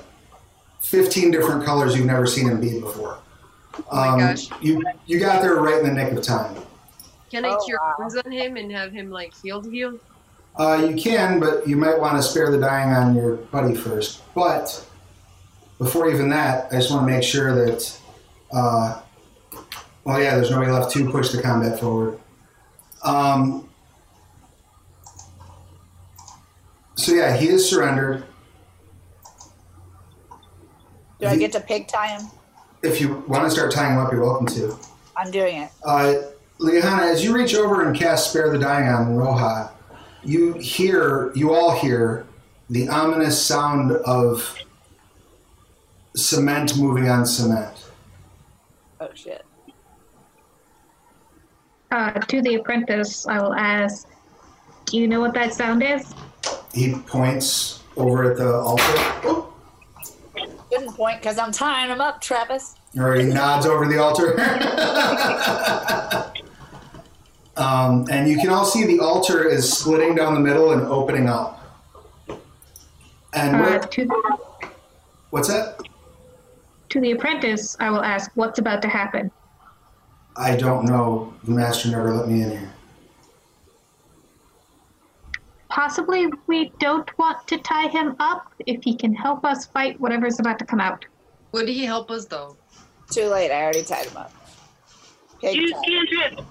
[0.82, 3.20] fifteen different colors you've never seen him be before.
[3.78, 4.50] Oh my Um, gosh.
[4.62, 6.56] You you got there right in the nick of time.
[7.32, 7.96] Can I Oh, cure wow.
[8.00, 9.98] wounds on him and have him like healed heal?
[10.58, 14.22] Uh, you can, but you might want to spare the dying on your buddy first.
[14.36, 14.86] But
[15.78, 17.98] before even that, I just want to make sure that.
[18.54, 19.00] Uh,
[20.04, 22.20] well, yeah, there's nobody left to push the combat forward.
[23.04, 23.70] Um,
[26.96, 28.26] so yeah, he is surrendered.
[31.20, 32.28] Do I get to pig tie him?
[32.82, 34.76] If you want to start tying him up, you're welcome to.
[35.16, 35.70] I'm doing it.
[35.86, 36.16] Uh,
[36.68, 39.72] as you reach over and cast Spare the Dying on Roja,
[40.24, 42.26] you hear, you all hear
[42.70, 44.58] the ominous sound of
[46.16, 47.86] cement moving on cement.
[49.00, 49.46] Oh shit.
[51.92, 54.08] Uh, to the apprentice, I will ask,
[54.86, 56.14] do you know what that sound is?
[56.74, 59.44] He points over at the altar,
[60.72, 62.76] Couldn't point because I'm tying him up, Travis.
[62.98, 64.40] or he nods over the altar.
[67.58, 71.28] um, and you can all see the altar is splitting down the middle and opening
[71.28, 71.58] up.
[73.34, 74.38] And Uh, where, to, the,
[75.32, 75.78] what's that?
[76.90, 79.30] to the apprentice, I will ask, what's about to happen?
[80.36, 81.34] I don't know.
[81.44, 82.70] The master never let me in here.
[85.70, 90.40] Possibly we don't want to tie him up if he can help us fight whatever's
[90.40, 91.06] about to come out.
[91.54, 92.58] Would he help us though?
[93.10, 93.52] Too late.
[93.52, 94.34] I already tied him up.
[95.40, 95.82] Pig Use tie.
[95.86, 96.46] cantrip.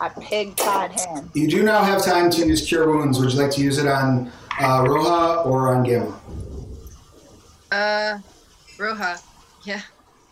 [0.00, 1.30] I pig tied him.
[1.34, 3.18] You do now have time to use Cure Wounds.
[3.20, 6.18] Would you like to use it on uh, Roja or on Gamma?
[7.70, 8.18] Uh,
[8.78, 9.20] Roja.
[9.64, 9.82] Yeah.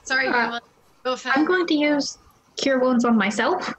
[0.05, 0.59] Sorry, Uh, Grandma.
[0.61, 0.65] Go
[1.05, 2.19] I'm going to use
[2.57, 3.73] Cure Wounds on myself.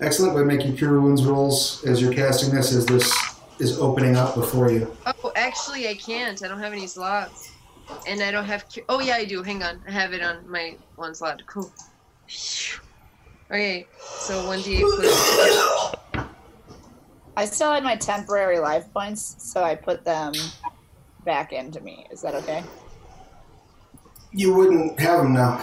[0.00, 0.34] Excellent.
[0.34, 3.12] But make your Cure Wounds rolls as you're casting this, as this
[3.58, 4.94] is opening up before you.
[5.06, 6.42] Oh, actually, I can't.
[6.42, 7.52] I don't have any slots,
[8.08, 8.64] and I don't have.
[8.72, 9.42] cu- Oh yeah, I do.
[9.42, 11.42] Hang on, I have it on my one slot.
[11.46, 11.70] Cool.
[13.50, 15.94] Okay, so one d8 plus.
[17.36, 20.32] I still had my temporary life points, so I put them
[21.24, 22.06] back into me.
[22.10, 22.62] Is that okay?
[24.32, 25.60] You wouldn't have them now.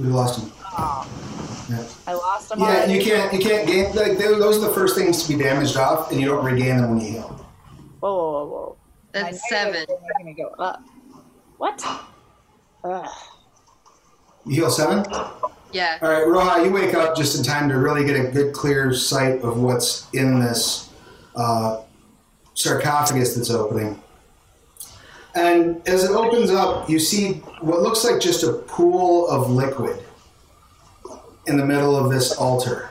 [0.00, 0.50] We lost him.
[0.78, 1.06] Oh,
[1.68, 1.84] Yeah.
[2.06, 2.94] I lost them Yeah, already.
[2.94, 3.32] you can't.
[3.32, 3.94] You can't gain.
[3.94, 6.90] Like those are the first things to be damaged off, and you don't regain them
[6.90, 7.46] when you heal.
[8.00, 8.76] Whoa, whoa, whoa, whoa.
[9.12, 9.72] That's seven.
[9.74, 10.82] negatives are gonna go up.
[11.58, 11.86] What?
[12.84, 13.08] Ugh.
[14.46, 15.04] You heal seven.
[15.72, 15.98] Yeah.
[16.02, 18.92] All right, Roja, you wake up just in time to really get a good, clear
[18.94, 20.88] sight of what's in this
[21.36, 21.82] uh,
[22.54, 24.00] sarcophagus that's opening.
[25.34, 30.02] And as it opens up, you see what looks like just a pool of liquid
[31.46, 32.90] in the middle of this altar.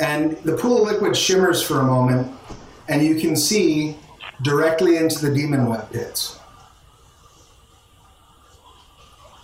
[0.00, 2.32] And the pool of liquid shimmers for a moment,
[2.88, 3.96] and you can see
[4.42, 6.38] directly into the demon web pits.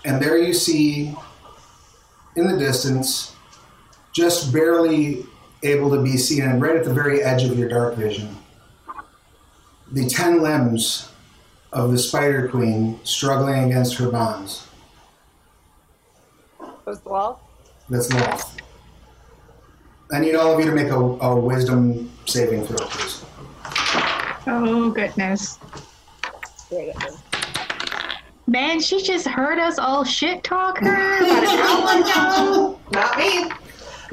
[0.04, 1.14] And there you see
[2.36, 3.34] in the distance,
[4.12, 5.26] just barely
[5.62, 8.36] able to be seen, and right at the very edge of your dark vision,
[9.90, 11.08] the ten limbs
[11.74, 14.66] of the Spider Queen struggling against her bonds.
[16.86, 17.40] That's the wall?
[17.90, 18.60] That's Lolth.
[20.12, 23.24] I need all of you to make a, a wisdom saving throw, please.
[24.46, 25.58] Oh, goodness.
[26.68, 26.88] Great.
[26.88, 27.18] it is.
[28.46, 32.80] Man, she just heard us all shit talk her about an hour ago.
[32.92, 33.50] Not me.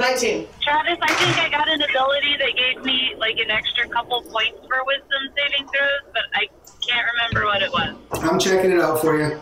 [0.01, 0.47] 19.
[0.61, 4.57] Travis, I think I got an ability that gave me like an extra couple points
[4.67, 6.47] for wisdom saving throws, but I
[6.85, 7.95] can't remember what it was.
[8.23, 9.39] I'm checking it out for you.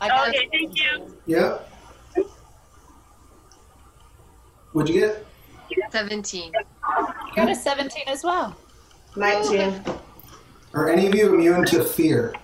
[0.00, 1.18] I got Okay, thank you.
[1.26, 1.68] Yep.
[4.72, 5.26] What'd you get?
[5.90, 6.52] Seventeen.
[6.54, 8.56] You got a 17 as well.
[9.16, 9.82] 19.
[10.74, 12.34] Are any of you immune to fear?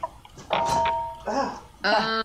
[0.50, 1.62] Ah.
[1.84, 2.22] Um,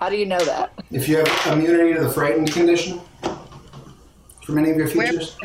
[0.00, 0.72] How do you know that?
[0.90, 3.00] If you have immunity to the frightened condition
[4.44, 5.36] from any of your features?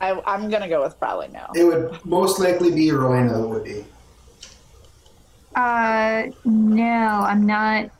[0.00, 1.46] I, I'm gonna go with probably no.
[1.54, 3.84] It would most likely be Rauvaena that would be.
[5.54, 7.90] Uh, no, I'm not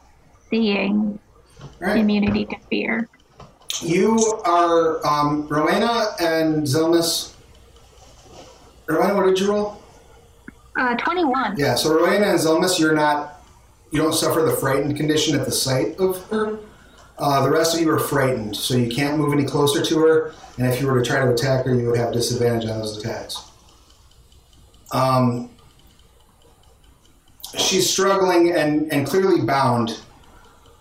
[0.51, 1.19] seeing
[1.79, 1.97] Right.
[1.99, 3.09] immunity to fear.
[3.81, 7.35] You are um, Rauvaena and Xilmys.
[8.87, 9.83] Rauvaena, what did you roll?
[10.79, 11.57] Uh, 21.
[11.59, 13.42] Yeah, so Rauvaena and Xilmys, you're not,
[13.93, 16.59] you don't suffer the frightened condition at the sight of her.
[17.19, 20.35] Uh, the rest of you are frightened, so you can't move any closer to her.
[20.57, 22.97] And if you were to try to attack her, you would have disadvantage on those
[22.97, 23.51] attacks.
[24.93, 25.51] Um,
[27.57, 30.01] she's struggling and, and clearly bound.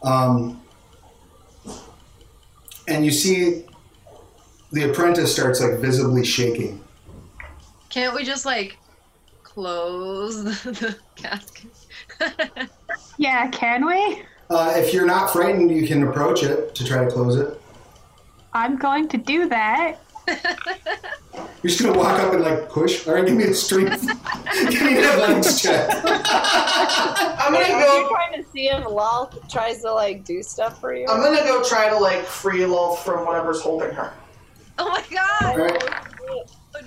[0.03, 0.61] Um,
[2.87, 3.65] and you see
[4.71, 6.81] the apprentice starts like visibly shaking.
[7.89, 8.77] can't we just like
[9.43, 11.71] close the, the casket?
[13.21, 14.23] Yeah, can we?
[14.49, 17.61] Uh, if you're not frightened, you can approach it to try to close it.
[18.51, 19.97] I'm going to do that.
[20.27, 23.07] You're just gonna walk up and like push.
[23.07, 24.01] All right, give me a strength.
[24.71, 25.87] give me an athletics check.
[26.03, 28.09] I'm gonna Are you go.
[28.09, 31.05] trying to see if Lal tries to like do stuff for you?
[31.07, 34.11] I'm gonna go try to like free Lolth from whatever's holding her.
[34.79, 35.43] oh my god!
[35.43, 35.93] All right.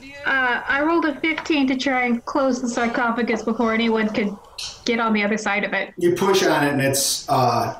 [0.01, 0.16] Dear.
[0.27, 4.37] Uh, I rolled a 15 to try and close the sarcophagus before anyone could
[4.85, 5.95] get on the other side of it.
[5.97, 7.79] You push on it and it's uh,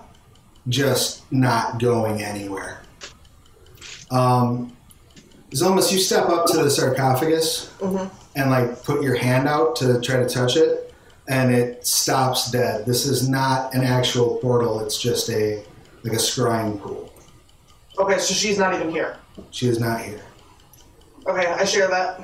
[0.69, 2.83] just not going anywhere.
[4.11, 4.77] Um,
[5.51, 7.73] Xilmys, you step up to the sarcophagus
[8.37, 10.93] and like put your hand out to try to touch it,
[11.29, 12.87] and it stops dead.
[12.87, 15.65] This is not an actual portal; it's just a
[16.03, 17.13] like a scrying pool.
[17.99, 19.17] Okay, so she's not even here.
[19.51, 20.21] She is not here.
[21.27, 22.21] Okay, I share that.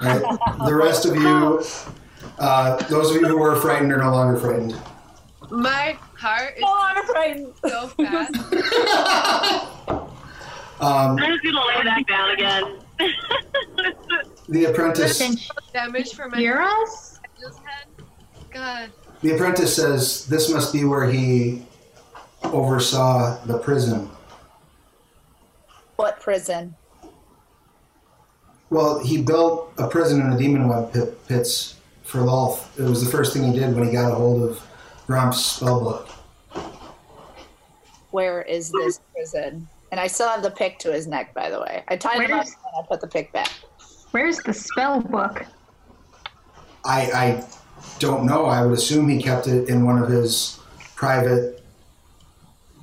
[0.00, 0.22] Right?
[0.66, 1.62] the rest of you,
[2.38, 4.74] uh, those of you who were frightened, are no longer frightened.
[5.50, 7.52] My heart is No longer frightened.
[7.66, 8.34] so fast.
[10.78, 12.80] Um, I'm just gonna lay back down again.
[14.50, 15.18] the apprentice.
[15.72, 17.18] Damage for my hear us?
[17.24, 17.86] I just had.
[18.52, 18.90] God.
[19.22, 21.64] The apprentice says this must be where he
[22.44, 24.10] oversaw the prison.
[25.96, 26.76] What prison?
[28.70, 32.78] Well, he built a prison in the demon web pit, pits for Lolth.
[32.78, 34.66] It was the first thing he did when he got a hold of
[35.06, 36.10] Gromph's spellbook.
[38.10, 39.68] Where is this prison?
[39.92, 41.84] And I still have the pick to his neck, by the way.
[41.88, 43.50] I tied him up and I put the pick back.
[44.10, 45.44] Where's the spell book?
[46.84, 47.44] I, I
[47.98, 48.46] don't know.
[48.46, 50.58] I would assume he kept it in one of his
[50.96, 51.62] private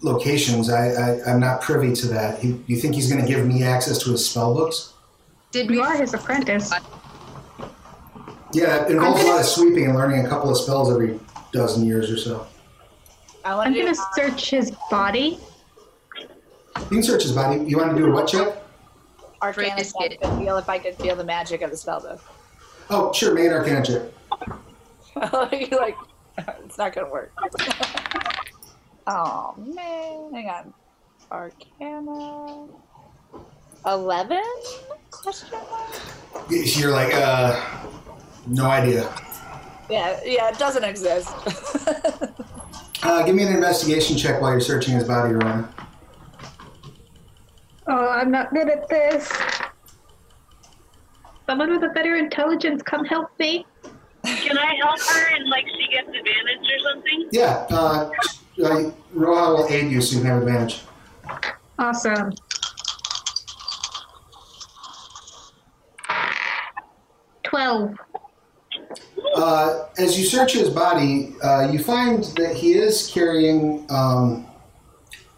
[0.02, 0.70] locations.
[0.70, 2.40] I, I, I'm not privy to that.
[2.40, 4.93] He, you think he's going to give me access to his spellbooks?
[5.54, 6.74] Did we You are his apprentice.
[8.54, 11.20] Yeah, it involves a lot of sweeping and learning a couple of spells every
[11.52, 12.48] dozen years or so.
[13.46, 15.38] I I'm gonna search his body.
[16.18, 17.64] You can search his body.
[17.66, 18.64] You want to do a what check?
[19.44, 20.22] Arcana Frisk check it.
[20.24, 22.20] to feel if I could feel the magic of the spellbook.
[22.90, 24.02] Oh, sure, make an arcana check.
[25.70, 25.98] You're like,
[26.66, 27.32] it's not gonna work.
[29.08, 30.74] oh man, hang on.
[31.32, 32.68] Arcana.
[33.86, 34.44] Eleven?
[35.12, 36.50] Question mark.
[36.50, 37.60] You're like, uh,
[38.48, 39.14] no idea.
[39.90, 41.30] Yeah, yeah, it doesn't exist.
[43.04, 45.68] Uh, give me an investigation check while you're searching his body, Rona.
[47.86, 49.30] Oh, I'm not good at this.
[51.46, 53.66] Someone with a better intelligence, come help me.
[54.24, 57.28] Can I help her and like she gets advantage or something?
[57.32, 58.10] Yeah, uh,
[58.64, 60.82] uh, Roja will aid you so you can have advantage.
[61.78, 62.32] Awesome.
[67.54, 67.94] Twelve.
[69.36, 74.48] Uh, as you search his body, uh, you find that he is carrying, um,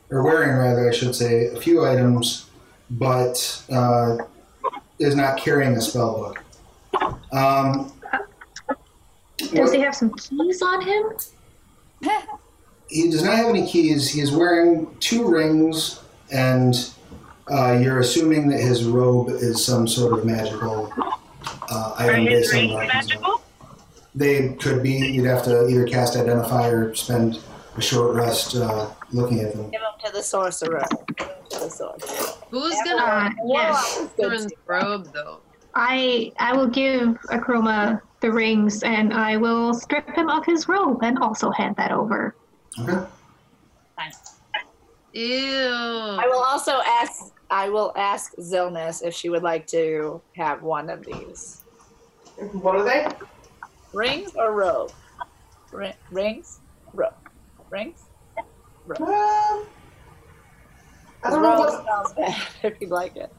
[0.10, 2.50] or wearing rather, I should say, a few items,
[2.90, 4.16] but uh,
[4.98, 6.14] is not carrying a spell
[6.94, 7.14] book.
[7.34, 7.92] Um,
[9.38, 11.04] Does he have some keys on him?
[12.88, 14.10] he does not have any keys.
[14.10, 16.00] He is wearing two rings,
[16.32, 16.76] and
[17.52, 20.94] uh, you're assuming that his robe is some sort of magical
[21.70, 23.10] uh, item his based on rings what happens.
[23.10, 23.42] magical?
[24.16, 24.94] They could be.
[24.94, 27.40] You'd have to either cast Identify or spend
[27.78, 29.70] a short rest uh, looking at them.
[29.72, 30.86] Give him to the sorcerer.
[31.18, 32.34] Give him to the sorcerer.
[32.52, 34.00] Who's Uh, gonna yes.
[34.16, 35.40] Good Soren's robe though?
[35.74, 41.04] I I will give Akroma the rings and I will strip him of his robe
[41.04, 42.36] and also hand that over.
[42.80, 43.06] Okay.
[45.14, 45.70] Ew.
[45.72, 47.32] I will also ask.
[47.50, 51.64] I will ask Xilmys if she would like to have one of these
[52.54, 53.08] What are they?
[53.94, 54.92] rings or robe.
[55.72, 56.60] Ri- rings,
[56.94, 57.14] robe,
[57.70, 58.02] rings.
[58.38, 59.66] Um,
[61.24, 61.82] I don't know what.
[61.84, 63.34] smells bad if you'd like it.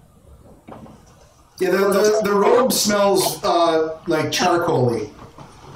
[1.59, 5.11] Yeah, the, the, the robe smells uh, like charcoaly.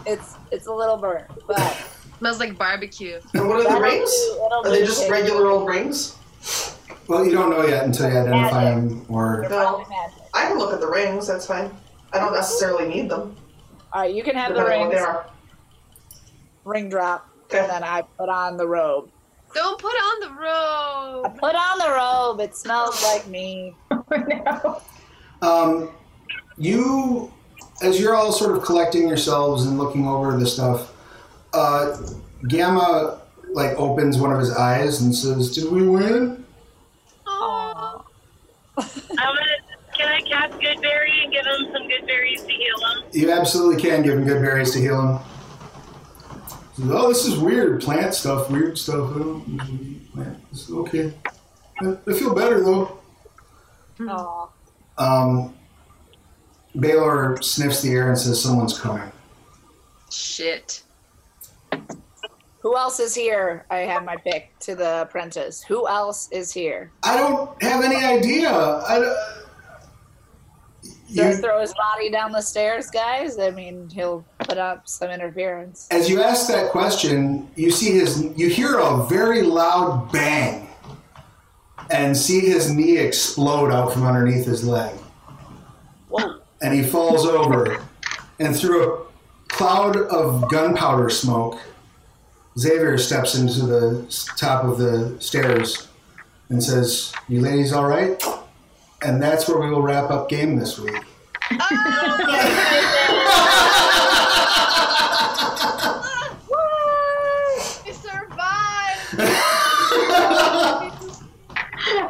[0.07, 1.77] It's it's a little burnt, but
[2.19, 3.19] Smells like barbecue.
[3.33, 4.13] And what are the rings?
[4.53, 6.19] Are they just regular old rings?
[7.11, 8.89] Well, you don't know yet until you identify Magic.
[8.89, 9.41] them or.
[9.41, 9.85] They're No.
[10.33, 11.27] I can look at the rings.
[11.27, 11.69] That's fine.
[12.13, 13.35] I don't necessarily need them.
[13.93, 15.05] All right, you can have the Depending on what rings.
[15.05, 15.27] they are.
[16.65, 17.59] Ring drop, Okay.
[17.59, 19.09] and then I put on the robe.
[19.55, 21.25] Don't put on the robe.
[21.27, 21.39] I robe.
[21.41, 22.41] put on the robe.
[22.49, 23.75] It smells like me.
[23.91, 24.81] no.
[25.43, 25.91] Um,
[26.59, 27.33] you,
[27.83, 30.93] as you're all sort of collecting yourselves and looking over the stuff,
[31.55, 31.97] uh,
[32.47, 33.21] Gamma
[33.53, 36.40] like opens one of his eyes and says, "Did we win?"
[38.81, 39.01] Aw.
[39.19, 39.97] I'm gonna.
[39.97, 43.05] Can I cast good berry and give him some good berries to heal him?
[43.13, 45.19] You absolutely can give him good berries to heal him.
[46.85, 47.83] Oh, this is weird.
[47.83, 49.15] Plant stuff, weird stuff.
[49.15, 50.39] I don't usually eat plant.
[50.53, 51.13] It's okay.
[51.83, 52.99] I, I feel better though.
[54.09, 54.49] Aw.
[54.97, 55.55] Um,
[56.79, 59.11] Baylor sniffs the air and says, "Someone's coming."
[60.11, 60.83] Shit.
[62.61, 63.65] Who else is here?
[63.71, 65.63] I have my pick to the apprentice.
[65.63, 66.93] Who else is here?
[67.03, 68.51] I don't have any idea.
[68.51, 69.15] I,
[71.09, 73.39] You, throw his body down the stairs, guys.
[73.39, 75.89] I mean, he'll put up some interference.
[75.91, 80.69] as you ask that question, you see his, you hear a very loud bang,
[81.91, 84.95] and see his knee explode out from underneath his leg,
[86.09, 86.41] Whoa.
[86.63, 87.83] and he falls over,
[88.39, 89.03] and through a
[89.49, 91.59] cloud of gunpowder smoke,
[92.59, 94.05] Xavier steps into the
[94.37, 95.89] top of the stairs
[96.49, 98.23] and says, "You ladies, all right?"
[99.03, 100.97] And that's where we will wrap up game this week.
[101.53, 101.57] Oh,
[107.87, 109.13] We survived!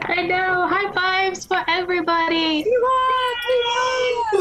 [0.02, 0.66] I know.
[0.66, 2.64] High fives for everybody.
[2.64, 2.72] Corey,
[4.32, 4.34] you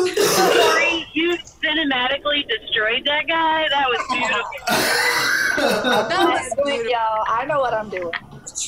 [1.74, 3.68] cinematically destroyed that guy.
[3.70, 4.44] That was beautiful.
[5.60, 6.91] That was beautiful.
[6.91, 6.98] Yo,
[7.28, 8.14] I know what I'm doing.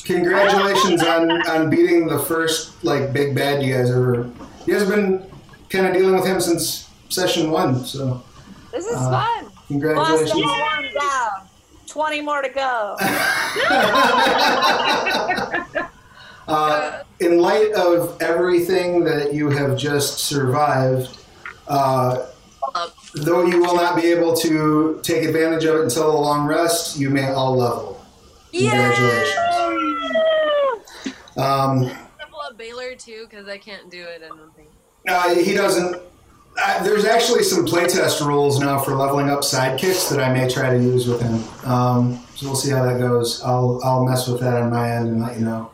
[0.05, 4.29] Congratulations on, on beating the first like big bad you guys ever.
[4.65, 5.23] You guys have been
[5.69, 8.21] kind of dealing with him since session one, so
[8.71, 9.45] This is Uh, fun.
[9.45, 10.33] Lost congratulations.
[10.33, 11.47] one down.
[11.87, 12.97] 20 more to go.
[16.47, 21.17] Uh, in light of everything that you have just survived,
[21.69, 22.30] uh, Up.
[23.15, 26.97] Though you will not be able to take advantage of it until the long rest,
[26.97, 28.03] you may all level.
[28.51, 29.37] Congratulations.
[31.37, 34.21] Um, Level up Baylor too, because I can't do it.
[34.23, 34.69] I don't think.
[35.07, 36.01] Uh, he doesn't.
[36.61, 40.69] Uh, there's actually some playtest rules now for leveling up sidekicks that I may try
[40.69, 41.41] to use with him.
[41.69, 43.41] Um, so we'll see how that goes.
[43.41, 45.71] I'll I'll mess with that on my end and let you know.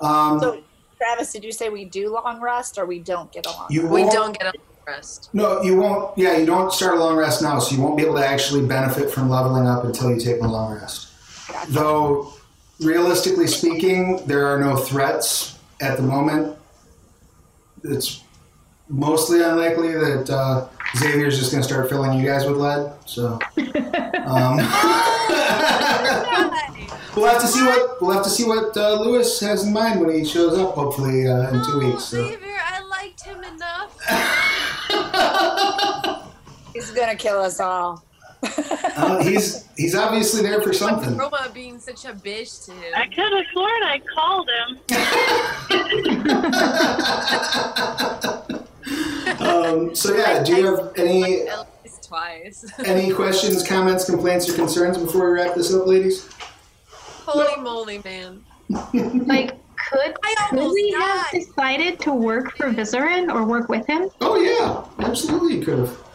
[0.00, 0.62] Um, So,
[0.96, 3.86] Travis, did you say we do long rest or we don't get a long you
[3.86, 5.30] We don't get a rest.
[5.34, 6.16] No, you won't.
[6.16, 8.66] Yeah, you don't start a long rest now, so you won't be able to actually
[8.66, 11.08] benefit from leveling up until you take a long rest.
[11.48, 11.72] Gotcha.
[11.72, 12.32] Though,
[12.80, 16.56] realistically speaking, there are no threats at the moment.
[17.84, 18.22] It's
[18.88, 22.92] mostly unlikely that uh, Xavier's just going to start filling you guys with lead.
[23.06, 24.56] So, um,
[27.16, 30.00] we'll have to see what we'll have to see what uh, Lewis has in mind
[30.00, 30.74] when he shows up.
[30.74, 32.04] Hopefully uh, in two weeks.
[32.04, 32.36] So.
[36.96, 38.02] He's going to kill us all.
[38.42, 41.14] Uh, he's he's obviously there for something.
[41.14, 42.94] Roma being such a bitch to him.
[42.96, 44.78] I could have sworn I called him.
[49.38, 51.46] Um, so yeah, do you have any
[52.00, 52.64] twice.
[52.86, 56.30] any questions, comments, complaints, or concerns before we wrap this up, ladies?
[57.26, 58.42] Holy moly, man.
[58.94, 59.58] Like,
[59.90, 64.08] could, I could almost we have decided to work for Vizeran or work with him?
[64.20, 66.05] Oh yeah, absolutely, you could have.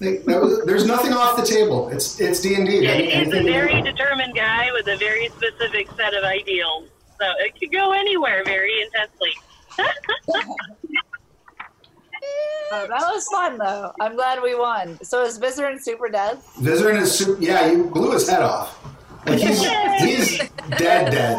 [0.00, 1.88] Like, that was, there's nothing off the table.
[1.88, 2.84] It's it's D and D.
[2.84, 6.88] Yeah, he's a very determined guy with a very specific set of ideals.
[7.20, 9.32] So it could go anywhere very intensely.
[12.70, 13.92] Oh, that was fun, though.
[14.00, 14.98] I'm glad we won.
[15.02, 16.38] So is Vizeran super dead?
[16.58, 17.40] Vizeran is super.
[17.40, 18.78] Yeah, you blew his head off.
[19.26, 19.64] Like he's
[19.98, 20.38] he's
[20.76, 21.38] dead, dead.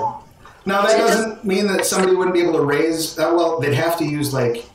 [0.65, 3.17] Now that doesn't mean that somebody wouldn't be able to raise.
[3.17, 4.65] Uh, well, they'd have to use like.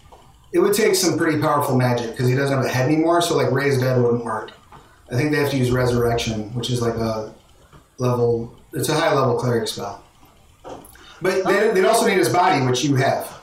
[0.55, 3.20] It would take some pretty powerful magic because he doesn't have a head anymore.
[3.20, 4.52] So like raise dead wouldn't work.
[5.10, 7.35] I think they have to use resurrection, which is like a
[7.98, 8.56] level.
[8.72, 10.05] It's a high level cleric spell.
[11.20, 13.40] But they, they'd also need his body, which you have.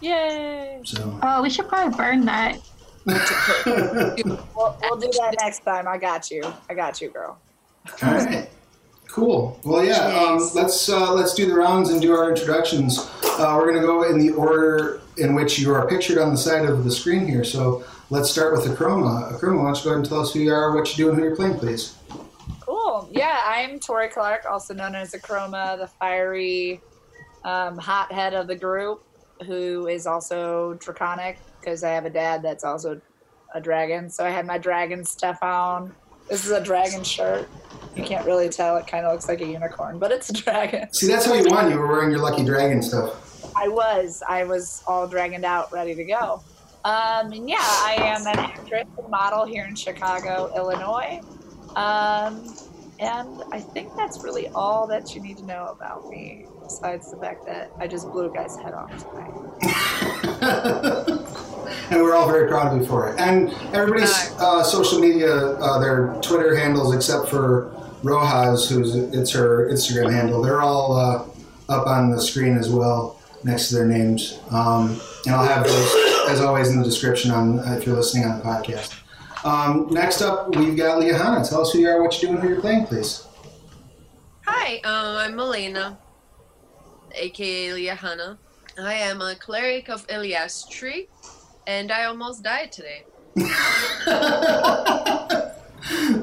[0.00, 0.80] Yay!
[0.84, 1.18] So.
[1.22, 2.58] Oh, we should probably burn that.
[4.56, 5.86] We'll, we'll do that next time.
[5.86, 6.42] I got you.
[6.70, 7.38] I got you, girl.
[8.02, 8.48] All right.
[9.08, 9.60] Cool.
[9.64, 10.06] Well, yeah.
[10.06, 12.98] Um, let's uh, let's do the rounds and do our introductions.
[13.22, 16.36] Uh, we're going to go in the order in which you are pictured on the
[16.36, 17.44] side of the screen here.
[17.44, 19.32] So let's start with Akroma.
[19.32, 21.10] Akroma, why don't you go ahead and tell us who you are, what you do,
[21.10, 21.96] and who you're playing, please.
[22.60, 23.08] Cool.
[23.12, 26.80] Yeah, I'm Tori Clark, also known as Akroma, the fiery
[27.44, 29.04] um, hothead of the group,
[29.46, 33.00] who is also draconic because I have a dad that's also
[33.54, 34.10] a dragon.
[34.10, 35.94] So I had my dragon stuff on.
[36.28, 37.48] This is a dragon shirt.
[37.94, 38.76] You can't really tell.
[38.76, 40.92] It kind of looks like a unicorn, but it's a dragon.
[40.92, 41.70] See, that's how you won.
[41.70, 43.33] You were wearing your lucky dragon stuff.
[43.56, 44.22] I was.
[44.28, 46.42] I was all dragoned out, ready to go.
[46.84, 51.20] Um, and yeah, I am an actress and model here in Chicago, Illinois.
[51.76, 52.54] Um,
[53.00, 57.16] and I think that's really all that you need to know about me, besides the
[57.16, 59.32] fact that I just blew a guy's head off tonight.
[61.90, 63.18] and we're all very proud of you for it.
[63.18, 67.72] And everybody's uh, social media, uh, their Twitter handles, except for
[68.02, 71.26] Rojas, who's it's her Instagram handle, they're all uh,
[71.68, 74.38] up on the screen as well, next to their names.
[74.50, 78.38] Um, and I'll have those, as always, in the description on if you're listening on
[78.38, 78.94] the podcast.
[79.44, 81.48] Um, next up, we've got Liahana.
[81.48, 83.26] Tell us who you are, what you're doing, who you're playing, please.
[84.46, 85.98] Hi, uh, I'm Elena,
[87.14, 88.38] aka Liahana.
[88.78, 91.08] I am a cleric of Eilistraee.
[91.66, 93.04] And I almost died today.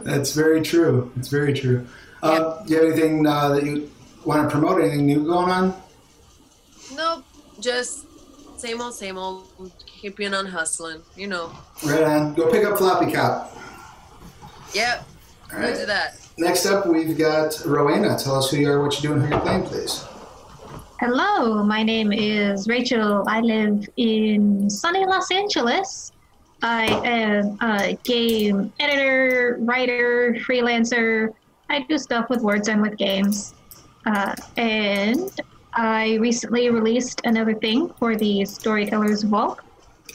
[0.03, 1.11] That's very true.
[1.17, 1.87] It's very true.
[2.21, 3.89] Uh, do you have anything uh, that you
[4.23, 4.81] want to promote?
[4.81, 5.73] Anything new going on?
[6.95, 7.23] Nope,
[7.59, 8.05] just
[8.57, 9.47] same old, same old.
[9.85, 11.51] Keeping on hustling, you know.
[11.85, 12.33] Right on.
[12.33, 13.55] Go pick up Floppy Cop.
[14.73, 15.07] Yep,
[15.53, 15.75] All right.
[15.75, 16.17] do that.
[16.37, 18.21] Next up, we've got Rauvaena.
[18.21, 20.03] Tell us who you are, what you do, and who you're playing, please.
[20.99, 23.23] Hello, my name is Rachel.
[23.27, 26.11] I live in sunny Los Angeles.
[26.63, 31.33] I am a game editor, writer, freelancer.
[31.69, 33.55] I do stuff with words and with games.
[34.05, 35.31] Uh, and
[35.73, 39.59] I recently released another thing for the Storyteller's Vault.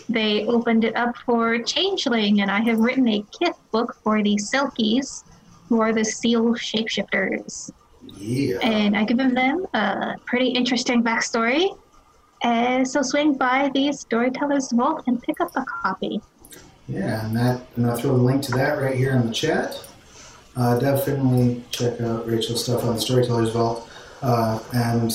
[0.09, 4.37] They opened it up for Changeling, and I have written a kith book for the
[4.37, 5.25] Selkies,
[5.69, 7.73] who are the seal shapeshifters
[8.19, 8.59] Yeah.
[8.63, 11.77] and I've given them a pretty interesting backstory.
[12.45, 16.21] Uh, so swing by the Storyteller's Vault and pick up a copy.
[16.89, 19.33] Yeah, and that and I'm gonna throw the link to that right here in the
[19.33, 19.83] chat.
[20.57, 23.89] Uh, definitely check out Rachel's stuff on the Storytellers Vault,
[24.23, 25.13] uh, and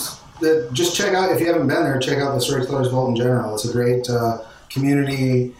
[0.73, 1.99] just check out if you haven't been there.
[1.99, 3.53] Check out the Storytellers Vault in general.
[3.55, 4.39] It's a great uh,
[4.69, 5.53] community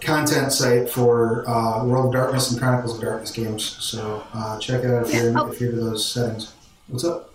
[0.00, 3.64] content site for uh, World of Darkness and Chronicles of Darkness games.
[3.64, 5.50] So uh, check it out if you're Oh.
[5.50, 6.52] if you're to those settings.
[6.88, 7.30] What's up?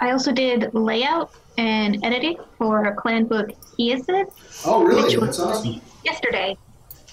[0.00, 4.26] I also did layout and editing for Clan Book Kiasyd
[4.66, 5.14] Oh, really?
[5.16, 5.80] That's awesome.
[6.04, 6.56] yesterday.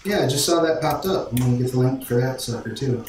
[0.03, 1.31] Yeah, I just saw that popped up.
[1.31, 3.05] I'm gonna get the link for that sucker too.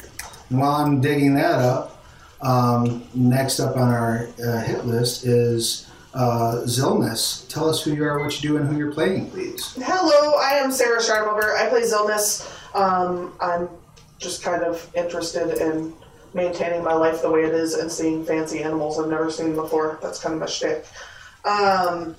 [0.49, 2.03] And while I'm digging that up,
[2.41, 6.65] um, next up on our uh, hit list is uh.
[6.65, 9.73] Tell us who you are, what you do, and who you're playing, please.
[9.75, 11.55] Hello, I am Sarah Scharnweber.
[11.55, 12.49] I play Xilmys.
[12.75, 13.69] Um, I'm
[14.17, 15.93] just kind of interested in
[16.33, 19.99] maintaining my life the way it is and seeing fancy animals I've never seen before.
[20.01, 20.85] That's kind of my shtick.
[21.45, 22.15] Um,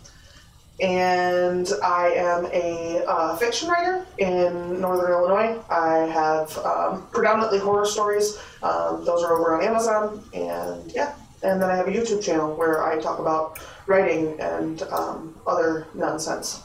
[0.81, 5.61] and I am a uh, fiction writer in Northern Illinois.
[5.71, 8.39] I have um, predominantly horror stories.
[8.63, 11.15] Um, those are over on Amazon, and yeah.
[11.45, 15.87] And then I have a YouTube channel where I talk about writing and um, other
[15.95, 16.63] nonsense.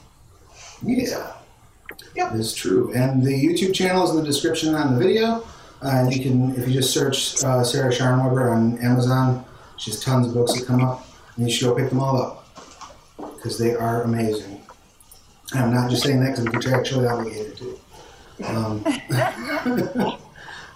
[0.82, 1.34] Yeah,
[2.16, 2.34] Yep.
[2.34, 2.94] it is true.
[2.94, 5.44] And the YouTube channel is in the description on the video.
[5.82, 9.44] Uh, and you can, if you just search uh, Sarah Scharnweber on Amazon,
[9.78, 12.22] she has tons of books that come up, and you should go pick them all
[12.22, 12.48] up
[13.36, 14.62] because they are amazing.
[15.54, 17.80] And I'm not just saying that because I'm contractually obligated to.
[18.46, 20.18] Um,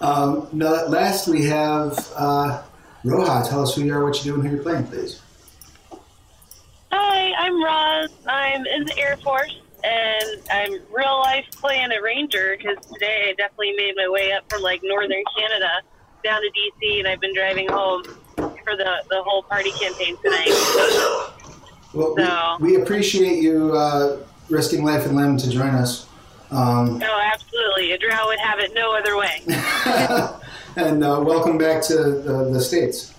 [0.00, 2.62] um, no, last we have uh,
[3.04, 3.48] Roja.
[3.48, 5.20] Tell us who you are, what you do, and who you're playing, please.
[6.90, 8.10] Hi, I'm Roz.
[8.26, 13.34] I'm in the Air Force, and I'm real life playing a ranger because today I
[13.34, 15.70] definitely made my way up from like northern Canada
[16.22, 16.48] down to
[16.86, 18.04] DC, and I've been driving home
[18.36, 20.48] for the the whole party campaign tonight.
[21.92, 22.56] Well, No.
[22.60, 24.18] we, we appreciate you uh,
[24.48, 26.06] risking life and limb to join us.
[26.50, 27.92] Um, No, absolutely.
[27.92, 29.42] A drow would have it no other way.
[30.76, 33.14] and uh, welcome back to the, the States.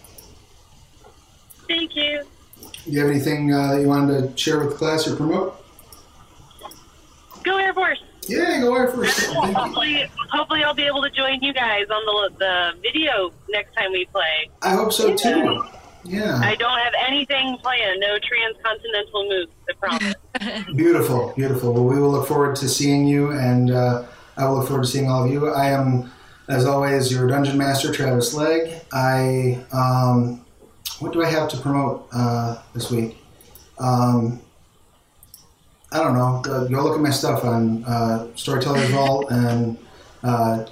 [1.67, 2.23] Thank you.
[2.61, 5.63] Do you have anything uh, that you wanted to share with the class or promote?
[7.43, 8.03] Go Air Force.
[8.27, 9.25] Yeah, go Air Force.
[9.33, 13.91] Hopefully, hopefully I'll be able to join you guys on the the video next time
[13.91, 14.49] we play.
[14.61, 15.63] I hope so too.
[16.03, 17.99] Yeah, I don't have anything planned.
[17.99, 19.51] No transcontinental moves.
[19.69, 20.65] I promise.
[20.75, 21.73] beautiful, beautiful.
[21.73, 24.05] Well, we will look forward to seeing you, and uh,
[24.37, 25.49] I will look forward to seeing all of you.
[25.49, 26.11] I am,
[26.47, 28.81] as always, your dungeon master, Travis Legge.
[28.93, 30.45] I, um,
[30.99, 33.17] what do I have to promote uh, this week?
[33.79, 34.41] Um,
[35.91, 36.43] I don't know.
[36.51, 39.77] Uh, go look at my stuff on uh, Storyteller's Vault and
[40.23, 40.65] uh,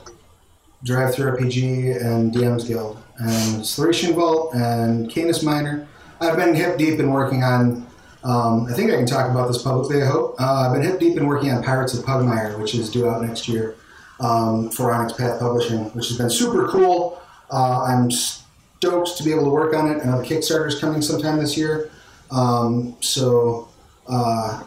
[0.85, 5.87] DriveThruRPG and DM's Guild and Slurician Vault and Canis Minor.
[6.19, 7.87] I've been hip deep in working on.
[8.23, 10.01] Um, I think I can talk about this publicly.
[10.01, 12.89] I hope uh, I've been hip deep in working on Pirates of Pugmire, which is
[12.89, 13.75] due out next year
[14.23, 17.21] um, for Onyx Path Publishing, which has been super cool.
[17.51, 20.01] Uh, I'm stoked to be able to work on it.
[20.01, 21.91] I know the Kickstarter is coming sometime this year,
[22.31, 23.67] um, so
[24.07, 24.63] uh,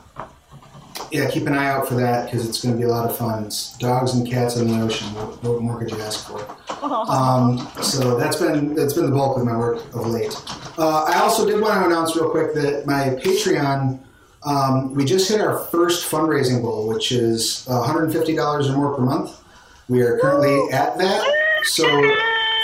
[1.11, 3.17] yeah, keep an eye out for that because it's going to be a lot of
[3.17, 3.45] fun.
[3.45, 5.07] It's dogs and cats in the ocean.
[5.15, 6.47] What, what more could you ask for?
[6.87, 10.33] Um, so that's been that's been the bulk of my work of late.
[10.79, 13.99] Uh, I also did want to announce real quick that my Patreon.
[14.45, 19.41] Um, we just hit our first fundraising goal, which is $150 or more per month.
[19.89, 21.33] We are currently at that.
[21.65, 21.87] So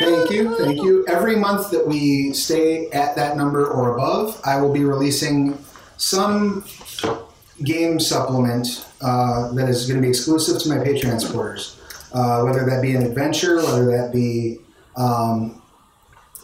[0.00, 1.04] thank you, thank you.
[1.06, 5.58] Every month that we stay at that number or above, I will be releasing
[5.96, 6.64] some
[7.62, 11.78] game supplement uh, that is going to be exclusive to my Patreon supporters.
[12.12, 14.58] Uh, whether that be an adventure, whether that be,
[14.96, 15.62] um,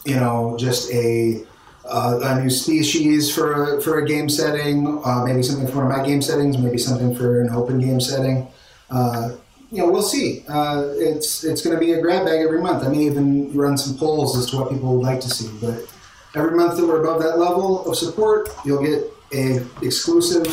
[0.06, 1.44] you know, just a
[1.84, 5.90] uh, a new species for a, for a game setting, uh, maybe something for one
[5.90, 8.46] of my game settings, maybe something for an open game setting.
[8.90, 9.30] Uh,
[9.70, 10.45] you know, we'll see.
[10.49, 12.85] Uh, it's it's going to be a grab bag every month.
[12.85, 15.49] I may even run some polls as to what people would like to see.
[15.61, 15.86] But
[16.35, 19.05] every month that we're above that level of support, you'll get
[19.35, 20.47] a exclusive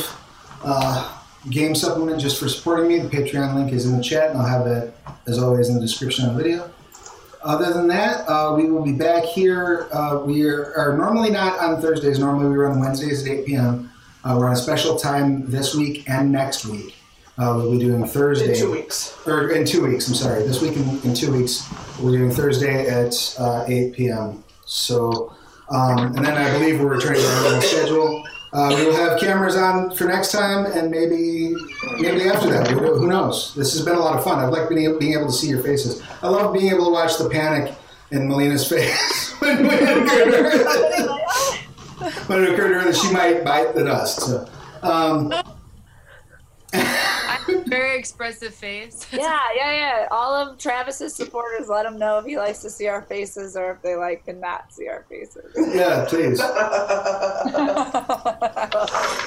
[0.64, 1.18] uh,
[1.50, 3.00] game supplement just for supporting me.
[3.00, 4.94] The Patreon link is in the chat, and I'll have that
[5.28, 6.70] as always in the description of the video.
[7.42, 9.88] Other than that, uh, we will be back here.
[9.94, 12.18] Uh, we are, are normally not on Thursdays.
[12.18, 13.92] Normally we run Wednesdays at 8 p.m.
[14.24, 16.96] Uh, we're on a special time this week and next week.
[17.38, 18.54] Uh, we'll be doing Thursday.
[18.54, 19.18] In two weeks.
[19.28, 20.44] Or in two weeks, I'm sorry.
[20.44, 24.44] This week in, in two weeks, we're doing Thursday at uh, 8 p.m.
[24.66, 25.36] So,
[25.70, 28.24] um, and then I believe we're returning to our normal schedule.
[28.54, 31.54] Uh, we will have cameras on for next time, and maybe
[32.00, 32.70] maybe after that.
[32.70, 33.54] Who who knows?
[33.54, 34.40] This has been a lot of fun.
[34.40, 36.02] I've liked being able, being able to see your faces.
[36.22, 37.76] I love being able to watch the panic
[38.12, 41.18] in Milena's face when, when it occurred to her,
[42.28, 44.22] when it occurred to her that she might bite the dust.
[44.22, 44.50] So,
[44.84, 45.34] um,
[47.70, 49.06] Very expressive face.
[49.14, 50.08] Yeah, yeah, yeah.
[50.12, 53.72] All of Travis's supporters let him know if he likes to see our faces or
[53.72, 55.52] if they like to not see our faces.
[55.74, 56.40] yeah, please.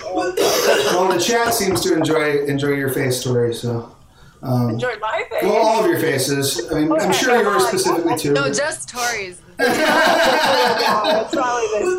[0.08, 3.54] Well, the chat seems to enjoy enjoy your face story.
[3.54, 3.94] So,
[4.42, 5.42] um, Enjoy my face.
[5.42, 6.70] well, all of your faces.
[6.72, 8.32] I mean, I'm sure yours specifically too.
[8.32, 9.40] No, just Tori's.
[9.60, 11.98] Yeah, it's probably this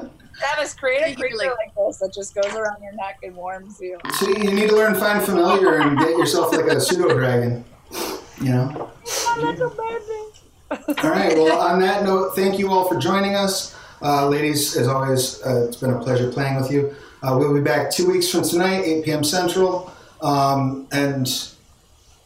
[0.00, 0.08] guy.
[0.38, 3.80] Travis, create a creature like- like this that just goes around your neck and warms
[3.80, 3.98] you.
[4.14, 7.64] See, you need to learn find familiar and get yourself like a pseudo dragon.
[8.40, 8.90] You know.
[10.70, 11.36] All right.
[11.36, 14.76] Well, on that note, thank you all for joining us, uh, ladies.
[14.76, 16.94] As always, uh, it's been a pleasure playing with you.
[17.22, 19.24] Uh, we'll be back two weeks from tonight, 8 p.m.
[19.24, 19.90] Central,
[20.20, 21.48] um, and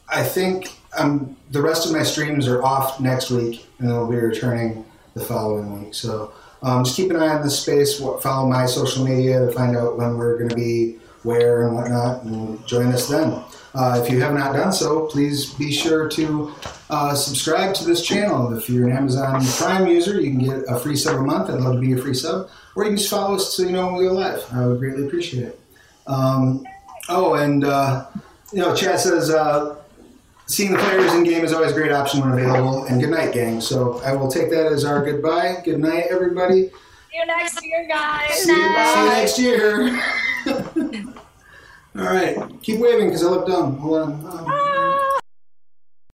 [0.08, 4.08] I think um, the rest of my streams are off next week, and then we'll
[4.10, 5.94] be returning the following week.
[5.94, 6.32] So
[6.62, 7.98] um, just keep an eye on this space.
[7.98, 12.22] Follow my social media to find out when we're going to be where and whatnot,
[12.24, 13.42] and join us then.
[13.74, 16.52] Uh, if you have not done so, please be sure to
[16.90, 18.56] uh, subscribe to this channel.
[18.56, 21.50] If you're an Amazon Prime user, you can get a free sub a month.
[21.50, 22.48] I'd love to be your free sub.
[22.74, 24.44] Or you can just follow us so you know when we go live.
[24.52, 25.60] I would greatly appreciate it.
[26.06, 26.64] Um,
[27.08, 28.06] oh, and uh,
[28.52, 29.76] you know, chat says uh,
[30.48, 32.84] seeing the players in game is always a great option when available.
[32.84, 33.60] And good night, gang.
[33.60, 35.62] So I will take that as our goodbye.
[35.64, 36.70] Good night, everybody.
[37.10, 38.42] See you next year, guys.
[38.42, 41.14] See you, see you next year.
[41.96, 43.76] All right, keep waving because I look dumb.
[43.78, 44.12] Hold on.
[44.12, 44.77] Um,